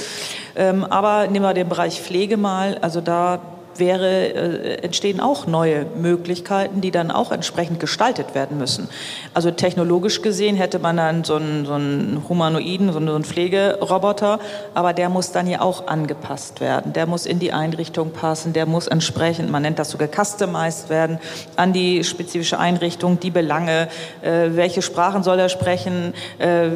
Ähm, 0.55 0.83
aber 0.85 1.27
nehmen 1.27 1.45
wir 1.45 1.53
den 1.53 1.69
Bereich 1.69 2.01
Pflege 2.01 2.37
mal. 2.37 2.77
Also 2.81 3.01
da 3.01 3.39
wäre, 3.77 4.33
äh, 4.33 4.83
entstehen 4.83 5.19
auch 5.19 5.47
neue 5.47 5.85
Möglichkeiten, 5.95 6.81
die 6.81 6.91
dann 6.91 7.11
auch 7.11 7.31
entsprechend 7.31 7.79
gestaltet 7.79 8.35
werden 8.35 8.57
müssen. 8.57 8.89
Also 9.33 9.51
technologisch 9.51 10.21
gesehen 10.21 10.55
hätte 10.55 10.79
man 10.79 10.97
dann 10.97 11.23
so 11.23 11.35
einen, 11.35 11.65
so 11.65 11.73
einen 11.73 12.23
Humanoiden, 12.27 12.91
so 12.91 12.99
einen 12.99 13.23
Pflegeroboter, 13.23 14.39
aber 14.73 14.93
der 14.93 15.09
muss 15.09 15.31
dann 15.31 15.47
ja 15.47 15.61
auch 15.61 15.87
angepasst 15.87 16.59
werden. 16.61 16.93
Der 16.93 17.05
muss 17.05 17.25
in 17.25 17.39
die 17.39 17.53
Einrichtung 17.53 18.11
passen, 18.11 18.53
der 18.53 18.65
muss 18.65 18.87
entsprechend, 18.87 19.51
man 19.51 19.61
nennt 19.61 19.79
das 19.79 19.91
sogar 19.91 20.07
customized 20.07 20.89
werden, 20.89 21.19
an 21.55 21.73
die 21.73 22.03
spezifische 22.03 22.59
Einrichtung, 22.59 23.19
die 23.19 23.31
Belange, 23.31 23.87
äh, 24.21 24.49
welche 24.51 24.81
Sprachen 24.81 25.23
soll 25.23 25.39
er 25.39 25.49
sprechen, 25.49 26.13
äh, 26.37 26.69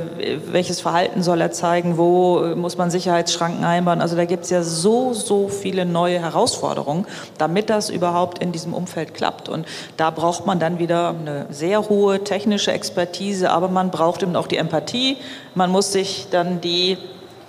welches 0.52 0.82
Verhalten 0.82 1.24
soll 1.24 1.42
er 1.42 1.52
zeigen, 1.52 1.98
wo 1.98 2.56
muss 2.56 2.78
man 2.78 2.90
Sicherheitsschranken 2.90 3.64
einbauen. 3.64 4.02
Also 4.02 4.16
da 4.16 4.26
gibt 4.26 4.46
es 4.46 4.50
ja 4.50 4.64
so, 4.64 5.14
so 5.14 5.48
viele 5.50 5.86
neue 5.86 6.20
Herausforderungen. 6.20 6.85
Anforderungen, 6.86 7.06
damit 7.38 7.70
das 7.70 7.90
überhaupt 7.90 8.40
in 8.40 8.52
diesem 8.52 8.74
Umfeld 8.74 9.14
klappt. 9.14 9.50
Und 9.50 9.68
da 9.98 10.12
braucht 10.12 10.46
man 10.46 10.60
dann 10.60 10.80
wieder 10.80 11.10
eine 11.10 11.48
sehr 11.50 11.90
hohe 11.90 12.24
technische 12.24 12.72
Expertise, 12.72 13.50
aber 13.50 13.68
man 13.68 13.92
braucht 13.92 14.24
eben 14.24 14.36
auch 14.36 14.48
die 14.48 14.58
Empathie. 14.58 15.18
Man 15.56 15.72
muss 15.72 15.92
sich 15.92 16.28
dann 16.32 16.62
die 16.62 16.98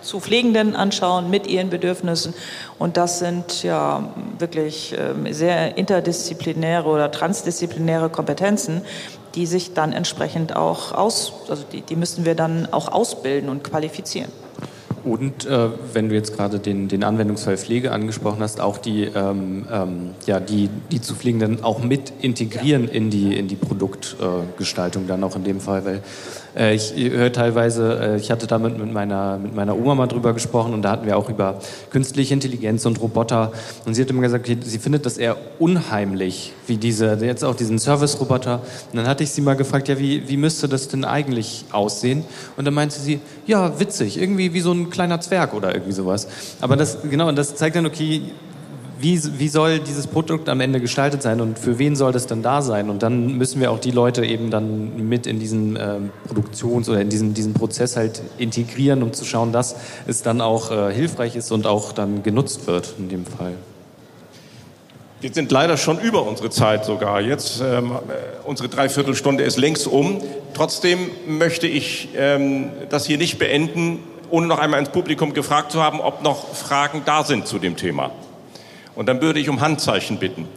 zu 0.03 0.21
Pflegenden 0.21 0.77
anschauen 0.77 1.31
mit 1.31 1.49
ihren 1.49 1.69
Bedürfnissen. 1.69 2.33
Und 2.79 2.97
das 2.97 3.19
sind 3.19 3.65
ja 3.65 4.09
wirklich 4.39 4.95
ähm, 4.97 5.33
sehr 5.33 5.77
interdisziplinäre 5.77 6.89
oder 6.89 7.11
transdisziplinäre 7.11 8.09
Kompetenzen, 8.09 8.83
die 9.35 9.47
sich 9.47 9.75
dann 9.75 9.93
entsprechend 9.93 10.55
auch 10.55 10.93
aus, 10.93 11.33
also 11.49 11.65
die, 11.73 11.81
die 11.81 11.97
müssen 11.97 12.25
wir 12.25 12.37
dann 12.37 12.69
auch 12.73 12.93
ausbilden 12.93 13.51
und 13.51 13.65
qualifizieren. 13.65 14.31
Und 15.07 15.47
äh, 15.47 15.69
wenn 15.93 16.09
du 16.09 16.17
jetzt 16.17 16.37
gerade 16.37 16.59
den, 16.59 16.89
den 16.89 17.05
Anwendungsfall 17.05 17.57
Pflege 17.57 17.93
angesprochen 17.93 18.41
hast, 18.41 18.61
auch 18.61 18.77
die, 18.77 19.05
ähm, 19.05 19.65
ähm, 19.73 20.11
ja, 20.27 20.41
die, 20.41 20.69
die 20.91 21.01
zu 21.01 21.15
Pflegenden 21.15 21.63
auch 21.63 21.81
mit 21.81 22.13
integrieren 22.23 22.89
in 22.89 23.09
die, 23.09 23.39
in 23.39 23.47
die 23.47 23.55
Produktgestaltung 23.55 25.05
äh, 25.05 25.07
dann 25.07 25.23
auch 25.23 25.37
in 25.37 25.45
dem 25.45 25.61
Fall, 25.61 25.85
weil 25.85 26.03
äh, 26.57 26.75
ich 26.75 26.95
höre 26.97 27.33
teilweise, 27.33 28.01
äh, 28.01 28.17
ich 28.17 28.31
hatte 28.31 28.47
damit 28.47 28.79
mit 28.79 28.93
meiner, 28.93 29.39
mit 29.39 29.55
meiner 29.55 29.77
Oma 29.77 29.95
mal 29.95 30.07
drüber 30.07 30.33
gesprochen 30.33 30.73
und 30.73 30.83
da 30.83 30.93
hatten 30.93 31.07
wir 31.07 31.17
auch 31.17 31.29
über 31.29 31.61
künstliche 31.91 32.35
Intelligenz 32.35 32.87
und 32.87 33.01
Roboter. 33.01 33.53
Und 33.85 33.95
sie 33.95 34.03
hat 34.03 34.11
immer 34.11 34.23
gesagt, 34.23 34.47
sie 34.47 34.79
findet 34.79 35.05
das 35.07 35.19
eher 35.19 35.37
unheimlich, 35.59 36.53
wie 36.67 36.77
diese, 36.77 37.19
jetzt 37.21 37.45
auch 37.45 37.55
diesen 37.55 37.79
Service-Roboter. 37.79 38.63
Und 38.93 38.97
dann 38.97 39.07
hatte 39.07 39.23
ich 39.23 39.31
sie 39.31 39.43
mal 39.43 39.57
gefragt, 39.57 39.89
ja, 39.89 39.99
wie, 39.99 40.29
wie 40.29 40.37
müsste 40.37 40.69
das 40.69 40.89
denn 40.89 41.05
eigentlich 41.05 41.67
aussehen? 41.73 42.25
Und 42.57 42.65
dann 42.65 42.75
meinte 42.75 42.99
sie, 42.99 43.21
ja, 43.47 43.79
witzig, 43.79 44.21
irgendwie 44.21 44.55
wie 44.55 44.61
so 44.61 44.73
ein 44.73 44.91
kleiner 44.91 45.21
Zwerg 45.21 45.55
oder 45.55 45.75
irgendwie 45.75 45.93
sowas. 45.93 46.27
Aber 46.61 46.77
das, 46.77 46.99
genau, 47.09 47.29
und 47.29 47.37
das 47.37 47.55
zeigt 47.55 47.77
dann, 47.77 47.87
okay, 47.87 48.23
wie, 48.99 49.21
wie 49.39 49.49
soll 49.49 49.79
dieses 49.81 50.07
Produkt 50.07 50.49
am 50.49 50.61
Ende 50.61 50.81
gestaltet 50.81 51.23
sein 51.23 51.41
und 51.41 51.59
für 51.59 51.79
wen 51.79 51.97
soll 51.97 52.13
das 52.13 52.27
dann 52.27 52.43
da 52.43 52.63
sein? 52.63 52.89
Und 52.89 53.03
dann 53.03 53.37
müssen 53.37 53.61
wir 53.61 53.71
auch 53.71 53.79
die 53.79 53.91
Leute 53.91 54.25
eben 54.25 54.51
dann 54.51 55.09
mit 55.09 55.27
in 55.27 55.39
diesen 55.39 55.77
ähm, 55.77 56.11
Produktions- 56.27 56.89
oder 56.89 57.01
in 57.01 57.11
diesen, 57.11 57.35
diesen 57.35 57.53
Prozess 57.55 57.97
halt 57.97 58.23
integrieren, 58.39 59.03
um 59.03 59.13
zu 59.13 59.25
schauen, 59.25 59.53
dass 59.53 59.77
es 60.07 60.23
dann 60.23 60.41
auch 60.41 60.71
äh, 60.71 60.93
hilfreich 60.93 61.37
ist 61.37 61.53
und 61.53 61.67
auch 61.67 61.93
dann 61.93 62.23
genutzt 62.23 62.67
wird 62.67 62.95
in 62.99 63.09
dem 63.09 63.27
Fall. 63.27 63.53
Wir 65.21 65.33
sind 65.33 65.51
leider 65.51 65.77
schon 65.77 65.99
über 65.99 66.27
unsere 66.27 66.51
Zeit 66.51 66.85
sogar. 66.85 67.21
Jetzt 67.21 67.61
ähm, 67.61 67.93
äh, 67.93 67.97
unsere 68.45 68.69
Dreiviertelstunde 68.69 69.45
ist 69.45 69.59
längst 69.59 69.87
um. 69.87 70.23
Trotzdem 70.55 71.11
möchte 71.27 71.67
ich 71.67 72.11
ähm, 72.17 72.71
das 72.89 73.07
hier 73.07 73.19
nicht 73.19 73.39
beenden, 73.39 73.99
ohne 74.31 74.47
noch 74.47 74.59
einmal 74.59 74.81
ins 74.81 74.91
Publikum 74.91 75.33
gefragt 75.35 75.73
zu 75.73 75.83
haben, 75.83 76.01
ob 76.01 76.23
noch 76.23 76.55
Fragen 76.55 77.03
da 77.05 77.25
sind 77.25 77.47
zu 77.47 77.59
dem 77.59 77.77
Thema. 77.77 78.11
Und 78.97 79.07
dann 79.07 79.21
würde 79.21 79.39
ich 79.39 79.49
um 79.49 79.61
Handzeichen 79.61 80.19
bitten. 80.19 80.49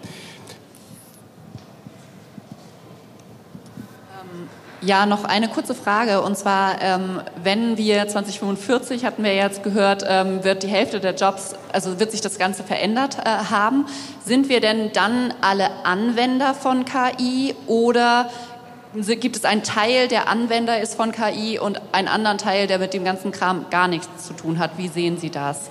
Ähm, 4.14 4.50
ja, 4.82 5.06
noch 5.06 5.26
eine 5.26 5.50
kurze 5.50 5.76
Frage. 5.76 6.22
Und 6.22 6.38
zwar, 6.38 6.82
ähm, 6.82 7.22
wenn 7.44 7.78
wir 7.78 8.08
2045, 8.08 9.04
hatten 9.04 9.24
wir 9.26 9.36
jetzt 9.36 9.62
gehört, 9.62 10.06
ähm, 10.08 10.44
wird 10.46 10.64
die 10.64 10.70
Hälfte 10.70 11.02
der 11.02 11.16
Jobs, 11.16 11.54
also 11.74 12.00
wird 12.00 12.12
sich 12.12 12.22
das 12.22 12.40
Ganze 12.40 12.64
verändert 12.64 13.18
äh, 13.20 13.30
haben. 13.52 13.86
Sind 14.26 14.48
wir 14.48 14.62
denn 14.62 14.92
dann 14.94 15.34
alle 15.42 15.70
Anwender 15.84 16.54
von 16.54 16.86
KI 16.86 17.54
oder 17.68 18.30
gibt 18.94 19.36
es 19.36 19.46
einen 19.46 19.64
Teil, 19.64 20.08
der 20.08 20.30
Anwender 20.30 20.80
ist 20.82 20.96
von 20.96 21.12
KI 21.12 21.60
und 21.60 21.80
einen 21.92 22.08
anderen 22.08 22.38
Teil, 22.38 22.66
der 22.66 22.80
mit 22.80 22.94
dem 22.94 23.04
ganzen 23.04 23.32
Kram 23.32 23.66
gar 23.70 23.90
nichts 23.90 24.26
zu 24.26 24.34
tun 24.34 24.60
hat? 24.60 24.78
Wie 24.78 24.88
sehen 24.88 25.18
Sie 25.18 25.30
das? 25.30 25.70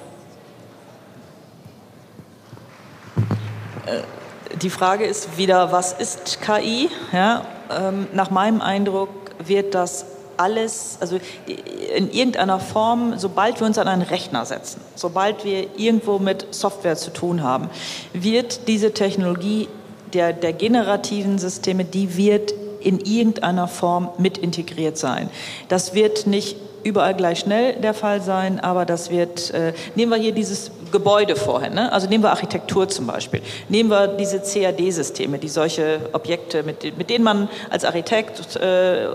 Die 4.62 4.70
Frage 4.70 5.05
ist 5.05 5.36
wieder, 5.36 5.72
was 5.72 5.93
ist 5.93 6.41
KI? 6.41 6.91
Ja, 7.12 7.45
ähm, 7.70 8.07
nach 8.12 8.30
meinem 8.30 8.61
Eindruck 8.61 9.11
wird 9.45 9.74
das 9.74 10.07
alles, 10.36 10.99
also 11.01 11.18
in 11.95 12.11
irgendeiner 12.11 12.61
Form, 12.61 13.18
sobald 13.18 13.61
wir 13.61 13.66
uns 13.66 13.76
an 13.76 13.89
einen 13.89 14.03
Rechner 14.03 14.47
setzen, 14.47 14.80
sobald 14.95 15.45
wir 15.45 15.66
irgendwo 15.76 16.18
mit 16.18 16.55
Software 16.55 16.97
zu 16.97 17.12
tun 17.12 17.43
haben, 17.43 17.68
wird 18.12 18.68
diese 18.68 18.95
Technologie 18.95 19.68
der, 20.12 20.32
der 20.32 20.53
generativen 20.53 21.39
Systeme, 21.39 21.84
die 21.84 22.16
wird 22.16 22.53
in 22.80 23.01
irgendeiner 23.01 23.66
Form 23.66 24.11
mit 24.18 24.39
integriert 24.39 24.97
sein. 24.97 25.28
Das 25.68 25.95
wird 25.95 26.26
nicht 26.26 26.57
überall 26.84 27.14
gleich 27.14 27.41
schnell 27.41 27.74
der 27.74 27.93
Fall 27.93 28.22
sein, 28.22 28.61
aber 28.61 28.84
das 28.84 29.11
wird, 29.11 29.51
äh, 29.51 29.72
nehmen 29.97 30.12
wir 30.12 30.18
hier 30.18 30.32
dieses 30.32 30.70
Gebäude 30.91 31.36
vorhin, 31.36 31.74
ne? 31.74 31.93
also 31.93 32.09
nehmen 32.09 32.24
wir 32.24 32.30
Architektur 32.30 32.89
zum 32.89 33.07
Beispiel, 33.07 33.43
nehmen 33.68 33.91
wir 33.91 34.09
diese 34.09 34.41
CAD-Systeme, 34.41 35.39
die 35.39 35.49
solche 35.49 36.01
Objekte, 36.12 36.62
mit, 36.62 36.97
mit, 36.97 37.11
denen 37.11 37.24
man 37.24 37.49
als 37.70 37.84
Architekt 37.84 38.57
äh, 38.57 39.07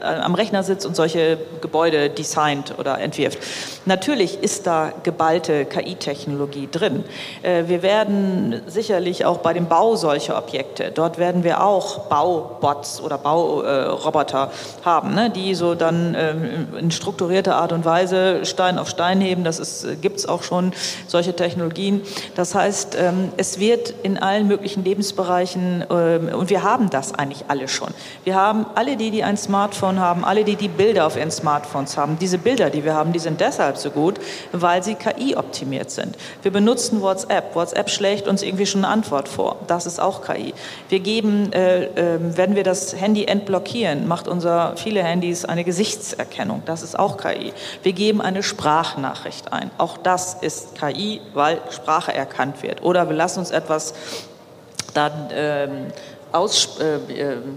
am 0.00 0.34
Rechner 0.34 0.62
sitzt 0.62 0.86
und 0.86 0.96
solche 0.96 1.38
Gebäude 1.60 2.10
designt 2.10 2.74
oder 2.78 2.98
entwirft. 2.98 3.38
Natürlich 3.84 4.42
ist 4.42 4.66
da 4.66 4.92
geballte 5.02 5.64
KI-Technologie 5.64 6.68
drin. 6.70 7.04
Äh, 7.42 7.64
wir 7.66 7.82
werden 7.82 8.62
sicherlich 8.66 9.24
auch 9.24 9.38
bei 9.38 9.52
dem 9.52 9.66
Bau 9.66 9.96
solcher 9.96 10.38
Objekte, 10.38 10.90
dort 10.94 11.18
werden 11.18 11.44
wir 11.44 11.62
auch 11.62 12.08
Baubots 12.08 13.00
oder 13.00 13.18
Bauroboter 13.18 14.50
haben, 14.84 15.14
ne? 15.14 15.30
die 15.30 15.54
so 15.54 15.74
dann 15.74 16.14
ähm, 16.18 16.68
in 16.78 16.90
strukturierter 16.90 17.56
Art 17.56 17.72
und 17.72 17.84
Weise 17.84 18.44
Stein 18.44 18.78
auf 18.78 18.88
Stein 18.88 19.20
heben. 19.20 19.44
Das 19.44 19.84
äh, 19.84 19.96
gibt 19.96 20.18
es 20.18 20.26
auch 20.26 20.42
schon, 20.42 20.72
solche 21.06 21.34
Technologien. 21.34 22.02
Das 22.34 22.54
heißt, 22.54 22.96
ähm, 22.98 23.30
es 23.36 23.58
wird 23.58 23.94
in 24.02 24.18
allen 24.18 24.48
möglichen 24.48 24.84
Lebensbereichen, 24.84 25.84
ähm, 25.90 26.28
und 26.34 26.50
wir 26.50 26.62
haben 26.62 26.90
das 26.90 27.14
eigentlich 27.14 27.44
alle 27.48 27.68
schon. 27.68 27.88
Wir 28.24 28.34
haben 28.34 28.66
alle 28.74 28.96
die, 28.96 29.10
die 29.10 29.24
ein 29.24 29.36
Smartphone 29.36 30.00
haben, 30.00 30.24
alle 30.24 30.44
die, 30.44 30.56
die 30.56 30.68
Bilder 30.68 31.06
auf 31.06 31.16
ihren 31.16 31.30
Smartphones 31.30 31.96
haben. 31.96 32.18
Diese 32.18 32.38
Bilder, 32.38 32.70
die 32.70 32.84
wir 32.84 32.94
haben, 32.94 33.12
die 33.12 33.18
sind 33.18 33.40
deshalb 33.40 33.76
so 33.76 33.90
gut, 33.90 34.18
weil 34.52 34.82
sie 34.82 34.94
KI-optimiert 34.94 35.90
sind. 35.90 36.16
Wir 36.42 36.50
benutzen 36.50 37.00
WhatsApp. 37.00 37.54
WhatsApp 37.54 37.90
schlägt 37.90 38.28
uns 38.28 38.42
irgendwie 38.42 38.66
schon 38.66 38.84
eine 38.84 38.92
Antwort 38.92 39.28
vor. 39.28 39.56
Das 39.66 39.86
ist 39.86 40.00
auch 40.00 40.22
KI. 40.22 40.54
Wir 40.88 41.00
geben, 41.00 41.52
äh, 41.52 41.84
äh, 41.84 42.18
wenn 42.20 42.54
wir 42.54 42.64
das 42.64 42.94
Handy 42.96 43.24
entblockieren, 43.24 44.06
macht 44.08 44.28
unser 44.28 44.76
viele 44.76 45.02
Handys 45.02 45.44
eine 45.44 45.64
Gesichtserkennung. 45.64 46.62
Das 46.64 46.82
ist 46.82 46.98
auch 46.98 47.16
KI. 47.16 47.52
Wir 47.82 47.92
geben 47.92 48.20
eine 48.20 48.42
Sprachnachricht 48.42 49.52
ein. 49.52 49.70
Auch 49.78 49.96
das 49.96 50.34
ist 50.40 50.74
KI, 50.74 50.87
weil 51.34 51.60
Sprache 51.70 52.12
erkannt 52.14 52.62
wird. 52.62 52.82
Oder 52.82 53.08
wir 53.08 53.16
lassen 53.16 53.40
uns 53.40 53.50
etwas 53.50 53.94
dann 54.94 55.28
ähm, 55.32 55.92
aus, 56.32 56.78
äh, 56.80 56.98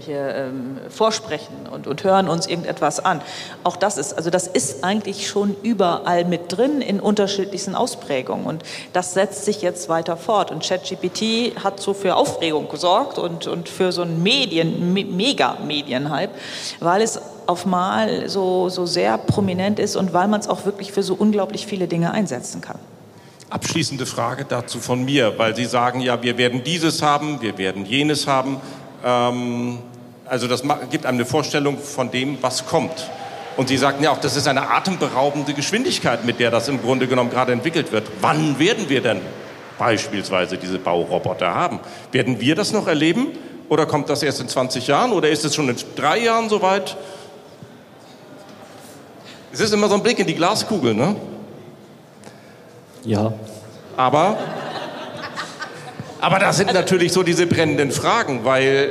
hier, 0.00 0.34
ähm, 0.34 0.78
vorsprechen 0.88 1.68
und, 1.70 1.86
und 1.86 2.04
hören 2.04 2.28
uns 2.28 2.46
irgendetwas 2.46 3.00
an. 3.00 3.20
Auch 3.64 3.76
das 3.76 3.98
ist, 3.98 4.14
also 4.14 4.30
das 4.30 4.46
ist 4.46 4.82
eigentlich 4.82 5.28
schon 5.28 5.54
überall 5.62 6.24
mit 6.24 6.56
drin 6.56 6.80
in 6.80 7.00
unterschiedlichsten 7.00 7.74
Ausprägungen 7.74 8.46
und 8.46 8.62
das 8.92 9.14
setzt 9.14 9.44
sich 9.44 9.62
jetzt 9.62 9.88
weiter 9.88 10.16
fort 10.16 10.50
und 10.50 10.62
ChatGPT 10.62 11.62
hat 11.62 11.80
so 11.80 11.92
für 11.92 12.16
Aufregung 12.16 12.68
gesorgt 12.68 13.18
und, 13.18 13.46
und 13.46 13.68
für 13.68 13.92
so 13.92 14.02
einen 14.02 14.22
Medien, 14.22 14.92
Me 14.94 15.04
Mega-Medienhype, 15.04 16.32
weil 16.80 17.02
es 17.02 17.20
auf 17.46 17.66
Mal 17.66 18.28
so, 18.28 18.68
so 18.68 18.86
sehr 18.86 19.18
prominent 19.18 19.78
ist 19.78 19.96
und 19.96 20.12
weil 20.12 20.28
man 20.28 20.40
es 20.40 20.48
auch 20.48 20.64
wirklich 20.64 20.92
für 20.92 21.02
so 21.02 21.14
unglaublich 21.14 21.66
viele 21.66 21.88
Dinge 21.88 22.12
einsetzen 22.12 22.60
kann. 22.60 22.78
Abschließende 23.52 24.06
Frage 24.06 24.46
dazu 24.48 24.78
von 24.78 25.04
mir, 25.04 25.38
weil 25.38 25.54
Sie 25.54 25.66
sagen 25.66 26.00
ja, 26.00 26.22
wir 26.22 26.38
werden 26.38 26.64
dieses 26.64 27.02
haben, 27.02 27.42
wir 27.42 27.58
werden 27.58 27.84
jenes 27.84 28.26
haben. 28.26 28.56
Ähm, 29.04 29.76
also 30.24 30.48
das 30.48 30.62
gibt 30.90 31.04
einem 31.04 31.18
eine 31.18 31.26
Vorstellung 31.26 31.76
von 31.76 32.10
dem, 32.10 32.38
was 32.40 32.64
kommt. 32.64 33.10
Und 33.58 33.68
Sie 33.68 33.76
sagten 33.76 34.02
ja 34.02 34.10
auch, 34.10 34.20
das 34.20 34.36
ist 34.36 34.48
eine 34.48 34.70
atemberaubende 34.70 35.52
Geschwindigkeit, 35.52 36.24
mit 36.24 36.40
der 36.40 36.50
das 36.50 36.68
im 36.68 36.80
Grunde 36.80 37.06
genommen 37.06 37.28
gerade 37.28 37.52
entwickelt 37.52 37.92
wird. 37.92 38.04
Wann 38.22 38.58
werden 38.58 38.88
wir 38.88 39.02
denn 39.02 39.20
beispielsweise 39.76 40.56
diese 40.56 40.78
Bauroboter 40.78 41.54
haben? 41.54 41.80
Werden 42.10 42.40
wir 42.40 42.54
das 42.54 42.72
noch 42.72 42.86
erleben? 42.86 43.32
Oder 43.68 43.84
kommt 43.84 44.08
das 44.08 44.22
erst 44.22 44.40
in 44.40 44.48
20 44.48 44.86
Jahren? 44.86 45.12
Oder 45.12 45.28
ist 45.28 45.44
es 45.44 45.54
schon 45.54 45.68
in 45.68 45.76
drei 45.94 46.20
Jahren 46.20 46.48
soweit? 46.48 46.96
Es 49.52 49.60
ist 49.60 49.74
immer 49.74 49.90
so 49.90 49.96
ein 49.96 50.02
Blick 50.02 50.18
in 50.18 50.26
die 50.26 50.36
Glaskugel, 50.36 50.94
ne? 50.94 51.16
Ja. 53.04 53.32
Aber, 53.96 54.36
aber 56.20 56.38
das 56.38 56.56
sind 56.56 56.72
natürlich 56.72 57.12
so 57.12 57.22
diese 57.22 57.46
brennenden 57.46 57.90
Fragen, 57.90 58.44
weil 58.44 58.88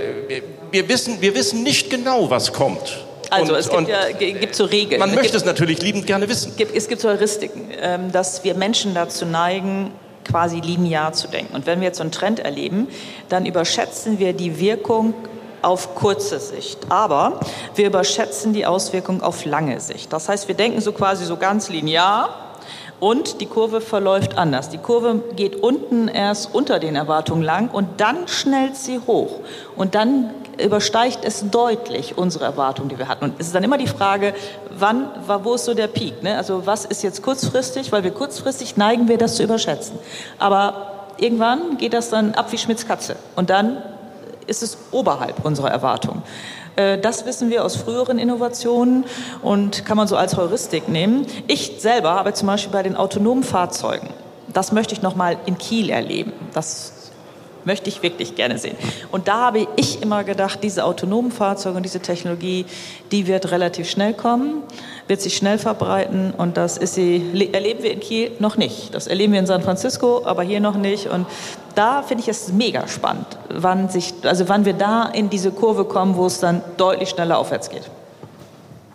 wir 0.72 0.90
wissen, 0.90 1.22
wir 1.22 1.36
wissen 1.36 1.64
nicht 1.64 1.90
genau, 1.90 2.30
was 2.30 2.54
kommt. 2.54 3.06
Also 3.30 3.54
und, 3.54 3.60
es 3.60 3.70
gibt, 3.70 3.88
ja, 3.88 4.12
gibt 4.12 4.56
so 4.56 4.66
Regeln. 4.66 5.00
Man 5.00 5.10
es 5.10 5.16
möchte 5.16 5.32
gibt, 5.32 5.42
es 5.42 5.46
natürlich 5.46 5.82
liebend 5.82 6.06
gerne 6.06 6.28
wissen. 6.28 6.54
Gibt, 6.58 6.76
es 6.76 6.90
gibt 6.90 7.02
so 7.02 7.08
Heuristiken, 7.08 7.70
ähm, 7.80 8.12
dass 8.12 8.44
wir 8.44 8.56
Menschen 8.56 8.94
dazu 8.94 9.26
neigen, 9.26 9.92
quasi 10.26 10.60
linear 10.60 11.14
zu 11.14 11.30
denken. 11.30 11.56
Und 11.56 11.66
wenn 11.66 11.80
wir 11.80 11.88
jetzt 11.88 11.98
so 11.98 12.04
einen 12.04 12.12
Trend 12.12 12.40
erleben, 12.40 12.88
dann 13.30 13.46
überschätzen 13.46 14.20
wir 14.20 14.34
die 14.34 14.60
Wirkung 14.60 15.14
auf 15.62 15.96
kurze 15.96 16.40
Sicht. 16.40 16.80
Aber 16.90 17.40
wir 17.76 17.88
überschätzen 17.88 18.54
die 18.54 18.66
Auswirkung 18.66 19.24
auf 19.24 19.46
lange 19.46 19.80
Sicht. 19.80 20.12
Das 20.12 20.28
heißt, 20.28 20.48
wir 20.48 20.56
denken 20.56 20.82
so 20.82 20.92
quasi 20.92 21.26
so 21.26 21.38
ganz 21.38 21.70
linear 21.70 22.51
und 23.02 23.42
die 23.42 23.48
Kurve 23.48 23.82
verläuft 23.82 24.38
anders. 24.38 24.70
Die 24.70 24.78
Kurve 24.78 25.24
geht 25.36 25.58
unten 25.58 26.08
erst 26.08 26.54
unter 26.54 26.80
den 26.80 26.96
Erwartungen 26.96 27.42
lang 27.42 27.70
und 27.70 28.00
dann 28.00 28.28
schnellt 28.28 28.78
sie 28.78 29.00
hoch. 29.00 29.40
Und 29.76 29.96
dann 29.96 30.30
übersteigt 30.64 31.26
es 31.26 31.50
deutlich 31.50 32.20
unsere 32.20 32.46
Erwartungen, 32.46 32.90
die 32.90 33.00
wir 33.00 33.08
hatten. 33.08 33.26
Und 33.26 33.34
es 33.40 33.48
ist 33.48 33.56
dann 33.56 33.64
immer 33.64 33.80
die 33.80 33.88
Frage, 33.88 34.36
wann, 34.70 35.10
wo 35.26 35.56
ist 35.56 35.66
so 35.66 35.74
der 35.74 35.88
Peak? 35.88 36.22
Ne? 36.22 36.38
Also 36.38 36.68
was 36.68 36.86
ist 36.86 37.02
jetzt 37.02 37.24
kurzfristig? 37.24 37.92
Weil 37.92 38.04
wir 38.04 38.12
kurzfristig 38.12 38.78
neigen 38.78 39.08
wir 39.08 39.18
das 39.18 39.36
zu 39.36 39.44
überschätzen. 39.44 39.98
Aber 40.38 41.08
irgendwann 41.18 41.78
geht 41.78 41.94
das 41.94 42.12
dann 42.12 42.36
ab 42.36 42.52
wie 42.52 42.60
Schmitz 42.60 42.88
Katze. 42.88 43.16
Und 43.36 43.50
dann 43.50 43.82
ist 44.46 44.62
es 44.62 44.78
oberhalb 44.92 45.44
unserer 45.44 45.72
Erwartungen. 45.72 46.22
Äh, 46.76 46.98
das 46.98 47.26
wissen 47.26 47.50
wir 47.50 47.66
aus 47.66 47.76
früheren 47.76 48.20
Innovationen 48.20 49.06
und 49.42 49.86
kann 49.86 49.98
man 49.98 50.08
so 50.08 50.16
als 50.16 50.38
Heuristik 50.38 50.90
nehmen. 50.90 51.26
Ich 51.48 51.76
selber 51.80 52.12
habe 52.12 52.34
zum 52.34 52.48
Beispiel 52.48 52.72
bei 52.72 52.84
den 52.84 52.96
autonomen 52.96 53.44
Fahrzeugen, 53.44 54.10
das 54.54 54.72
möchte 54.72 54.94
ich 54.94 55.02
noch 55.02 55.16
mal 55.16 55.38
in 55.46 55.58
Kiel 55.58 55.90
erleben. 55.90 56.34
Das 56.54 57.01
möchte 57.66 57.90
ich 57.90 58.04
wirklich 58.04 58.36
gerne 58.36 58.58
sehen. 58.58 58.76
Und 59.12 59.28
da 59.28 59.42
habe 59.42 59.68
ich 59.76 60.02
immer 60.02 60.24
gedacht, 60.24 60.60
diese 60.64 60.86
autonomen 60.86 61.32
Fahrzeuge 61.32 61.78
und 61.78 61.84
diese 61.84 62.00
Technologie, 62.00 62.66
die 63.12 63.28
wird 63.28 63.52
relativ 63.52 63.90
schnell 63.90 64.14
kommen, 64.14 64.64
wird 65.08 65.22
sich 65.22 65.36
schnell 65.36 65.58
verbreiten 65.58 66.34
und 66.38 66.58
das 66.58 66.78
ist 66.78 66.96
sie, 66.96 67.50
erleben 67.52 67.84
wir 67.84 67.92
in 67.92 68.00
Kiel 68.00 68.32
noch 68.40 68.58
nicht. 68.58 68.94
Das 68.94 69.08
erleben 69.08 69.34
wir 69.34 69.40
in 69.40 69.48
San 69.48 69.62
Francisco, 69.62 70.22
aber 70.26 70.44
hier 70.44 70.60
noch 70.60 70.78
nicht. 70.78 71.08
Und 71.08 71.26
da 71.76 72.02
finde 72.04 72.24
ich 72.24 72.30
es 72.30 72.50
mega 72.50 72.88
spannend, 72.88 73.28
wann, 73.50 73.90
sich, 73.90 74.14
also 74.24 74.48
wann 74.50 74.66
wir 74.66 74.74
da 74.74 75.06
in 75.06 75.30
diese 75.30 75.52
Kurve 75.52 75.86
kommen, 75.86 76.16
wo 76.16 76.26
es 76.26 76.40
dann 76.40 76.62
deutlich 76.78 77.10
schneller 77.10 77.38
aufwärts 77.38 77.70
geht. 77.70 77.90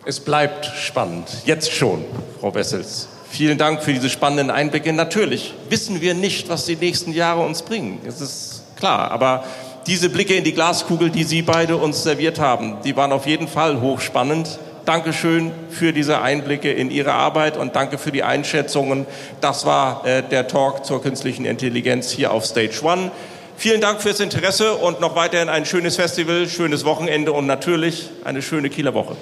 Es 0.05 0.19
bleibt 0.19 0.65
spannend, 0.65 1.27
jetzt 1.45 1.71
schon, 1.71 2.05
Frau 2.39 2.53
Wessels. 2.55 3.09
Vielen 3.29 3.57
Dank 3.57 3.83
für 3.83 3.93
diese 3.93 4.09
spannenden 4.09 4.49
Einblicke. 4.49 4.93
Natürlich 4.93 5.53
wissen 5.69 5.99
wir 5.99 6.13
nicht, 6.13 6.49
was 6.49 6.65
die 6.65 6.77
nächsten 6.77 7.11
Jahre 7.11 7.45
uns 7.45 7.61
bringen. 7.61 7.99
Das 8.05 8.21
ist 8.21 8.56
klar. 8.77 9.11
Aber 9.11 9.43
diese 9.87 10.09
Blicke 10.09 10.35
in 10.35 10.43
die 10.43 10.53
Glaskugel, 10.53 11.09
die 11.09 11.23
Sie 11.23 11.41
beide 11.41 11.77
uns 11.77 12.03
serviert 12.03 12.39
haben, 12.39 12.77
die 12.83 12.95
waren 12.95 13.11
auf 13.11 13.25
jeden 13.25 13.47
Fall 13.47 13.81
hochspannend. 13.81 14.59
Dankeschön 14.85 15.51
für 15.69 15.91
diese 15.91 16.21
Einblicke 16.21 16.71
in 16.71 16.91
Ihre 16.91 17.13
Arbeit 17.13 17.57
und 17.57 17.75
danke 17.75 17.97
für 17.97 18.11
die 18.11 18.23
Einschätzungen. 18.23 19.05
Das 19.41 19.65
war 19.65 20.05
äh, 20.05 20.23
der 20.23 20.47
Talk 20.47 20.85
zur 20.85 21.01
künstlichen 21.01 21.43
Intelligenz 21.43 22.09
hier 22.09 22.31
auf 22.31 22.45
Stage 22.45 22.79
One. 22.83 23.11
Vielen 23.57 23.81
Dank 23.81 24.01
fürs 24.01 24.19
Interesse 24.19 24.75
und 24.75 25.01
noch 25.01 25.15
weiterhin 25.15 25.49
ein 25.49 25.65
schönes 25.65 25.95
Festival, 25.95 26.47
schönes 26.47 26.85
Wochenende 26.85 27.33
und 27.33 27.47
natürlich 27.47 28.09
eine 28.23 28.41
schöne 28.41 28.69
Kieler 28.69 28.93
Woche. 28.93 29.15